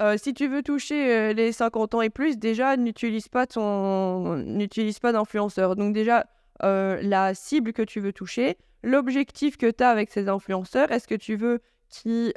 Euh, 0.01 0.17
si 0.17 0.33
tu 0.33 0.47
veux 0.47 0.61
toucher 0.61 1.09
euh, 1.09 1.33
les 1.33 1.51
50 1.53 1.95
ans 1.95 2.01
et 2.01 2.09
plus, 2.09 2.37
déjà, 2.37 2.75
n'utilise 2.75 3.29
pas 3.29 3.47
ton, 3.47 4.35
n'utilise 4.35 4.99
pas 4.99 5.13
d'influenceur. 5.13 5.75
Donc 5.75 5.93
déjà, 5.93 6.25
euh, 6.63 6.99
la 7.01 7.33
cible 7.33 7.71
que 7.71 7.81
tu 7.81 8.01
veux 8.01 8.11
toucher, 8.11 8.57
l'objectif 8.83 9.57
que 9.57 9.71
tu 9.71 9.83
as 9.83 9.89
avec 9.89 10.11
ces 10.11 10.27
influenceurs. 10.27 10.91
Est-ce 10.91 11.07
que 11.07 11.15
tu 11.15 11.37
veux 11.37 11.61
qu'ils 11.89 12.33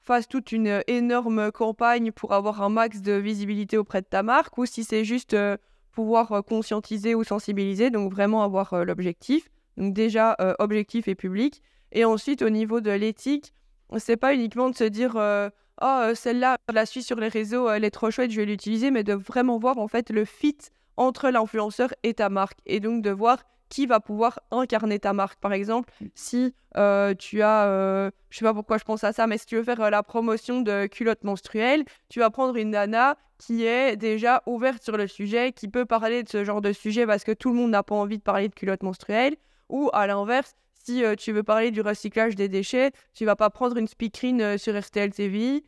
fassent 0.00 0.28
toute 0.28 0.52
une 0.52 0.82
énorme 0.86 1.50
campagne 1.52 2.12
pour 2.12 2.32
avoir 2.32 2.60
un 2.60 2.68
max 2.68 3.00
de 3.00 3.12
visibilité 3.12 3.78
auprès 3.78 4.02
de 4.02 4.06
ta 4.06 4.22
marque 4.22 4.58
ou 4.58 4.66
si 4.66 4.84
c'est 4.84 5.04
juste 5.04 5.34
pouvoir 5.92 6.42
conscientiser 6.44 7.14
ou 7.14 7.24
sensibiliser, 7.24 7.88
donc 7.90 8.12
vraiment 8.12 8.42
avoir 8.42 8.84
l'objectif? 8.84 9.48
Donc 9.76 9.94
déjà, 9.94 10.36
objectif 10.58 11.08
et 11.08 11.14
public. 11.14 11.62
Et 11.92 12.04
ensuite, 12.04 12.42
au 12.42 12.50
niveau 12.50 12.80
de 12.80 12.90
l'éthique, 12.90 13.54
c'est 13.98 14.16
pas 14.16 14.34
uniquement 14.34 14.70
de 14.70 14.74
se 14.74 14.84
dire 14.84 15.14
oh 15.16 16.14
celle-là 16.14 16.56
je 16.68 16.74
la 16.74 16.86
suis 16.86 17.02
sur 17.02 17.20
les 17.20 17.28
réseaux 17.28 17.70
elle 17.70 17.84
est 17.84 17.90
trop 17.90 18.10
chouette 18.10 18.30
je 18.30 18.40
vais 18.40 18.46
l'utiliser 18.46 18.90
mais 18.90 19.04
de 19.04 19.14
vraiment 19.14 19.58
voir 19.58 19.78
en 19.78 19.88
fait 19.88 20.10
le 20.10 20.24
fit 20.24 20.56
entre 20.96 21.30
l'influenceur 21.30 21.92
et 22.02 22.14
ta 22.14 22.28
marque 22.28 22.58
et 22.66 22.80
donc 22.80 23.02
de 23.02 23.10
voir 23.10 23.38
qui 23.68 23.86
va 23.86 23.98
pouvoir 23.98 24.38
incarner 24.52 25.00
ta 25.00 25.12
marque. 25.12 25.40
Par 25.40 25.52
exemple, 25.52 25.92
mm. 26.00 26.06
si 26.14 26.54
euh, 26.76 27.12
tu 27.14 27.42
as, 27.42 27.66
euh, 27.66 28.10
je 28.30 28.38
sais 28.38 28.44
pas 28.44 28.54
pourquoi 28.54 28.78
je 28.78 28.84
pense 28.84 29.02
à 29.02 29.12
ça, 29.12 29.26
mais 29.26 29.36
si 29.36 29.46
tu 29.46 29.56
veux 29.56 29.64
faire 29.64 29.80
euh, 29.80 29.90
la 29.90 30.04
promotion 30.04 30.60
de 30.60 30.86
culottes 30.86 31.24
menstruelles, 31.24 31.84
tu 32.08 32.20
vas 32.20 32.30
prendre 32.30 32.56
une 32.56 32.70
nana 32.70 33.16
qui 33.38 33.64
est 33.64 33.96
déjà 33.96 34.42
ouverte 34.46 34.82
sur 34.82 34.96
le 34.96 35.08
sujet, 35.08 35.50
qui 35.50 35.66
peut 35.66 35.86
parler 35.86 36.22
de 36.22 36.28
ce 36.28 36.44
genre 36.44 36.60
de 36.60 36.72
sujet 36.72 37.04
parce 37.04 37.24
que 37.24 37.32
tout 37.32 37.50
le 37.50 37.56
monde 37.56 37.70
n'a 37.70 37.82
pas 37.82 37.96
envie 37.96 38.18
de 38.18 38.22
parler 38.22 38.48
de 38.48 38.54
culottes 38.54 38.84
menstruelles. 38.84 39.34
Ou 39.70 39.90
à 39.92 40.06
l'inverse, 40.06 40.54
si 40.84 41.02
tu 41.18 41.32
veux 41.32 41.42
parler 41.42 41.70
du 41.70 41.80
recyclage 41.80 42.34
des 42.34 42.48
déchets, 42.48 42.92
tu 43.14 43.24
vas 43.24 43.36
pas 43.36 43.50
prendre 43.50 43.76
une 43.76 43.86
speakerine 43.86 44.58
sur 44.58 44.78
RTL 44.78 45.12
TV. 45.12 45.64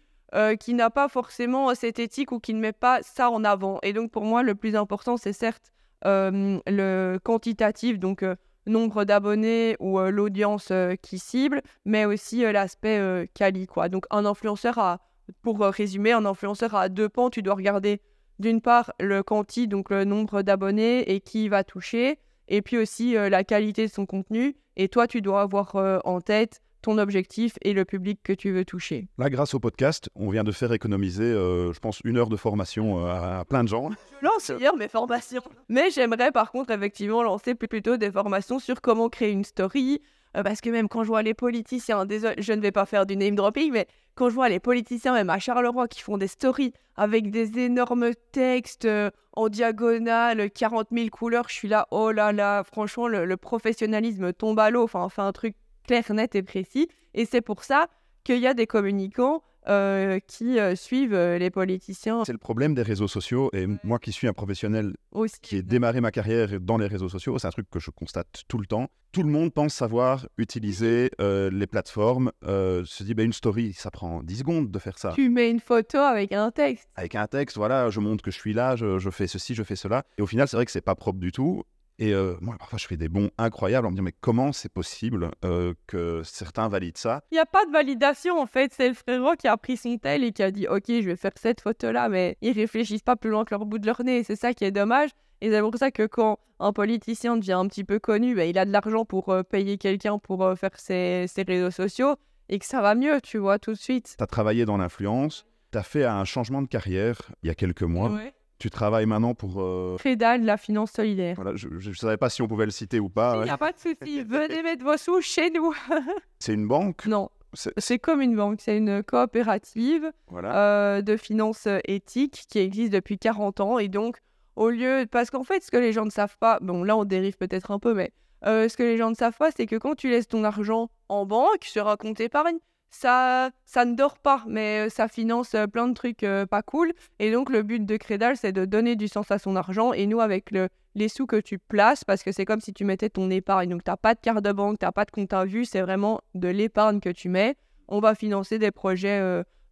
qui 0.61 0.75
n'a 0.75 0.91
pas 0.91 1.09
forcément 1.09 1.75
cette 1.75 1.99
éthique 1.99 2.33
ou 2.33 2.41
qui 2.41 2.53
ne 2.53 2.61
met 2.61 2.73
pas 2.73 3.01
ça 3.03 3.31
en 3.31 3.45
avant. 3.45 3.79
Et 3.83 3.93
donc 3.93 4.11
pour 4.11 4.25
moi, 4.25 4.43
le 4.43 4.55
plus 4.55 4.77
important, 4.77 5.17
c'est 5.17 5.33
certes 5.33 5.73
euh, 6.05 6.61
le 6.67 7.19
quantitatif, 7.23 7.99
donc 7.99 8.23
euh, 8.23 8.37
nombre 8.67 9.05
d'abonnés 9.05 9.77
ou 9.81 9.99
euh, 9.99 10.11
l'audience 10.11 10.73
qui 11.03 11.19
cible, 11.19 11.63
mais 11.85 12.05
aussi 12.05 12.41
l'aspect 12.53 13.29
quali. 13.35 13.67
Donc 13.91 14.07
un 14.11 14.25
influenceur 14.25 14.99
pour 15.43 15.61
résumer, 15.61 16.13
un 16.13 16.25
influenceur 16.25 16.75
a 16.75 16.89
deux 16.89 17.09
pans. 17.09 17.31
Tu 17.31 17.43
dois 17.43 17.55
regarder 17.55 18.01
d'une 18.39 18.61
part 18.61 18.93
le 19.01 19.23
quanti, 19.23 19.67
donc 19.67 19.91
le 19.91 20.05
nombre 20.05 20.43
d'abonnés 20.43 21.11
et 21.11 21.21
qui 21.21 21.49
va 21.49 21.65
toucher, 21.65 22.19
et 22.49 22.63
puis 22.63 22.79
aussi 22.79 23.15
la 23.15 23.45
qualité 23.45 23.87
de 23.87 23.93
son 23.93 24.07
contenu. 24.07 24.57
Et 24.77 24.89
toi, 24.89 25.07
tu 25.07 25.23
dois 25.23 25.43
avoir 25.43 25.75
en 26.05 26.21
tête 26.21 26.61
ton 26.87 26.99
objectif 26.99 27.59
et 27.63 27.73
le 27.73 27.85
public 27.85 28.21
que 28.23 28.33
tu 28.33 28.53
veux 28.53 28.65
toucher. 28.65 29.09
Là, 29.19 29.29
grâce 29.29 29.55
au 29.55 29.59
podcast, 29.59 30.09
on 30.15 30.31
vient 30.31 30.45
de 30.45 30.53
faire 30.53 30.73
économiser, 30.73 31.25
euh, 31.25 31.73
je 31.73 31.81
pense, 31.81 32.01
une 32.05 32.17
heure 32.17 32.29
de 32.29 32.37
formation 32.37 33.05
euh, 33.05 33.41
à, 33.41 33.45
plein 33.45 33.65
de 33.65 33.69
gens. 33.69 33.91
Je 33.91 34.25
lance 34.25 34.53
hier 34.61 34.77
mes 34.77 34.87
formations. 34.87 35.43
Mais 35.69 35.91
j'aimerais 35.91 36.31
par 36.31 36.53
contre 36.53 36.71
effectivement 36.71 37.25
lancer 37.25 37.57
plutôt 37.57 37.97
des 37.97 38.13
formations 38.13 38.61
sur 38.61 38.81
comment 38.81 39.09
créer 39.09 39.33
une 39.33 39.45
story. 39.45 40.01
Euh, 40.37 40.43
parce 40.43 40.61
que 40.61 40.71
même 40.71 40.89
quand 40.89 41.03
je 41.03 41.09
vois 41.09 41.23
les 41.23 41.35
politiciens, 41.35 42.05
désolé, 42.05 42.35
je 42.39 42.53
ne 42.53 42.61
vais 42.61 42.73
pas 42.73 42.87
faire 42.87 43.07
du 43.07 43.17
name 43.17 43.35
dropping, 43.35 43.73
mais 43.73 43.87
quand 44.15 44.29
je 44.29 44.35
vois 44.35 44.49
les 44.49 44.61
politiciens, 44.61 45.15
même 45.15 45.31
à 45.31 45.39
Charleroi, 45.39 45.89
qui 45.89 46.03
font 46.03 46.19
des 46.19 46.29
stories 46.29 46.73
avec 46.97 47.31
des 47.31 47.59
énormes 47.59 48.11
textes 48.33 48.89
en 49.35 49.49
diagonale, 49.49 50.51
40 50.51 50.89
000 50.93 51.09
couleurs, 51.09 51.49
je 51.49 51.55
suis 51.55 51.69
là, 51.69 51.87
oh 51.91 52.11
là 52.11 52.33
là, 52.33 52.65
franchement, 52.65 53.09
le, 53.09 53.25
le 53.25 53.37
professionnalisme 53.37 54.33
tombe 54.33 54.59
à 54.59 54.71
l'eau. 54.71 54.85
Enfin, 54.85 55.05
on 55.05 55.09
fait 55.09 55.23
un 55.23 55.33
truc 55.33 55.55
clair, 55.87 56.05
net 56.11 56.35
et 56.35 56.43
précis. 56.43 56.89
Et 57.15 57.25
c'est 57.27 57.43
pour 57.43 57.65
ça 57.65 57.89
qu'il 58.25 58.39
y 58.39 58.47
a 58.47 58.55
des 58.55 58.67
communicants 58.67 59.43
euh, 59.69 60.21
qui 60.27 60.61
euh, 60.61 60.77
suivent 60.77 61.15
euh, 61.15 61.39
les 61.39 61.51
politiciens. 61.51 62.25
C'est 62.25 62.33
le 62.33 62.39
problème 62.39 62.75
des 62.75 62.83
réseaux 62.83 63.09
sociaux. 63.09 63.51
Et 63.53 63.67
moi 63.83 63.99
qui 63.99 64.13
suis 64.13 64.29
un 64.29 64.33
professionnel 64.33 64.95
qui 65.43 65.57
ai 65.57 65.63
démarré 65.63 66.01
ma 66.01 66.13
carrière 66.13 66.61
dans 66.61 66.79
les 66.79 66.87
réseaux 66.87 67.09
sociaux, 67.09 67.39
c'est 67.39 67.49
un 67.49 67.51
truc 67.51 67.69
que 67.69 67.81
je 67.81 67.91
constate 67.91 68.45
tout 68.47 68.59
le 68.59 68.67
temps. 68.67 68.89
Tout 69.11 69.23
le 69.23 69.31
monde 69.31 69.53
pense 69.53 69.75
savoir 69.75 70.29
utiliser 70.37 71.11
les 71.19 71.67
plateformes. 71.67 72.33
se 72.43 73.03
dit, 73.03 73.15
bah, 73.15 73.23
une 73.23 73.33
story, 73.33 73.73
ça 73.73 73.91
prend 73.91 74.23
10 74.23 74.37
secondes 74.37 74.71
de 74.71 74.79
faire 74.79 74.99
ça. 74.99 75.13
Tu 75.15 75.31
mets 75.31 75.51
une 75.51 75.61
photo 75.61 75.99
avec 75.99 76.33
un 76.33 76.51
texte. 76.51 76.89
Avec 76.97 77.15
un 77.15 77.27
texte, 77.27 77.57
voilà, 77.57 77.89
je 77.89 78.01
montre 78.01 78.23
que 78.23 78.31
je 78.31 78.39
suis 78.39 78.53
là, 78.53 78.77
je, 78.77 78.99
je 78.99 79.11
fais 79.11 79.27
ceci, 79.27 79.55
je 79.55 79.63
fais 79.63 79.77
cela. 79.77 80.05
Et 80.19 80.23
au 80.23 80.27
final, 80.27 80.47
c'est 80.49 80.57
vrai 80.57 80.67
que 80.67 80.71
c'est 80.71 80.83
pas 80.83 80.95
propre 80.95 81.19
du 81.19 81.33
tout. 81.33 81.65
Et 81.99 82.13
euh, 82.13 82.35
moi, 82.41 82.57
parfois, 82.59 82.79
je 82.79 82.87
fais 82.87 82.97
des 82.97 83.09
bons 83.09 83.31
incroyables 83.39 83.87
en 83.87 83.91
me 83.91 83.95
disant, 83.95 84.05
mais 84.05 84.15
comment 84.21 84.53
c'est 84.53 84.69
possible 84.69 85.31
euh, 85.45 85.73
que 85.87 86.23
certains 86.25 86.69
valident 86.69 86.99
ça? 86.99 87.23
Il 87.31 87.37
n'y 87.37 87.41
a 87.41 87.47
pas 87.47 87.65
de 87.65 87.71
validation, 87.71 88.39
en 88.39 88.47
fait. 88.47 88.73
C'est 88.75 88.89
le 88.89 88.95
frérot 88.95 89.35
qui 89.37 89.49
a 89.49 89.57
pris 89.57 89.77
son 89.77 89.97
tel 89.97 90.23
et 90.23 90.33
qui 90.33 90.43
a 90.43 90.51
dit, 90.51 90.69
OK, 90.69 90.85
je 90.89 91.07
vais 91.07 91.17
faire 91.17 91.33
cette 91.37 91.63
photo-là, 91.63 92.09
mais 92.09 92.37
ils 92.43 92.53
réfléchissent 92.53 93.03
pas 93.03 93.17
plus 93.17 93.31
loin 93.31 93.45
que 93.45 93.55
leur 93.55 93.65
bout 93.65 93.79
de 93.79 93.87
leur 93.87 94.03
nez. 94.03 94.25
C'est 94.25 94.37
ça 94.37 94.53
qui 94.53 94.65
est 94.65 94.71
dommage. 94.71 95.11
Et 95.41 95.51
c'est 95.51 95.61
pour 95.61 95.77
ça 95.77 95.91
que 95.91 96.07
quand 96.07 96.39
un 96.61 96.73
politicien 96.73 97.37
devient 97.37 97.53
un 97.53 97.67
petit 97.67 97.85
peu 97.85 97.99
connu, 97.99 98.35
ben, 98.35 98.49
il 98.49 98.59
a 98.59 98.65
de 98.65 98.73
l'argent 98.73 99.05
pour 99.05 99.31
euh, 99.31 99.43
payer 99.43 99.79
quelqu'un 99.79 100.19
pour 100.19 100.59
faire 100.59 100.79
ses, 100.79 101.27
ses, 101.29 101.43
réseaux 101.43 101.71
sociaux 101.71 102.17
et 102.49 102.59
que 102.59 102.65
ça 102.65 102.81
va 102.81 102.95
mieux, 102.95 103.21
tu 103.23 103.39
vois, 103.39 103.59
tout 103.59 103.73
de 103.73 103.79
suite. 103.79 104.15
Tu 104.17 104.23
as 104.23 104.27
travaillé 104.27 104.65
dans 104.65 104.77
l'influence, 104.77 105.47
tu 105.73 105.79
as 105.79 105.83
fait 105.83 106.05
un 106.05 106.25
changement 106.25 106.63
de 106.63 106.69
carrière 106.69 107.33
il 107.43 107.49
y 107.49 107.51
a 107.51 107.55
quelques 107.55 107.83
mois. 107.83 108.11
Ouais. 108.11 108.33
Tu 108.59 108.71
travailles 108.71 109.07
maintenant 109.07 109.35
pour... 109.35 109.61
Euh... 109.61 109.97
la 110.05 110.57
finance 110.57 110.93
solidaire. 110.93 111.37
Voilà, 111.37 111.53
je 111.57 111.69
ne 111.69 111.95
savais 111.95 112.17
pas 112.17 112.31
si 112.31 112.41
on 112.43 112.49
pouvait 112.49 112.65
le 112.65 112.71
citer 112.71 112.99
ou 112.99 113.09
pas. 113.09 113.37
Il 113.41 113.45
n'y 113.45 113.51
a 113.51 113.59
pas 113.59 113.73
de 113.73 113.79
souci. 113.79 114.23
Venez 114.29 114.63
mettre 114.63 114.85
vos 114.85 114.97
sous 114.97 115.21
chez 115.21 115.51
nous. 115.51 115.75
c'est 116.39 116.55
une 116.55 116.67
banque? 116.67 117.07
Non. 117.07 117.31
C'est 117.53 117.99
comme 117.99 118.23
une 118.23 118.37
banque. 118.37 118.61
C'est 118.61 118.77
une 118.77 119.03
coopérative 119.03 120.11
euh, 120.33 121.03
de 121.03 121.17
finances 121.17 121.69
éthiques 121.85 122.45
qui 122.49 122.59
existe 122.59 122.93
depuis 122.93 123.19
40 123.19 123.61
ans. 123.61 123.79
Et 123.79 123.89
donc, 123.89 124.19
au 124.57 124.71
lieu... 124.71 125.07
Parce 125.11 125.31
qu'en 125.31 125.45
fait, 125.45 125.63
ce 125.63 125.71
que 125.71 125.77
les 125.77 125.93
gens 125.93 126.05
ne 126.05 126.11
savent 126.11 126.37
pas... 126.39 126.59
Bon, 126.61 126.83
là, 126.83 126.97
on 126.97 127.05
dérive 127.05 127.37
peut-être 127.37 127.71
un 127.71 127.79
peu, 127.79 127.95
mais... 127.95 128.13
Euh, 128.45 128.69
ce 128.69 128.77
que 128.77 128.83
les 128.83 128.97
gens 128.97 129.11
ne 129.11 129.15
savent 129.15 129.37
pas, 129.37 129.51
c'est 129.51 129.67
que 129.67 129.77
quand 129.77 129.95
tu 129.95 130.09
laisses 130.09 130.29
ton 130.29 130.45
argent 130.45 130.91
en 131.09 131.27
banque 131.27 131.65
sur 131.65 131.89
un 131.89 131.97
compte 131.97 132.21
épargne, 132.21 132.59
ça, 132.91 133.51
ça 133.65 133.85
ne 133.85 133.95
dort 133.95 134.19
pas, 134.19 134.43
mais 134.47 134.87
euh, 134.87 134.89
ça 134.89 135.09
finance 135.09 135.55
euh, 135.55 135.67
plein 135.67 135.89
de 135.89 135.95
trucs 135.95 136.23
euh, 136.23 136.47
pas 136.47 136.63
cool. 136.63 136.93
Et 137.19 137.31
donc, 137.31 137.51
le 137.51 137.63
but 137.63 137.85
de 137.85 137.97
Crédal, 137.97 138.37
c'est 138.37 138.53
de 138.53 138.65
donner 138.65 138.97
du 138.97 139.09
sens 139.09 139.31
à 139.31 139.39
son 139.39 139.57
argent. 139.57 139.93
Et 139.93 140.07
nous, 140.07 140.21
avec 140.21 140.51
le, 140.51 140.69
les 140.95 141.09
sous 141.09 141.27
que 141.27 141.37
tu 141.37 141.59
places, 141.59 142.05
parce 142.05 142.23
que 142.23 142.33
c'est 142.33 142.45
comme 142.45 142.61
si 142.61 142.73
tu 142.73 142.85
mettais 142.85 143.11
ton 143.11 143.31
épargne. 143.31 143.71
Donc, 143.71 143.85
tu 143.85 143.91
n'as 143.91 143.97
pas 143.97 144.15
de 144.15 144.21
carte 144.21 144.43
de 144.43 144.53
banque, 144.53 144.79
tu 144.79 144.87
n'as 144.87 144.93
pas 144.93 145.05
de 145.05 145.11
compte 145.11 145.33
à 145.33 145.45
vue, 145.45 145.65
c'est 145.65 145.83
vraiment 145.83 146.21
de 146.35 146.49
l'épargne 146.49 147.01
que 147.01 147.11
tu 147.11 147.29
mets. 147.29 147.57
On 147.89 148.01
va 148.01 148.15
financer 148.15 148.59
des 148.59 148.71
projets 148.71 149.21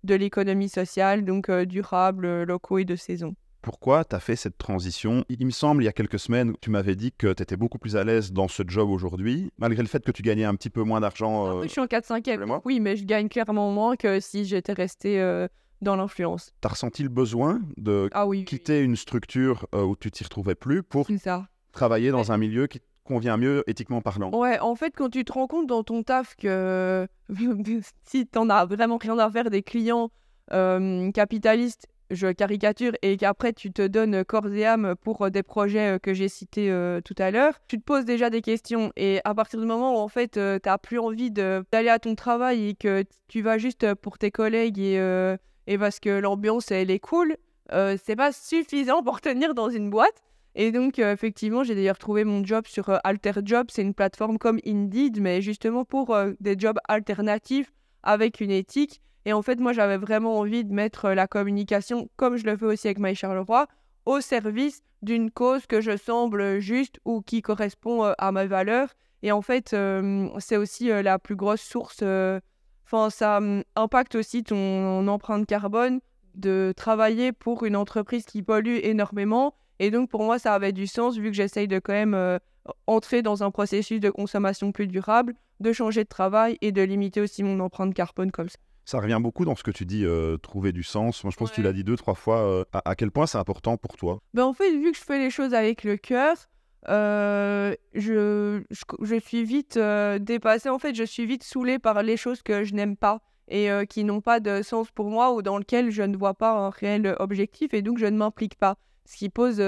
de 0.05 0.15
l'économie 0.15 0.69
sociale, 0.69 1.25
donc 1.25 1.51
durables, 1.51 2.45
locaux 2.45 2.79
et 2.79 2.85
de 2.85 2.95
saison 2.95 3.35
pourquoi 3.65 4.05
tu 4.05 4.15
as 4.15 4.21
fait 4.21 4.37
cette 4.37 4.59
transition? 4.59 5.25
Il 5.31 5.47
me 5.47 5.51
semble, 5.51 5.83
il 5.83 5.87
y 5.87 5.89
a 5.89 5.93
quelques 5.93 6.19
semaines, 6.19 6.55
tu 6.61 6.69
m'avais 6.69 6.97
dit 6.97 7.13
que 7.13 7.33
tu 7.33 7.43
étais 7.43 7.57
beaucoup 7.57 7.79
plus 7.79 7.97
à 7.97 8.05
l'aise 8.05 8.31
dans 8.31 8.47
ce 8.47 8.63
job 8.67 8.91
aujourd'hui, 8.91 9.51
malgré 9.57 9.83
le 9.83 9.89
fait 9.89 10.05
que 10.05 10.13
tu 10.13 10.21
gagnais 10.21 10.45
un 10.45 10.55
petit 10.55 10.69
peu 10.69 10.83
moins 10.83 11.01
d'argent. 11.01 11.61
Euh, 11.61 11.63
je 11.63 11.69
suis 11.69 11.81
en 11.81 11.87
4-5e. 11.87 12.61
Oui, 12.67 12.79
mais 12.79 12.95
je 12.97 13.07
gagne 13.07 13.31
clairement 13.31 13.73
moins 13.73 13.97
que 13.97 14.21
si 14.21 14.45
j'étais 14.45 14.75
resté 14.75 15.19
euh, 15.19 15.49
dans 15.81 15.97
l'influence. 15.97 16.53
Tu 16.61 16.67
as 16.67 16.73
ressenti 16.73 17.03
le 17.03 17.09
besoin 17.09 17.63
de 17.79 18.11
ah 18.13 18.27
quitter 18.45 18.83
une 18.83 18.97
structure 18.97 19.67
euh, 19.75 19.83
où 19.83 19.97
tu 19.97 20.11
t'y 20.11 20.25
retrouvais 20.25 20.55
plus 20.55 20.83
pour 20.83 21.09
travailler 21.73 22.11
dans 22.11 22.33
un 22.33 22.37
milieu 22.37 22.67
qui 22.67 22.81
te 22.81 22.87
convient 23.05 23.39
mieux 23.39 23.65
éthiquement 23.67 24.03
parlant? 24.03 24.31
Ouais, 24.39 24.59
en 24.61 24.75
fait, 24.75 24.93
quand 24.95 25.09
tu 25.09 25.25
te 25.25 25.33
rends 25.33 25.47
compte 25.47 25.69
dans 25.69 25.83
ton 25.83 26.03
taf 26.03 26.37
que 26.37 27.09
si 28.05 28.27
tu 28.27 28.39
n'en 28.39 28.51
as 28.51 28.67
vraiment 28.67 28.99
rien 28.99 29.19
à 29.19 29.31
faire 29.31 29.49
des 29.49 29.63
clients 29.63 30.11
capitalistes 30.51 31.89
je 32.11 32.29
caricature, 32.33 32.93
et 33.03 33.17
qu'après 33.17 33.53
tu 33.53 33.73
te 33.73 33.87
donnes 33.87 34.25
corps 34.25 34.53
et 34.53 34.65
âme 34.65 34.95
pour 35.03 35.23
euh, 35.23 35.31
des 35.31 35.43
projets 35.43 35.95
euh, 35.95 35.99
que 35.99 36.15
j'ai 36.15 36.29
cités 36.29 36.71
euh, 36.71 37.01
tout 37.01 37.15
à 37.19 37.31
l'heure, 37.31 37.55
tu 37.69 37.79
te 37.79 37.85
poses 37.85 38.05
déjà 38.05 38.31
des 38.31 38.43
questions. 38.43 38.93
Et 38.97 39.21
à 39.25 39.35
partir 39.35 39.61
du 39.61 39.67
moment 39.67 39.95
où 39.95 39.99
en 39.99 40.09
fait 40.09 40.33
tu 40.33 40.69
n'as 40.69 40.79
plus 40.79 40.99
envie 40.99 41.31
d'aller 41.31 41.89
à 41.89 41.99
ton 41.99 42.15
travail 42.15 42.69
et 42.69 42.75
que 42.75 43.05
tu 43.29 43.43
vas 43.43 43.59
juste 43.59 43.95
pour 43.95 44.19
tes 44.19 44.31
collègues 44.31 44.79
et, 44.79 44.97
et 45.67 45.79
parce 45.79 46.01
que 46.01 46.11
l'ambiance 46.11 46.71
elle 46.71 46.91
est 46.91 46.99
cool, 46.99 47.37
c'est 47.71 48.17
pas 48.17 48.33
suffisant 48.33 49.03
pour 49.03 49.21
tenir 49.21 49.55
dans 49.55 49.71
une 49.71 49.91
boîte. 49.91 50.23
Et 50.57 50.71
donc, 50.71 51.01
effectivement, 51.01 51.65
j'ai 51.65 51.75
d'ailleurs 51.75 51.99
trouvé 51.99 52.25
mon 52.25 52.45
job 52.45 52.67
sur 52.67 53.01
Alter 53.03 53.33
Job. 53.45 53.67
C'est 53.71 53.83
une 53.83 53.95
plateforme 53.95 54.39
comme 54.39 54.61
Indeed, 54.65 55.21
mais 55.21 55.43
justement 55.43 55.85
pour 55.85 56.17
des 56.41 56.57
jobs 56.59 56.79
alternatifs 56.89 57.73
avec 58.03 58.41
une 58.41 58.51
éthique. 58.51 59.01
Et 59.27 59.33
en 59.33 59.43
fait, 59.43 59.59
moi, 59.59 59.73
j'avais 59.73 59.97
vraiment 59.97 60.39
envie 60.39 60.65
de 60.65 60.73
mettre 60.73 61.07
euh, 61.07 61.15
la 61.15 61.27
communication, 61.27 62.09
comme 62.17 62.37
je 62.37 62.45
le 62.45 62.57
fais 62.57 62.67
aussi 62.67 62.89
avec 62.89 62.99
Maï 62.99 63.15
Charleroi, 63.15 63.67
au 64.05 64.21
service 64.21 64.83
d'une 65.03 65.31
cause 65.31 65.67
que 65.67 65.81
je 65.81 65.97
semble 65.97 66.61
juste 66.61 66.99
ou 67.05 67.23
qui 67.23 67.43
correspond 67.43 68.05
euh, 68.05 68.13
à 68.19 68.33
mes 68.33 68.47
valeurs. 68.47 68.91
Et 69.23 69.33
en 69.33 69.41
fait, 69.41 69.73
euh, 69.73 70.29
c'est 70.39 70.59
aussi 70.59 70.89
la 70.89 71.19
plus 71.19 71.37
grosse 71.37 71.63
source. 71.63 72.03
Enfin, 72.85 73.09
ça 73.09 73.39
hum, 73.39 73.65
impacte 73.75 74.17
aussi 74.17 74.45
ton 74.45 75.09
empreinte 75.09 75.47
carbone 75.47 76.01
de 76.35 76.75
travailler 76.77 77.33
pour 77.33 77.65
une 77.65 77.77
entreprise 77.77 78.27
qui 78.27 78.43
pollue 78.43 78.81
énormément. 78.83 79.55
Et 79.79 79.91
donc, 79.91 80.11
pour 80.11 80.25
moi, 80.25 80.39
ça 80.39 80.53
avait 80.53 80.73
du 80.73 80.87
sens 80.87 81.17
vu 81.17 81.31
que 81.31 81.37
j'essaye 81.37 81.69
de 81.69 81.79
quand 81.79 81.95
même 81.95 82.39
entrer 82.87 83.23
dans 83.23 83.43
un 83.43 83.51
processus 83.51 83.99
de 83.99 84.11
consommation 84.11 84.73
plus 84.73 84.87
durable, 84.89 85.35
de 85.61 85.73
changer 85.73 86.05
de 86.05 86.09
travail 86.09 86.59
et 86.61 86.71
de 86.71 86.83
limiter 86.83 87.23
aussi 87.23 87.43
mon 87.43 87.61
empreinte 87.61 87.95
carbone 87.95 88.31
comme 88.31 88.51
ça. 88.51 88.59
Ça 88.85 89.01
revient 89.01 89.19
beaucoup 89.21 89.45
dans 89.45 89.57
ce 89.57 89.63
que 89.63 89.71
tu 89.71 89.87
dis, 89.87 90.05
euh, 90.05 90.37
trouver 90.37 90.73
du 90.73 90.83
sens. 90.83 91.25
Moi, 91.25 91.31
je 91.31 91.37
pense 91.37 91.51
que 91.51 91.55
tu 91.55 91.63
l'as 91.63 91.73
dit 91.73 91.85
deux, 91.85 91.97
trois 91.97 92.15
fois. 92.15 92.39
Euh, 92.41 92.65
à, 92.73 92.95
quel 92.95 93.11
point 93.11 93.27
c'est 93.27 93.39
important 93.39 93.77
pour 93.77 93.97
toi 93.97 94.21
ben, 94.35 94.45
En 94.45 94.53
fait, 94.53 94.71
vu 94.77 94.93
que 94.93 94.99
je 94.99 95.03
fais 95.03 95.19
les 95.19 95.31
choses 95.31 95.55
avec 95.55 95.85
le 95.85 95.97
cœur, 95.97 96.37
euh, 96.89 97.75
je, 97.95 98.63
je, 98.71 98.85
je 99.01 99.21
suis 99.21 99.45
vite 99.45 99.79
dépassée. 100.21 100.69
En 100.69 100.79
fait, 100.79 100.95
je 100.95 101.05
suis 101.05 101.25
vite 101.25 101.45
saoulée 101.45 101.79
par 101.79 102.03
les 102.03 102.19
choses 102.19 102.43
que 102.43 102.65
je 102.65 102.75
n'aime 102.75 102.97
pas 102.97 103.23
et 103.49 103.69
qui 103.89 104.05
n'ont 104.05 104.23
pas 104.23 104.41
de 104.41 104.63
sens 104.63 104.91
pour 104.91 105.11
moi 105.11 105.35
ou 105.35 105.43
dans 105.43 105.59
lesquelles 105.59 105.91
je 105.91 106.03
ne 106.03 106.17
vois 106.17 106.35
pas 106.35 106.53
un 106.53 106.71
réel 106.71 107.15
objectif 107.19 107.75
et 107.75 107.83
donc 107.83 107.99
je 107.99 108.07
ne 108.07 108.17
m'implique 108.17 108.57
pas. 108.57 108.77
Ce 109.07 109.17
qui 109.17 109.29
pose 109.29 109.63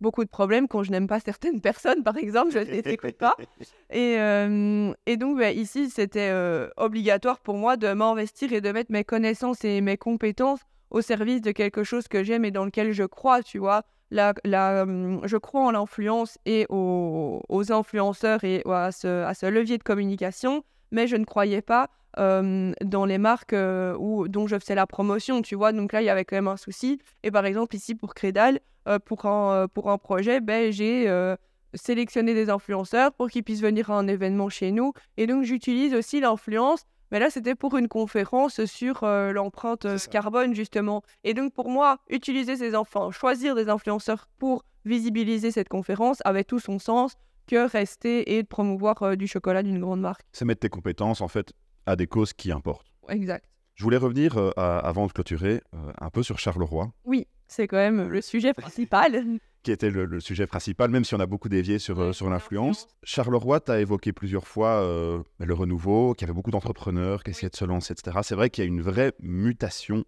beaucoup 0.00 0.24
de 0.24 0.28
problèmes 0.28 0.68
quand 0.68 0.82
je 0.82 0.90
n'aime 0.90 1.06
pas 1.06 1.20
certaines 1.20 1.60
personnes, 1.60 2.02
par 2.02 2.16
exemple, 2.16 2.52
je 2.52 2.58
ne 2.58 2.64
les 2.64 2.80
écoute 2.80 3.16
pas. 3.16 3.36
Et, 3.90 4.16
euh, 4.18 4.92
et 5.06 5.16
donc, 5.16 5.38
bah, 5.38 5.52
ici, 5.52 5.90
c'était 5.90 6.30
euh, 6.30 6.68
obligatoire 6.76 7.38
pour 7.40 7.56
moi 7.56 7.76
de 7.76 7.92
m'investir 7.92 8.52
et 8.52 8.60
de 8.60 8.72
mettre 8.72 8.90
mes 8.90 9.04
connaissances 9.04 9.64
et 9.64 9.80
mes 9.80 9.96
compétences 9.96 10.60
au 10.90 11.00
service 11.00 11.40
de 11.40 11.52
quelque 11.52 11.84
chose 11.84 12.08
que 12.08 12.24
j'aime 12.24 12.44
et 12.44 12.50
dans 12.50 12.64
lequel 12.64 12.92
je 12.92 13.04
crois, 13.04 13.42
tu 13.42 13.58
vois. 13.58 13.82
La, 14.10 14.34
la, 14.44 14.82
hum, 14.82 15.20
je 15.24 15.36
crois 15.36 15.62
en 15.62 15.70
l'influence 15.72 16.38
et 16.46 16.66
aux, 16.68 17.42
aux 17.48 17.72
influenceurs 17.72 18.44
et 18.44 18.62
à 18.66 18.92
ce, 18.92 19.24
à 19.24 19.34
ce 19.34 19.46
levier 19.46 19.78
de 19.78 19.82
communication, 19.82 20.64
mais 20.90 21.06
je 21.06 21.16
ne 21.16 21.24
croyais 21.24 21.62
pas 21.62 21.90
euh, 22.18 22.72
dans 22.82 23.04
les 23.04 23.18
marques 23.18 23.52
euh, 23.52 23.94
où, 23.98 24.26
dont 24.28 24.46
je 24.46 24.58
faisais 24.58 24.74
la 24.74 24.86
promotion, 24.86 25.42
tu 25.42 25.54
vois. 25.54 25.72
Donc 25.72 25.92
là, 25.92 26.00
il 26.00 26.06
y 26.06 26.10
avait 26.10 26.24
quand 26.24 26.36
même 26.36 26.48
un 26.48 26.56
souci. 26.56 26.98
Et 27.22 27.30
par 27.30 27.44
exemple, 27.44 27.76
ici, 27.76 27.94
pour 27.94 28.14
Crédal, 28.14 28.56
euh, 28.56 28.58
pour, 28.98 29.26
un, 29.26 29.52
euh, 29.52 29.66
pour 29.68 29.90
un 29.90 29.98
projet, 29.98 30.40
ben, 30.40 30.70
j'ai 30.72 31.08
euh, 31.08 31.36
sélectionné 31.74 32.34
des 32.34 32.50
influenceurs 32.50 33.12
pour 33.12 33.28
qu'ils 33.28 33.44
puissent 33.44 33.60
venir 33.62 33.90
à 33.90 33.98
un 33.98 34.08
événement 34.08 34.48
chez 34.48 34.72
nous. 34.72 34.92
Et 35.16 35.26
donc, 35.26 35.44
j'utilise 35.44 35.94
aussi 35.94 36.20
l'influence. 36.20 36.84
Mais 37.12 37.20
là, 37.20 37.30
c'était 37.30 37.54
pour 37.54 37.76
une 37.76 37.86
conférence 37.88 38.64
sur 38.64 39.04
euh, 39.04 39.30
l'empreinte 39.32 39.84
euh, 39.84 39.96
carbone, 40.10 40.54
justement. 40.54 41.02
Et 41.22 41.34
donc, 41.34 41.52
pour 41.52 41.68
moi, 41.70 41.98
utiliser 42.10 42.56
ces 42.56 42.74
enfants, 42.74 43.12
choisir 43.12 43.54
des 43.54 43.68
influenceurs 43.68 44.26
pour 44.38 44.64
visibiliser 44.84 45.50
cette 45.52 45.68
conférence 45.68 46.18
avait 46.24 46.44
tout 46.44 46.58
son 46.58 46.78
sens 46.80 47.14
que 47.46 47.68
rester 47.70 48.36
et 48.36 48.42
de 48.42 48.48
promouvoir 48.48 49.02
euh, 49.04 49.14
du 49.16 49.28
chocolat 49.28 49.62
d'une 49.62 49.78
grande 49.80 50.00
marque. 50.00 50.22
C'est 50.32 50.44
mettre 50.44 50.60
tes 50.60 50.68
compétences, 50.68 51.20
en 51.20 51.28
fait, 51.28 51.52
à 51.86 51.94
des 51.94 52.08
causes 52.08 52.32
qui 52.32 52.50
importent. 52.50 52.86
Exact. 53.08 53.44
Je 53.74 53.84
voulais 53.84 53.98
revenir, 53.98 54.36
euh, 54.36 54.50
à- 54.56 54.78
avant 54.80 55.06
de 55.06 55.12
clôturer, 55.12 55.60
euh, 55.74 55.92
un 56.00 56.10
peu 56.10 56.24
sur 56.24 56.40
Charleroi, 56.40 56.90
Oui, 57.04 57.28
c'est 57.48 57.66
quand 57.68 57.76
même 57.76 58.08
le 58.08 58.20
sujet 58.20 58.54
principal. 58.54 59.24
qui 59.62 59.72
était 59.72 59.90
le, 59.90 60.04
le 60.04 60.20
sujet 60.20 60.46
principal, 60.46 60.90
même 60.90 61.04
si 61.04 61.14
on 61.14 61.20
a 61.20 61.26
beaucoup 61.26 61.48
dévié 61.48 61.78
sur, 61.78 61.98
euh, 62.00 62.06
Ouais, 62.08 62.12
sur 62.12 62.30
l'influence. 62.30 62.86
Charleroi, 63.02 63.60
tu 63.60 63.72
as 63.72 63.80
évoqué 63.80 64.12
plusieurs 64.12 64.46
fois 64.46 64.82
euh, 64.82 65.22
le 65.38 65.54
renouveau, 65.54 66.14
qu'il 66.14 66.26
y 66.26 66.30
avait 66.30 66.34
beaucoup 66.36 66.50
d'entrepreneurs 66.52 67.24
qui 67.24 67.30
essayaient 67.30 67.50
de 67.50 67.56
se 67.56 67.64
lancer, 67.64 67.92
etc. 67.92 68.18
C'est 68.22 68.34
vrai 68.36 68.50
qu'il 68.50 68.62
y 68.62 68.66
a 68.66 68.68
une 68.68 68.82
vraie 68.82 69.12
mutation 69.20 70.04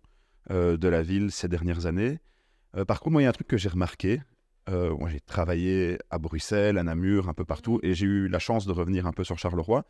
euh, 0.50 0.76
de 0.76 0.88
la 0.88 1.02
ville 1.02 1.30
ces 1.32 1.48
dernières 1.48 1.86
années. 1.86 2.18
Euh, 2.76 2.84
par 2.84 3.00
contre, 3.00 3.12
moi, 3.12 3.22
il 3.22 3.24
y 3.24 3.26
a 3.26 3.30
un 3.30 3.32
truc 3.32 3.48
que 3.48 3.56
j'ai 3.56 3.68
remarqué. 3.68 4.20
Euh, 4.68 4.94
moi, 4.96 5.08
j'ai 5.08 5.20
travaillé 5.20 5.98
à 6.10 6.18
Bruxelles, 6.18 6.78
à 6.78 6.82
Namur, 6.82 7.28
un 7.28 7.34
peu 7.34 7.44
partout, 7.44 7.80
et 7.82 7.94
j'ai 7.94 8.06
eu 8.06 8.28
la 8.28 8.38
chance 8.38 8.66
de 8.66 8.72
revenir 8.72 9.06
un 9.06 9.12
peu 9.12 9.24
sur 9.24 9.38
Charleroi. 9.38 9.84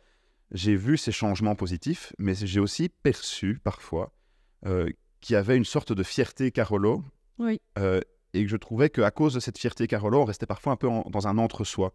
J'ai 0.51 0.75
vu 0.75 0.97
ces 0.97 1.11
changements 1.11 1.55
positifs, 1.55 2.13
mais 2.17 2.33
j'ai 2.33 2.59
aussi 2.59 2.89
perçu 2.89 3.59
parfois 3.63 4.13
euh, 4.65 4.89
qu'il 5.21 5.33
y 5.35 5.37
avait 5.37 5.57
une 5.57 5.65
sorte 5.65 5.91
de 5.93 6.01
fierté 6.01 6.51
Carolo, 6.51 7.03
Oui. 7.39 7.59
euh, 7.77 7.99
et 8.33 8.43
que 8.43 8.49
je 8.49 8.57
trouvais 8.57 8.89
qu'à 8.89 9.09
cause 9.11 9.33
de 9.33 9.39
cette 9.39 9.57
fierté 9.57 9.87
Carolo, 9.87 10.19
on 10.21 10.25
restait 10.25 10.45
parfois 10.45 10.73
un 10.73 10.75
peu 10.75 10.87
en- 10.87 11.03
dans 11.09 11.27
un 11.27 11.37
entre-soi. 11.37 11.93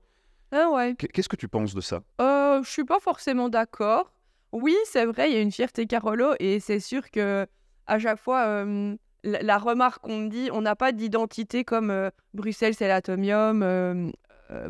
Ah 0.51 0.71
ouais. 0.71 0.95
Qu- 0.99 1.07
Qu'est-ce 1.09 1.29
que 1.29 1.37
tu 1.37 1.49
penses 1.49 1.75
de 1.75 1.81
ça? 1.81 2.01
Euh, 2.21 2.63
je 2.63 2.71
suis 2.71 2.85
pas 2.85 2.99
forcément 3.01 3.49
d'accord. 3.49 4.13
Oui, 4.53 4.75
c'est 4.87 5.05
vrai, 5.07 5.31
il 5.31 5.35
y 5.35 5.39
a 5.39 5.41
une 5.41 5.53
fierté 5.53 5.87
Carolo 5.87 6.33
et 6.41 6.61
c'est 6.61 6.81
sûr 6.81 7.11
que 7.11 7.47
à 7.87 7.99
chaque 7.99 8.19
fois, 8.21 8.45
euh, 8.47 8.97
la, 9.25 9.43
la 9.43 9.59
remarque 9.59 10.03
qu'on 10.03 10.19
me 10.19 10.29
dit, 10.29 10.49
on 10.53 10.61
n'a 10.63 10.75
pas 10.77 10.93
d'identité 10.93 11.65
comme 11.65 11.91
euh, 11.91 12.11
Bruxelles, 12.35 12.75
c'est 12.75 12.89
l'Atomium, 12.89 13.63
euh, 13.63 14.11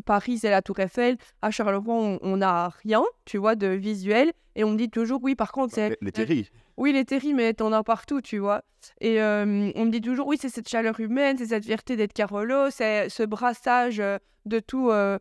Paris, 0.06 0.38
c'est 0.38 0.50
la 0.50 0.62
Tour 0.62 0.78
Eiffel. 0.80 1.16
À 1.42 1.50
Charleroi, 1.50 2.18
on- 2.22 2.36
n'a 2.36 2.68
rien, 2.82 3.02
tu 3.24 3.38
vois, 3.38 3.54
de 3.56 3.66
visuel. 3.68 4.32
Et 4.56 4.64
on 4.64 4.70
me 4.70 4.76
dit 4.78 4.88
toujours, 4.88 5.20
oui, 5.22 5.34
par 5.34 5.52
contre, 5.52 5.74
c'est 5.74 5.90
Les, 6.00 6.24
les. 6.24 6.46
Oui, 6.76 6.92
les 6.92 7.04
terris, 7.04 7.34
mais 7.34 7.54
t'en 7.54 7.72
as 7.72 7.82
partout, 7.82 8.20
tu 8.20 8.38
vois. 8.38 8.62
Et 9.00 9.20
euh, 9.20 9.70
on 9.74 9.84
me 9.84 9.90
dit 9.90 10.00
toujours, 10.00 10.26
oui, 10.26 10.36
c'est 10.40 10.48
cette 10.48 10.68
chaleur 10.68 10.98
humaine, 11.00 11.38
c'est 11.38 11.46
cette 11.46 11.64
fierté 11.64 11.96
d'être 11.96 12.12
Carolo, 12.12 12.70
c'est 12.70 13.08
ce 13.08 13.22
brassage 13.22 14.00
euh, 14.00 14.18
de 14.44 14.60
tout, 14.60 14.90
euh, 14.90 15.18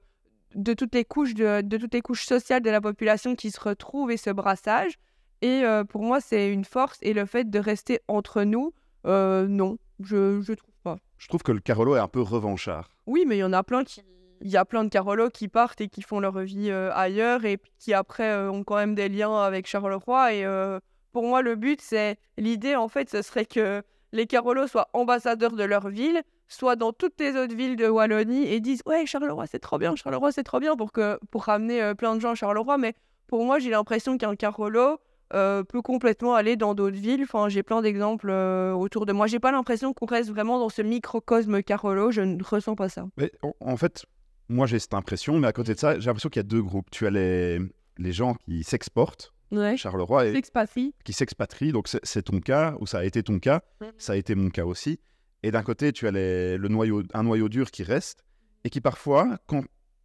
de 0.55 0.73
toutes 0.73 0.95
les 0.95 1.05
couches, 1.05 1.33
de, 1.33 1.61
de 1.61 1.77
toutes 1.77 1.93
les 1.93 2.01
couches 2.01 2.25
sociales 2.25 2.61
de 2.61 2.69
la 2.69 2.81
population 2.81 3.35
qui 3.35 3.51
se 3.51 3.59
retrouvent 3.59 4.11
et 4.11 4.17
ce 4.17 4.29
brassage. 4.29 4.93
Et 5.41 5.63
euh, 5.63 5.83
pour 5.83 6.03
moi, 6.03 6.21
c'est 6.21 6.51
une 6.51 6.65
force. 6.65 6.97
Et 7.01 7.13
le 7.13 7.25
fait 7.25 7.49
de 7.49 7.59
rester 7.59 7.99
entre 8.07 8.43
nous, 8.43 8.73
non, 9.05 9.77
je, 9.99 10.41
je 10.41 10.53
trouve 10.53 10.75
pas. 10.83 10.97
Je 11.17 11.27
trouve 11.27 11.43
que 11.43 11.51
le 11.51 11.59
Carolo 11.59 11.95
est 11.95 11.99
un 11.99 12.07
peu 12.07 12.21
revanchard. 12.21 12.89
Oui, 13.05 13.25
mais 13.27 13.37
il 13.37 13.39
y 13.39 13.43
en 13.43 13.53
a 13.53 13.63
plein 13.63 13.83
qui. 13.83 14.01
Il 14.45 14.51
y 14.51 14.57
a 14.57 14.65
plein 14.65 14.83
de 14.83 14.89
Carolos 14.89 15.29
qui 15.29 15.47
partent 15.47 15.79
et 15.79 15.87
qui 15.87 16.01
font 16.01 16.19
leur 16.19 16.37
vie 16.39 16.69
euh, 16.69 16.91
ailleurs 16.93 17.45
et 17.45 17.59
qui 17.79 17.93
après 17.93 18.29
euh, 18.29 18.51
ont 18.51 18.65
quand 18.65 18.75
même 18.75 18.93
des 18.93 19.07
liens 19.07 19.41
avec 19.41 19.67
Charleroi. 19.67 20.33
Et 20.33 20.43
euh, 20.43 20.81
pour 21.13 21.23
moi, 21.23 21.41
le 21.41 21.55
but, 21.55 21.79
c'est 21.81 22.17
l'idée 22.37 22.75
en 22.75 22.89
fait, 22.89 23.09
ce 23.09 23.21
serait 23.21 23.45
que 23.45 23.81
les 24.11 24.27
Carolos 24.27 24.67
soient 24.67 24.89
ambassadeurs 24.93 25.53
de 25.53 25.63
leur 25.63 25.87
ville, 25.87 26.21
soient 26.47 26.75
dans 26.75 26.91
toutes 26.91 27.19
les 27.19 27.35
autres 27.35 27.55
villes 27.55 27.75
de 27.75 27.87
Wallonie 27.87 28.45
et 28.45 28.59
disent 28.59 28.81
ouais 28.85 29.05
Charleroi 29.05 29.47
c'est 29.47 29.59
trop 29.59 29.77
bien, 29.79 29.95
Charleroi 29.95 30.31
c'est 30.31 30.43
trop 30.43 30.59
bien 30.59 30.75
pour 30.75 30.91
que 30.91 31.19
pour 31.31 31.43
ramener 31.45 31.81
euh, 31.81 31.95
plein 31.95 32.15
de 32.15 32.21
gens 32.21 32.31
à 32.31 32.35
Charleroi. 32.35 32.77
Mais 32.77 32.93
pour 33.27 33.45
moi, 33.45 33.59
j'ai 33.59 33.69
l'impression 33.69 34.17
qu'un 34.17 34.35
Carolo 34.35 34.99
euh, 35.33 35.63
peut 35.63 35.81
complètement 35.81 36.35
aller 36.35 36.55
dans 36.55 36.75
d'autres 36.75 36.97
villes. 36.97 37.23
Enfin, 37.23 37.49
j'ai 37.49 37.63
plein 37.63 37.81
d'exemples 37.81 38.29
euh, 38.29 38.73
autour 38.73 39.05
de 39.05 39.13
moi. 39.13 39.25
J'ai 39.27 39.39
pas 39.39 39.51
l'impression 39.51 39.93
qu'on 39.93 40.05
reste 40.05 40.29
vraiment 40.29 40.59
dans 40.59 40.69
ce 40.69 40.81
microcosme 40.81 41.63
Carolo. 41.63 42.11
Je 42.11 42.21
ne 42.21 42.43
ressens 42.43 42.75
pas 42.75 42.89
ça. 42.89 43.07
Mais 43.17 43.31
en, 43.59 43.77
fait, 43.77 44.05
moi 44.49 44.67
j'ai 44.67 44.77
cette 44.77 44.93
impression, 44.93 45.39
mais 45.39 45.47
à 45.47 45.53
côté 45.53 45.73
de 45.73 45.79
ça, 45.79 45.99
j'ai 45.99 46.05
l'impression 46.05 46.29
qu'il 46.29 46.39
y 46.39 46.45
a 46.45 46.47
deux 46.47 46.61
groupes. 46.61 46.91
Tu 46.91 47.07
as 47.07 47.09
les, 47.09 47.59
les 47.97 48.11
gens 48.11 48.35
qui 48.45 48.63
s'exportent, 48.63 49.32
Ouais. 49.53 49.77
Charleroi, 49.77 50.27
et 50.27 50.33
S'expatrie. 50.33 50.93
qui 51.05 51.13
s'expatrient. 51.13 51.71
Donc 51.71 51.87
c'est- 51.87 52.21
ton 52.23 52.39
cas, 52.39 52.75
ou 52.79 52.87
ça 52.87 52.99
a 52.99 53.03
été 53.05 53.23
ton 53.23 53.39
cas, 53.39 53.61
ça 53.97 54.13
a 54.13 54.15
été 54.15 54.35
mon 54.35 54.49
cas 54.49 54.65
aussi. 54.65 54.99
Et 55.43 55.51
d'un 55.51 55.63
côté, 55.63 55.91
tu 55.93 56.07
as 56.07 56.11
les- 56.11 56.57
le 56.57 56.67
noyau, 56.69 57.03
un 57.13 57.23
noyau 57.23 57.49
dur 57.49 57.69
qui 57.71 57.83
reste, 57.83 58.23
et 58.63 58.69
qui 58.69 58.81
parfois, 58.81 59.37
quand 59.47 59.63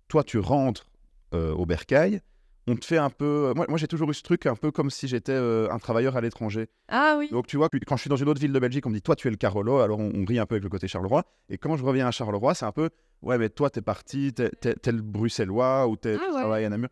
toi 0.09 0.25
tu 0.25 0.39
rentres 0.39 0.91
euh, 1.35 1.53
au 1.55 1.67
bercail, 1.67 2.21
on 2.67 2.75
te 2.77 2.85
fait 2.85 2.99
un 2.99 3.09
peu. 3.11 3.53
Moi, 3.57 3.65
moi 3.69 3.79
j'ai 3.79 3.87
toujours 3.87 4.11
eu 4.11 4.15
ce 4.15 4.23
truc 4.23 4.45
un 4.47 4.55
peu 4.57 4.71
comme 4.71 4.91
si 4.91 5.09
j'étais 5.09 5.33
euh, 5.33 5.71
un 5.71 5.79
travailleur 5.79 6.17
à 6.17 6.21
l'étranger. 6.21 6.69
Ah 6.89 7.17
oui. 7.19 7.29
Donc 7.31 7.47
tu 7.47 7.57
vois, 7.57 7.69
quand 7.87 7.97
je 7.97 8.01
suis 8.03 8.11
dans 8.11 8.17
une 8.17 8.29
autre 8.29 8.41
ville 8.41 8.53
de 8.53 8.59
Belgique, 8.59 8.85
on 8.87 8.91
me 8.91 8.95
dit 8.95 9.03
toi 9.03 9.15
tu 9.17 9.29
es 9.29 9.31
le 9.31 9.37
Carolo, 9.37 9.79
alors 9.79 10.01
on, 10.01 10.11
on 10.15 10.25
rit 10.25 10.39
un 10.39 10.45
peu 10.47 10.55
avec 10.57 10.65
le 10.65 10.69
côté 10.71 10.89
Charleroi. 10.89 11.25
Et 11.49 11.57
quand 11.59 11.77
je 11.77 11.85
reviens 11.85 12.07
à 12.09 12.11
Charleroi, 12.11 12.55
c'est 12.55 12.67
un 12.67 12.73
peu 12.73 12.91
ouais 13.23 13.39
mais 13.39 13.49
toi 13.49 13.71
t'es 13.71 13.81
parti, 13.83 14.33
t'es, 14.35 14.51
t'es 14.51 14.93
le 14.93 15.01
Bruxellois 15.03 15.87
ou 15.89 15.97
t'es, 15.97 16.17
Ah 16.21 16.25
ouais. 16.27 16.41
travailles 16.41 16.65
à 16.65 16.69
Namur. 16.71 16.89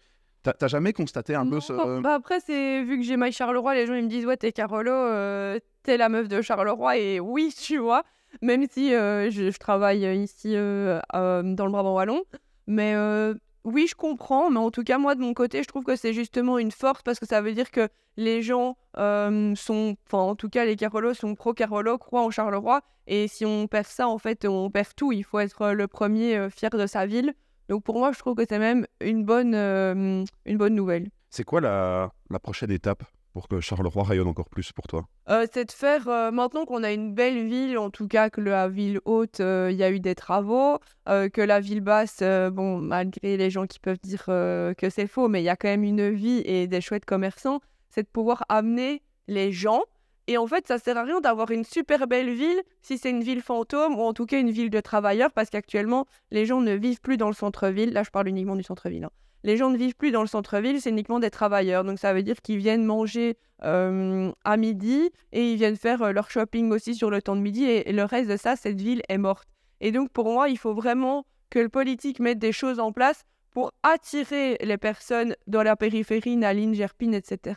T'as, 0.52 0.68
jamais 0.68 0.92
constaté 0.92 1.34
un 1.34 1.44
peu 1.44 1.56
Non, 1.56 1.60
ce... 1.60 2.00
Bah 2.00 2.14
après, 2.14 2.40
c'est 2.40 2.82
vu 2.82 2.98
que 2.98 3.04
j'ai 3.04 3.16
My 3.16 3.32
Charleroi, 3.32 3.74
les 3.74 3.86
gens 3.86 3.94
ils 3.94 4.04
me 4.04 4.08
disent 4.08 4.26
ouais 4.26 4.36
t'es 4.36 4.52
Carolo, 4.52 4.90
euh, 4.90 5.58
t'es 5.82 5.96
la 5.96 6.08
meuf 6.08 6.28
de 6.28 6.40
Charleroi 6.42 6.96
et 6.98 7.20
oui 7.20 7.54
tu 7.60 7.78
vois. 7.78 8.04
Même 8.42 8.66
si 8.70 8.94
euh, 8.94 9.30
je, 9.30 9.50
je 9.50 9.58
travaille 9.58 10.04
ici 10.22 10.52
euh, 10.54 11.00
euh, 11.14 11.42
dans 11.42 11.64
le 11.64 11.72
Brabant 11.72 11.94
wallon, 11.94 12.22
mais 12.66 12.94
euh, 12.94 13.34
oui 13.64 13.86
je 13.88 13.94
comprends. 13.94 14.50
Mais 14.50 14.58
en 14.58 14.70
tout 14.70 14.84
cas 14.84 14.98
moi 14.98 15.14
de 15.14 15.20
mon 15.20 15.32
côté, 15.34 15.62
je 15.62 15.68
trouve 15.68 15.84
que 15.84 15.96
c'est 15.96 16.12
justement 16.12 16.58
une 16.58 16.70
force 16.70 17.02
parce 17.02 17.18
que 17.18 17.26
ça 17.26 17.40
veut 17.40 17.52
dire 17.52 17.70
que 17.70 17.88
les 18.16 18.42
gens 18.42 18.76
euh, 18.98 19.54
sont, 19.54 19.96
enfin 20.06 20.18
en 20.18 20.34
tout 20.34 20.48
cas 20.48 20.64
les 20.64 20.76
Carolos 20.76 21.14
sont 21.14 21.34
pro 21.34 21.54
Carolo, 21.54 21.98
croient 21.98 22.22
en 22.22 22.30
Charleroi. 22.30 22.82
Et 23.06 23.28
si 23.28 23.44
on 23.46 23.68
perd 23.68 23.86
ça, 23.86 24.08
en 24.08 24.18
fait, 24.18 24.44
on 24.46 24.68
perd 24.70 24.88
tout. 24.96 25.12
Il 25.12 25.22
faut 25.22 25.38
être 25.38 25.70
le 25.70 25.86
premier 25.86 26.36
euh, 26.36 26.50
fier 26.50 26.70
de 26.70 26.86
sa 26.86 27.06
ville. 27.06 27.34
Donc 27.68 27.82
pour 27.82 27.98
moi, 27.98 28.12
je 28.12 28.18
trouve 28.18 28.34
que 28.34 28.44
c'est 28.48 28.58
même 28.58 28.86
une 29.00 29.24
bonne, 29.24 29.54
euh, 29.54 30.24
une 30.44 30.56
bonne 30.56 30.74
nouvelle. 30.74 31.08
C'est 31.30 31.44
quoi 31.44 31.60
la, 31.60 32.12
la 32.30 32.38
prochaine 32.38 32.70
étape 32.70 33.02
pour 33.32 33.48
que 33.48 33.60
Charleroi 33.60 34.02
rayonne 34.02 34.28
encore 34.28 34.48
plus 34.48 34.72
pour 34.72 34.86
toi? 34.86 35.04
Euh, 35.28 35.46
c'est 35.52 35.66
de 35.66 35.72
faire, 35.72 36.08
euh, 36.08 36.30
maintenant 36.30 36.64
qu'on 36.64 36.82
a 36.82 36.90
une 36.92 37.12
belle 37.12 37.46
ville, 37.46 37.76
en 37.76 37.90
tout 37.90 38.08
cas 38.08 38.30
que 38.30 38.40
la 38.40 38.66
ville 38.66 38.98
haute, 39.04 39.40
euh, 39.40 39.68
il 39.70 39.76
y 39.76 39.82
a 39.82 39.90
eu 39.90 40.00
des 40.00 40.14
travaux, 40.14 40.78
que 41.06 41.40
la 41.42 41.60
ville 41.60 41.82
basse, 41.82 42.22
bon, 42.52 42.78
malgré 42.78 43.36
les 43.36 43.50
gens 43.50 43.66
qui 43.66 43.78
peuvent 43.78 44.00
dire 44.02 44.24
que 44.24 44.88
c'est 44.90 45.06
faux, 45.06 45.28
mais 45.28 45.42
il 45.42 45.44
y 45.44 45.50
a 45.50 45.56
quand 45.56 45.68
même 45.68 45.84
une 45.84 46.08
vie 46.08 46.42
et 46.46 46.66
des 46.66 46.80
chouettes 46.80 47.04
commerçants, 47.04 47.60
c'est 47.90 48.04
de 48.04 48.08
pouvoir 48.08 48.44
amener 48.48 49.02
les 49.28 49.52
gens. 49.52 49.82
Et 50.28 50.38
en 50.38 50.46
fait, 50.46 50.66
ça 50.66 50.78
sert 50.78 50.96
à 50.96 51.04
rien 51.04 51.20
d'avoir 51.20 51.50
une 51.50 51.64
super 51.64 52.06
belle 52.06 52.32
ville 52.32 52.60
si 52.82 52.98
c'est 52.98 53.10
une 53.10 53.22
ville 53.22 53.42
fantôme 53.42 53.94
ou 53.96 54.02
en 54.02 54.12
tout 54.12 54.26
cas 54.26 54.40
une 54.40 54.50
ville 54.50 54.70
de 54.70 54.80
travailleurs, 54.80 55.30
parce 55.32 55.50
qu'actuellement, 55.50 56.06
les 56.30 56.46
gens 56.46 56.60
ne 56.60 56.74
vivent 56.74 57.00
plus 57.00 57.16
dans 57.16 57.28
le 57.28 57.34
centre-ville. 57.34 57.92
Là, 57.92 58.02
je 58.02 58.10
parle 58.10 58.28
uniquement 58.28 58.56
du 58.56 58.64
centre-ville. 58.64 59.04
hein. 59.04 59.10
Les 59.46 59.56
gens 59.56 59.70
ne 59.70 59.76
vivent 59.76 59.94
plus 59.94 60.10
dans 60.10 60.22
le 60.22 60.26
centre-ville, 60.26 60.80
c'est 60.80 60.90
uniquement 60.90 61.20
des 61.20 61.30
travailleurs. 61.30 61.84
Donc 61.84 62.00
ça 62.00 62.12
veut 62.12 62.24
dire 62.24 62.42
qu'ils 62.42 62.58
viennent 62.58 62.84
manger 62.84 63.36
euh, 63.62 64.32
à 64.44 64.56
midi 64.56 65.10
et 65.30 65.52
ils 65.52 65.56
viennent 65.56 65.76
faire 65.76 66.02
euh, 66.02 66.10
leur 66.10 66.30
shopping 66.32 66.72
aussi 66.72 66.96
sur 66.96 67.10
le 67.10 67.22
temps 67.22 67.36
de 67.36 67.42
midi 67.42 67.64
et, 67.64 67.92
le 67.92 68.02
reste 68.02 68.28
de 68.28 68.36
ça, 68.36 68.56
cette 68.56 68.80
ville 68.80 69.02
est 69.08 69.18
morte. 69.18 69.46
Et 69.80 69.92
donc 69.92 70.10
pour 70.10 70.32
moi, 70.32 70.48
il 70.48 70.58
faut 70.58 70.74
vraiment 70.74 71.26
que 71.48 71.60
le 71.60 71.68
politique 71.68 72.18
mette 72.18 72.40
des 72.40 72.50
choses 72.50 72.80
en 72.80 72.90
place 72.90 73.22
pour 73.52 73.70
attirer 73.84 74.58
les 74.60 74.78
personnes 74.78 75.36
dans 75.46 75.62
la 75.62 75.76
périphérie, 75.76 76.36
Naline, 76.36 76.74
Gerpine, 76.74 77.14
etc. 77.14 77.54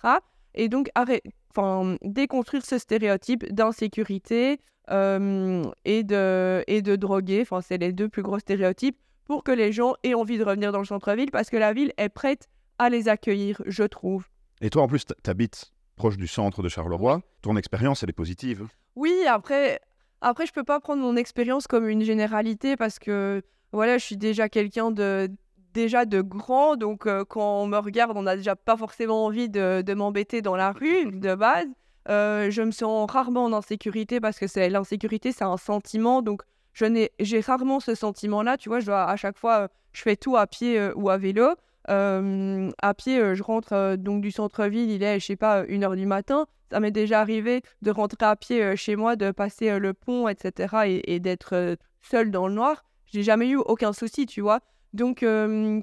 Et 0.53 0.69
donc 0.69 0.89
arrête, 0.93 1.23
enfin, 1.55 1.97
déconstruire 2.03 2.65
ce 2.65 2.77
stéréotype 2.77 3.51
d'insécurité 3.53 4.59
euh, 4.89 5.63
et, 5.85 6.03
de, 6.03 6.63
et 6.67 6.81
de 6.81 6.95
droguer, 6.95 7.41
enfin 7.41 7.61
c'est 7.61 7.77
les 7.77 7.93
deux 7.93 8.09
plus 8.09 8.23
gros 8.23 8.39
stéréotypes, 8.39 8.97
pour 9.25 9.43
que 9.43 9.51
les 9.51 9.71
gens 9.71 9.93
aient 10.03 10.15
envie 10.15 10.37
de 10.37 10.43
revenir 10.43 10.71
dans 10.71 10.79
le 10.79 10.85
centre-ville 10.85 11.29
parce 11.31 11.49
que 11.49 11.57
la 11.57 11.73
ville 11.73 11.93
est 11.97 12.09
prête 12.09 12.47
à 12.79 12.89
les 12.89 13.07
accueillir, 13.07 13.61
je 13.67 13.83
trouve. 13.83 14.25
Et 14.61 14.69
toi, 14.69 14.81
en 14.81 14.87
plus, 14.87 15.05
tu 15.05 15.29
habites 15.29 15.71
proche 15.95 16.17
du 16.17 16.27
centre 16.27 16.63
de 16.63 16.69
Charleroi. 16.69 17.21
Ton 17.41 17.55
expérience, 17.57 18.03
elle 18.03 18.09
est 18.09 18.13
positive. 18.13 18.67
Oui, 18.95 19.13
après, 19.27 19.81
après 20.21 20.45
je 20.45 20.53
peux 20.53 20.63
pas 20.63 20.79
prendre 20.79 21.01
mon 21.01 21.15
expérience 21.15 21.67
comme 21.67 21.87
une 21.87 22.03
généralité 22.03 22.75
parce 22.75 22.97
que 22.99 23.43
voilà, 23.71 23.97
je 23.97 24.05
suis 24.05 24.17
déjà 24.17 24.49
quelqu'un 24.49 24.91
de 24.91 25.29
déjà 25.73 26.05
de 26.05 26.21
grand, 26.21 26.75
donc 26.75 27.05
euh, 27.05 27.23
quand 27.25 27.61
on 27.61 27.67
me 27.67 27.77
regarde, 27.77 28.15
on 28.15 28.23
n'a 28.23 28.35
déjà 28.35 28.55
pas 28.55 28.77
forcément 28.77 29.25
envie 29.25 29.49
de, 29.49 29.93
m'embêter 29.93 30.41
dans 30.41 30.55
la 30.55 30.71
rue 30.71 31.11
de 31.11 31.35
base. 31.35 31.67
Euh, 32.09 32.49
je 32.49 32.61
me 32.61 32.71
sens 32.71 33.09
rarement 33.11 33.45
en 33.45 33.53
insécurité 33.53 34.19
parce 34.19 34.39
que 34.39 34.47
c'est 34.47 34.69
l'insécurité, 34.69 35.31
c'est 35.31 35.43
un 35.43 35.57
sentiment, 35.57 36.21
donc 36.21 36.41
je 36.73 36.85
n'ai 36.85 37.11
j'ai 37.19 37.39
rarement 37.41 37.79
ce 37.79 37.95
sentiment-là. 37.95 38.57
Tu 38.57 38.69
vois, 38.69 38.79
je 38.79 38.91
à 38.91 39.15
chaque 39.15 39.37
fois, 39.37 39.59
euh, 39.59 39.67
je 39.93 40.01
fais 40.01 40.15
tout 40.15 40.35
à 40.37 40.47
pied 40.47 40.91
ou 40.95 41.09
à 41.09 41.17
vélo. 41.17 41.49
à 41.87 42.93
pied, 42.93 43.35
je 43.35 43.43
rentre 43.43 43.95
donc 43.97 44.21
du 44.21 44.31
centre-ville, 44.31 44.89
il 44.89 45.03
est, 45.03 45.19
je 45.19 45.25
sais 45.25 45.35
pas, 45.35 45.65
une 45.67 45.83
heure 45.83 45.95
du 45.95 46.05
matin. 46.05 46.45
Ça 46.71 46.79
m'est 46.79 46.91
déjà 46.91 47.19
arrivé 47.21 47.63
de 47.81 47.91
rentrer 47.91 48.25
à 48.25 48.35
pied 48.35 48.75
chez 48.75 48.95
moi, 48.95 49.15
de 49.15 49.31
passer 49.31 49.79
le 49.79 49.93
pont, 49.93 50.27
etc. 50.27 50.75
et, 50.85 51.15
et 51.15 51.19
d'être 51.19 51.77
seule 52.01 52.31
dans 52.31 52.47
le 52.47 52.53
noir. 52.53 52.85
J'ai 53.07 53.23
jamais 53.23 53.49
eu 53.49 53.57
aucun 53.57 53.91
souci, 53.91 54.27
tu 54.27 54.41
vois. 54.41 54.59
Donc 54.93 55.23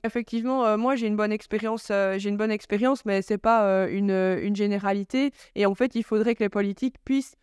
effectivement, 0.04 0.76
moi 0.76 0.96
j'ai 0.96 1.06
une 1.06 1.16
bonne 1.16 1.32
expérience, 1.32 1.92
j'ai 2.16 2.28
une 2.28 2.36
bonne 2.36 2.50
expérience, 2.50 3.04
mais 3.04 3.22
c'est 3.22 3.38
pas 3.38 3.88
une, 3.88 4.10
une, 4.10 4.56
généralité. 4.56 5.30
Et 5.54 5.66
en 5.66 5.74
fait, 5.74 5.94
il 5.94 6.02
faudrait 6.02 6.34
que 6.34 6.42
les 6.42 6.48
politiques 6.48 6.96
puissent 7.04 7.36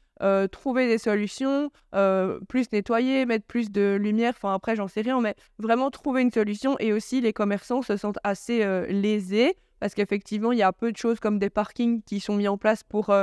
trouver 0.51 0.87
des 0.87 0.97
solutions, 0.97 1.71
plus 2.49 2.71
nettoyer, 2.71 3.25
mettre 3.25 3.45
plus 3.45 3.71
de 3.71 3.97
lumière. 3.99 4.33
Enfin 4.35 4.53
après, 4.53 4.75
j'en 4.75 4.87
sais 4.87 5.01
rien, 5.01 5.21
mais 5.21 5.35
vraiment 5.57 5.89
trouver 5.89 6.21
une 6.21 6.31
solution. 6.31 6.75
Et 6.79 6.91
aussi, 6.91 7.21
les 7.21 7.33
commerçants 7.33 7.81
se 7.81 7.95
sentent 7.95 8.19
assez 8.23 8.65
lésés 8.89 9.55
parce 9.79 9.95
qu'effectivement, 9.95 10.51
il 10.53 10.59
y 10.59 10.63
a 10.63 10.71
peu 10.71 10.91
de 10.91 10.97
choses 10.97 11.19
comme 11.19 11.39
des 11.39 11.49
parkings 11.49 12.01
qui 12.03 12.19
sont 12.19 12.35
mis 12.35 12.47
en 12.47 12.57
place 12.57 12.83
pour 12.83 13.13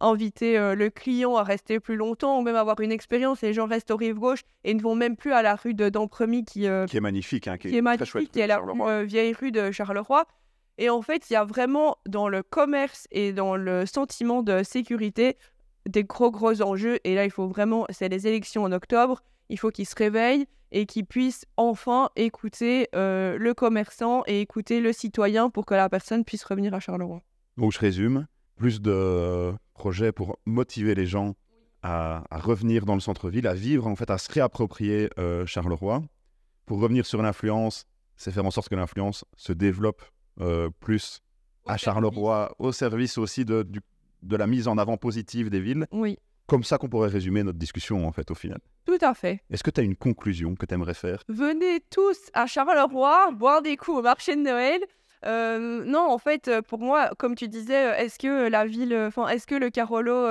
inviter 0.00 0.58
euh, 0.58 0.74
le 0.74 0.90
client 0.90 1.36
à 1.36 1.42
rester 1.42 1.80
plus 1.80 1.96
longtemps 1.96 2.38
ou 2.38 2.42
même 2.42 2.56
avoir 2.56 2.80
une 2.80 2.92
expérience. 2.92 3.42
Les 3.42 3.52
gens 3.52 3.66
restent 3.66 3.90
aux 3.90 3.96
rives 3.96 4.16
gauche 4.16 4.42
et 4.64 4.74
ne 4.74 4.80
vont 4.80 4.94
même 4.94 5.16
plus 5.16 5.32
à 5.32 5.42
la 5.42 5.56
rue 5.56 5.74
de 5.74 5.88
Dampremy 5.88 6.44
qui, 6.44 6.66
euh, 6.66 6.86
qui 6.86 6.96
est 6.96 7.00
magnifique, 7.00 7.48
hein, 7.48 7.58
qui, 7.58 7.76
est, 7.76 7.82
magnifique, 7.82 8.32
qui 8.32 8.40
est 8.40 8.46
la 8.46 8.60
euh, 8.60 9.04
vieille 9.04 9.32
rue 9.32 9.52
de 9.52 9.70
Charleroi. 9.70 10.26
Et 10.78 10.90
en 10.90 11.02
fait, 11.02 11.28
il 11.28 11.32
y 11.32 11.36
a 11.36 11.44
vraiment 11.44 11.96
dans 12.06 12.28
le 12.28 12.42
commerce 12.42 13.08
et 13.10 13.32
dans 13.32 13.56
le 13.56 13.84
sentiment 13.84 14.42
de 14.42 14.62
sécurité 14.62 15.36
des 15.88 16.04
gros 16.04 16.30
gros 16.30 16.62
enjeux. 16.62 16.98
Et 17.02 17.14
là, 17.16 17.24
il 17.24 17.30
faut 17.30 17.48
vraiment, 17.48 17.86
c'est 17.90 18.08
les 18.08 18.28
élections 18.28 18.62
en 18.62 18.70
octobre. 18.70 19.22
Il 19.48 19.58
faut 19.58 19.70
qu'ils 19.70 19.88
se 19.88 19.96
réveillent 19.96 20.46
et 20.70 20.86
qu'ils 20.86 21.06
puissent 21.06 21.46
enfin 21.56 22.10
écouter 22.14 22.86
le 22.92 23.52
commerçant 23.54 24.22
et 24.26 24.40
écouter 24.40 24.80
le 24.80 24.92
citoyen 24.92 25.50
pour 25.50 25.66
que 25.66 25.74
la 25.74 25.88
personne 25.88 26.24
puisse 26.24 26.44
revenir 26.44 26.74
à 26.74 26.80
Charleroi. 26.80 27.22
Donc 27.56 27.72
je 27.72 27.78
résume, 27.80 28.28
plus 28.56 28.80
de 28.80 29.52
projets 29.78 30.12
pour 30.12 30.38
motiver 30.44 30.94
les 30.94 31.06
gens 31.06 31.34
à, 31.82 32.24
revenir 32.30 32.84
dans 32.84 32.94
le 32.94 33.00
centre-ville, 33.00 33.46
à 33.46 33.54
vivre, 33.54 33.86
en 33.86 33.96
fait, 33.96 34.10
à 34.10 34.18
se 34.18 34.30
réapproprier 34.30 35.08
euh, 35.18 35.46
Charleroi. 35.46 36.02
Pour 36.66 36.80
revenir 36.80 37.06
sur 37.06 37.22
l'influence, 37.22 37.86
c'est 38.16 38.32
faire 38.32 38.44
en 38.44 38.50
sorte 38.50 38.68
que 38.68 38.74
l'influence 38.74 39.24
se 39.36 39.52
développe 39.52 40.02
euh, 40.40 40.68
plus 40.80 41.22
à 41.66 41.76
Charleroi, 41.76 42.54
au 42.58 42.72
service 42.72 43.16
aussi 43.18 43.44
de, 43.44 43.66
de 44.22 44.36
la 44.36 44.46
mise 44.46 44.68
en 44.68 44.76
avant 44.76 44.96
positive 44.96 45.50
des 45.50 45.60
villes. 45.60 45.86
Oui. 45.92 46.18
Comme 46.46 46.64
ça 46.64 46.78
qu'on 46.78 46.88
pourrait 46.88 47.10
résumer 47.10 47.42
notre 47.42 47.58
discussion, 47.58 48.06
en 48.06 48.12
fait, 48.12 48.30
au 48.30 48.34
final. 48.34 48.58
Tout 48.86 48.98
à 49.02 49.12
fait. 49.14 49.42
Est-ce 49.50 49.62
que 49.62 49.70
tu 49.70 49.80
as 49.80 49.84
une 49.84 49.96
conclusion 49.96 50.54
que 50.54 50.64
tu 50.64 50.74
aimerais 50.74 50.94
faire? 50.94 51.22
Venez 51.28 51.80
tous 51.90 52.18
à 52.32 52.46
Charleroi 52.46 53.30
boire 53.32 53.60
des 53.60 53.76
coups 53.76 53.98
au 53.98 54.02
marché 54.02 54.34
de 54.34 54.40
Noël. 54.40 54.80
Non, 55.24 56.10
en 56.10 56.18
fait, 56.18 56.50
pour 56.68 56.78
moi, 56.78 57.10
comme 57.18 57.34
tu 57.34 57.48
disais, 57.48 58.00
est-ce 58.00 58.18
que 58.18 58.48
la 58.48 58.66
ville, 58.66 58.94
enfin, 59.06 59.28
est-ce 59.28 59.46
que 59.46 59.54
le 59.54 59.70
Carolo 59.70 60.26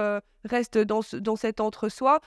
reste 0.46 0.78
dans, 0.78 1.02
dans 1.14 1.36
cet 1.36 1.60
entre-soi? 1.60 2.20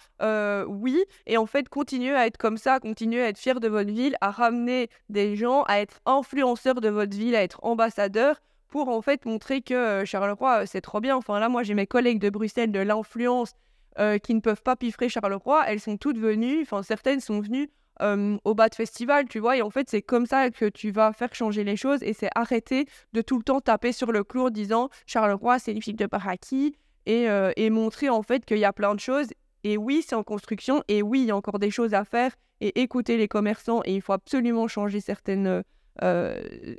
Oui. 0.68 1.02
Et 1.26 1.36
en 1.36 1.46
fait, 1.46 1.68
continuez 1.68 2.14
à 2.14 2.26
être 2.26 2.36
comme 2.36 2.58
ça, 2.58 2.80
continuez 2.80 3.22
à 3.22 3.28
être 3.28 3.38
fier 3.38 3.60
de 3.60 3.68
votre 3.68 3.90
ville, 3.90 4.16
à 4.20 4.30
ramener 4.30 4.88
des 5.08 5.36
gens, 5.36 5.62
à 5.64 5.80
être 5.80 6.00
influenceur 6.06 6.80
de 6.80 6.88
votre 6.88 7.16
ville, 7.16 7.34
à 7.34 7.42
être 7.42 7.60
ambassadeur 7.62 8.40
pour 8.68 8.88
en 8.88 9.02
fait 9.02 9.24
montrer 9.24 9.62
que 9.62 10.04
Charleroi, 10.04 10.64
c'est 10.66 10.80
trop 10.80 11.00
bien. 11.00 11.16
Enfin, 11.16 11.40
là, 11.40 11.48
moi, 11.48 11.62
j'ai 11.62 11.74
mes 11.74 11.86
collègues 11.86 12.20
de 12.20 12.30
Bruxelles 12.30 12.72
de 12.72 12.80
l'influence 12.80 13.54
qui 14.22 14.34
ne 14.34 14.40
peuvent 14.40 14.62
pas 14.62 14.76
piffrer 14.76 15.08
Charleroi. 15.08 15.64
Elles 15.66 15.80
sont 15.80 15.96
toutes 15.96 16.18
venues, 16.18 16.62
enfin, 16.62 16.82
certaines 16.82 17.20
sont 17.20 17.40
venues 17.40 17.70
au 18.00 18.54
bas 18.54 18.68
de 18.68 18.74
festival, 18.74 19.26
tu 19.28 19.38
vois. 19.38 19.56
Et 19.56 19.62
en 19.62 19.70
fait, 19.70 19.88
c'est 19.90 20.02
comme 20.02 20.26
ça 20.26 20.50
que 20.50 20.68
tu 20.68 20.90
vas 20.90 21.12
faire 21.12 21.34
changer 21.34 21.64
les 21.64 21.76
choses 21.76 22.02
et 22.02 22.12
c'est 22.12 22.30
arrêter 22.34 22.86
de 23.12 23.22
tout 23.22 23.36
le 23.38 23.42
temps 23.42 23.60
taper 23.60 23.92
sur 23.92 24.12
le 24.12 24.24
clou 24.24 24.46
en 24.46 24.50
disant 24.50 24.88
Charleroi, 25.06 25.58
c'est 25.58 25.72
une 25.72 25.82
fille 25.82 25.94
de 25.94 26.06
Paraki 26.06 26.74
et, 27.06 27.26
et 27.56 27.70
montrer 27.70 28.08
en 28.08 28.22
fait 28.22 28.44
qu'il 28.44 28.58
y 28.58 28.64
a 28.64 28.72
plein 28.72 28.94
de 28.94 29.00
choses. 29.00 29.28
Et 29.64 29.76
oui, 29.76 30.02
c'est 30.06 30.14
en 30.14 30.22
construction 30.22 30.82
et 30.88 31.02
oui, 31.02 31.20
il 31.20 31.26
y 31.26 31.30
a 31.30 31.36
encore 31.36 31.58
des 31.58 31.70
choses 31.70 31.92
à 31.94 32.04
faire 32.04 32.32
et 32.60 32.80
écouter 32.80 33.16
les 33.16 33.28
commerçants 33.28 33.82
et 33.84 33.94
il 33.94 34.02
faut 34.02 34.12
absolument 34.12 34.68
changer 34.68 35.00
certaines. 35.00 35.62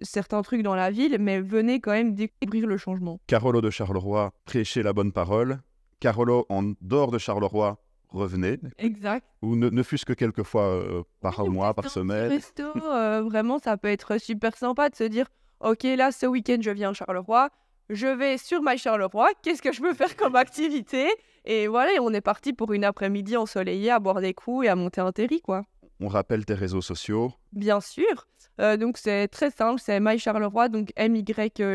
certains 0.01 0.41
trucs 0.41 0.63
dans 0.63 0.75
la 0.75 0.89
ville, 0.89 1.17
mais 1.19 1.41
venez 1.41 1.79
quand 1.79 1.91
même 1.91 2.15
découvrir 2.15 2.65
le 2.65 2.77
changement. 2.77 3.19
Carolo 3.27 3.61
de 3.61 3.69
Charleroi, 3.69 4.33
prêchez 4.45 4.81
la 4.81 4.93
bonne 4.93 5.11
parole. 5.11 5.59
Carolo 5.99 6.47
en 6.49 6.73
dehors 6.81 7.11
de 7.11 7.19
Charleroi, 7.19 7.77
revenez. 8.11 8.59
Exact. 8.77 9.25
Ou 9.41 9.55
ne, 9.55 9.69
ne 9.69 9.83
fût-ce 9.83 10.05
que 10.05 10.13
quelques 10.13 10.43
fois 10.43 10.63
euh, 10.63 11.03
par 11.21 11.45
mois, 11.45 11.73
par 11.73 11.89
semaine. 11.89 12.29
Resto, 12.29 12.63
euh, 12.75 13.21
vraiment, 13.23 13.59
ça 13.59 13.77
peut 13.77 13.87
être 13.87 14.17
super 14.19 14.55
sympa 14.57 14.89
de 14.89 14.95
se 14.95 15.03
dire 15.03 15.27
Ok, 15.59 15.83
là, 15.83 16.11
ce 16.11 16.25
week-end, 16.25 16.57
je 16.59 16.71
viens 16.71 16.89
à 16.89 16.93
Charleroi. 16.93 17.49
Je 17.89 18.07
vais 18.07 18.37
sur 18.37 18.61
My 18.63 18.77
Charleroi. 18.77 19.29
Qu'est-ce 19.43 19.61
que 19.61 19.71
je 19.71 19.81
peux 19.81 19.93
faire 19.93 20.15
comme 20.15 20.35
activité? 20.47 21.07
Et 21.45 21.67
voilà, 21.67 21.91
on 22.01 22.13
est 22.13 22.21
parti 22.21 22.53
pour 22.53 22.73
une 22.73 22.83
après-midi 22.83 23.37
ensoleillée 23.37 23.91
à 23.91 23.99
boire 23.99 24.21
des 24.21 24.33
coups 24.33 24.65
et 24.65 24.69
à 24.69 24.75
monter 24.75 25.01
un 25.01 25.11
terri, 25.11 25.41
quoi. 25.41 25.63
On 25.99 26.07
rappelle 26.07 26.45
tes 26.45 26.55
réseaux 26.55 26.81
sociaux 26.81 27.31
Bien 27.51 27.79
sûr. 27.79 28.27
Euh, 28.59 28.75
donc, 28.75 28.97
c'est 28.97 29.27
très 29.27 29.51
simple. 29.51 29.79
C'est 29.79 29.99
My 29.99 30.17
Charleroi, 30.17 30.69
donc 30.69 30.89
MY 30.97 31.23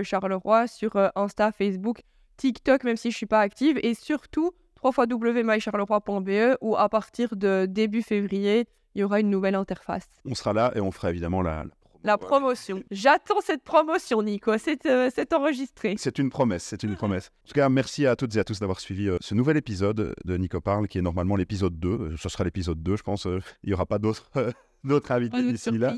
Charleroi 0.02 0.66
sur 0.66 0.96
Insta, 1.14 1.52
Facebook, 1.52 2.00
TikTok, 2.36 2.84
même 2.84 2.96
si 2.96 3.10
je 3.10 3.16
suis 3.16 3.26
pas 3.26 3.40
active. 3.40 3.78
Et 3.82 3.94
surtout, 3.94 4.52
www.mycharleroi.be 4.90 6.58
où 6.60 6.76
à 6.76 6.88
partir 6.88 7.36
de 7.36 7.66
début 7.68 8.02
février, 8.02 8.66
il 8.94 9.00
y 9.00 9.04
aura 9.04 9.20
une 9.20 9.30
nouvelle 9.30 9.54
interface. 9.54 10.08
On 10.24 10.34
sera 10.34 10.52
là 10.52 10.72
et 10.74 10.80
on 10.80 10.90
fera 10.90 11.10
évidemment 11.10 11.42
la, 11.42 11.64
la 12.06 12.18
promotion. 12.18 12.82
J'attends 12.90 13.40
cette 13.40 13.62
promotion, 13.62 14.22
Nico. 14.22 14.56
C'est 14.58 14.86
euh, 14.86 15.10
enregistré. 15.34 15.96
C'est 15.98 16.18
une 16.18 16.30
promesse, 16.30 16.62
c'est 16.62 16.82
une 16.82 16.94
promesse. 16.94 17.30
En 17.44 17.48
tout 17.48 17.54
cas, 17.54 17.68
merci 17.68 18.06
à 18.06 18.16
toutes 18.16 18.36
et 18.36 18.38
à 18.38 18.44
tous 18.44 18.60
d'avoir 18.60 18.80
suivi 18.80 19.08
euh, 19.08 19.16
ce 19.20 19.34
nouvel 19.34 19.56
épisode 19.56 20.14
de 20.24 20.36
Nico 20.36 20.60
Parle, 20.60 20.88
qui 20.88 20.98
est 20.98 21.02
normalement 21.02 21.36
l'épisode 21.36 21.78
2. 21.78 21.88
Euh, 21.88 22.16
ce 22.16 22.28
sera 22.28 22.44
l'épisode 22.44 22.82
2, 22.82 22.96
je 22.96 23.02
pense. 23.02 23.24
il 23.24 23.66
n'y 23.66 23.74
aura 23.74 23.86
pas 23.86 23.98
d'autres 23.98 24.30
invités 25.10 25.52
d'ici 25.52 25.72
là. 25.72 25.94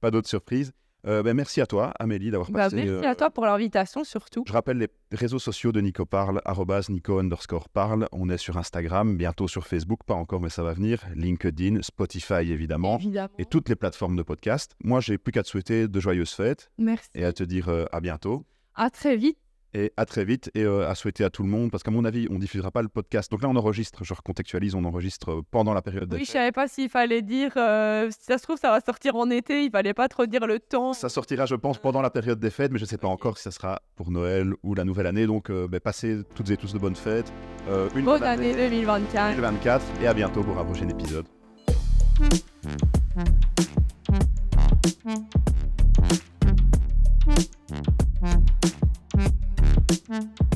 Pas 0.00 0.10
d'autres 0.10 0.28
surprises. 0.28 0.72
Euh, 1.06 1.22
ben, 1.22 1.34
merci 1.34 1.60
à 1.60 1.66
toi, 1.66 1.92
Amélie, 1.98 2.30
d'avoir 2.30 2.50
bah, 2.50 2.64
passé. 2.64 2.76
merci 2.76 3.06
à 3.06 3.14
toi 3.14 3.30
pour 3.30 3.44
l'invitation, 3.44 4.04
surtout. 4.04 4.44
Je 4.46 4.52
rappelle 4.52 4.78
les 4.78 4.88
réseaux 5.12 5.38
sociaux 5.38 5.72
de 5.72 5.80
Nico 5.80 6.04
Parle, 6.04 6.40
Nico 6.88 7.18
underscore 7.18 7.68
Parle. 7.68 8.08
On 8.12 8.28
est 8.28 8.36
sur 8.36 8.56
Instagram, 8.56 9.16
bientôt 9.16 9.48
sur 9.48 9.66
Facebook, 9.66 10.00
pas 10.04 10.14
encore, 10.14 10.40
mais 10.40 10.48
ça 10.48 10.62
va 10.62 10.72
venir. 10.72 11.04
LinkedIn, 11.14 11.82
Spotify, 11.82 12.50
évidemment. 12.50 12.98
Et 13.38 13.44
toutes 13.44 13.68
les 13.68 13.76
plateformes 13.76 14.16
de 14.16 14.22
podcast. 14.22 14.74
Moi, 14.82 15.00
j'ai 15.00 15.18
plus 15.18 15.32
qu'à 15.32 15.42
te 15.42 15.48
souhaiter 15.48 15.88
de 15.88 16.00
joyeuses 16.00 16.32
fêtes. 16.32 16.70
Merci. 16.78 17.08
Et 17.14 17.24
à 17.24 17.32
te 17.32 17.44
dire 17.44 17.68
euh, 17.68 17.84
à 17.92 18.00
bientôt. 18.00 18.44
À 18.74 18.90
très 18.90 19.16
vite. 19.16 19.38
Et 19.74 19.92
à 19.98 20.06
très 20.06 20.24
vite 20.24 20.50
et 20.54 20.62
euh, 20.62 20.88
à 20.88 20.94
souhaiter 20.94 21.24
à 21.24 21.30
tout 21.30 21.42
le 21.42 21.48
monde, 21.48 21.70
parce 21.70 21.82
qu'à 21.82 21.90
mon 21.90 22.04
avis, 22.04 22.26
on 22.30 22.38
diffusera 22.38 22.70
pas 22.70 22.80
le 22.80 22.88
podcast. 22.88 23.30
Donc 23.30 23.42
là, 23.42 23.48
on 23.50 23.56
enregistre, 23.56 24.02
je 24.02 24.14
recontextualise, 24.14 24.74
on 24.74 24.84
enregistre 24.84 25.30
euh, 25.30 25.42
pendant 25.50 25.74
la 25.74 25.82
période 25.82 26.12
Oui, 26.12 26.24
je 26.24 26.30
savais 26.30 26.52
pas 26.52 26.68
s'il 26.68 26.88
fallait 26.88 27.20
dire, 27.20 27.52
euh, 27.56 28.08
si 28.10 28.24
ça 28.24 28.38
se 28.38 28.44
trouve, 28.44 28.58
ça 28.58 28.70
va 28.70 28.80
sortir 28.80 29.16
en 29.16 29.28
été, 29.30 29.64
il 29.64 29.70
fallait 29.70 29.92
pas 29.92 30.08
trop 30.08 30.24
dire 30.24 30.46
le 30.46 30.58
temps. 30.58 30.94
Ça 30.94 31.10
sortira, 31.10 31.44
je 31.44 31.54
pense, 31.54 31.78
pendant 31.78 32.00
la 32.00 32.10
période 32.10 32.40
des 32.40 32.50
fêtes, 32.50 32.72
mais 32.72 32.78
je 32.78 32.86
sais 32.86 32.98
pas 32.98 33.08
encore 33.08 33.36
si 33.36 33.42
ça 33.44 33.50
sera 33.50 33.82
pour 33.94 34.10
Noël 34.10 34.54
ou 34.62 34.74
la 34.74 34.84
nouvelle 34.84 35.06
année. 35.06 35.26
Donc, 35.26 35.50
ben, 35.50 35.80
passez 35.80 36.20
toutes 36.34 36.50
et 36.50 36.56
tous 36.56 36.72
de 36.72 36.78
bonnes 36.78 36.96
fêtes. 36.96 37.30
une 37.94 38.04
bonne, 38.04 38.22
année 38.22 38.54
2024. 38.54 39.36
2024 39.36 39.84
et 40.02 40.06
à 40.06 40.14
bientôt 40.14 40.42
pour 40.42 40.58
un 40.58 40.64
prochain 40.64 40.88
épisode. 40.88 41.26
Mm-hmm. 49.88 50.47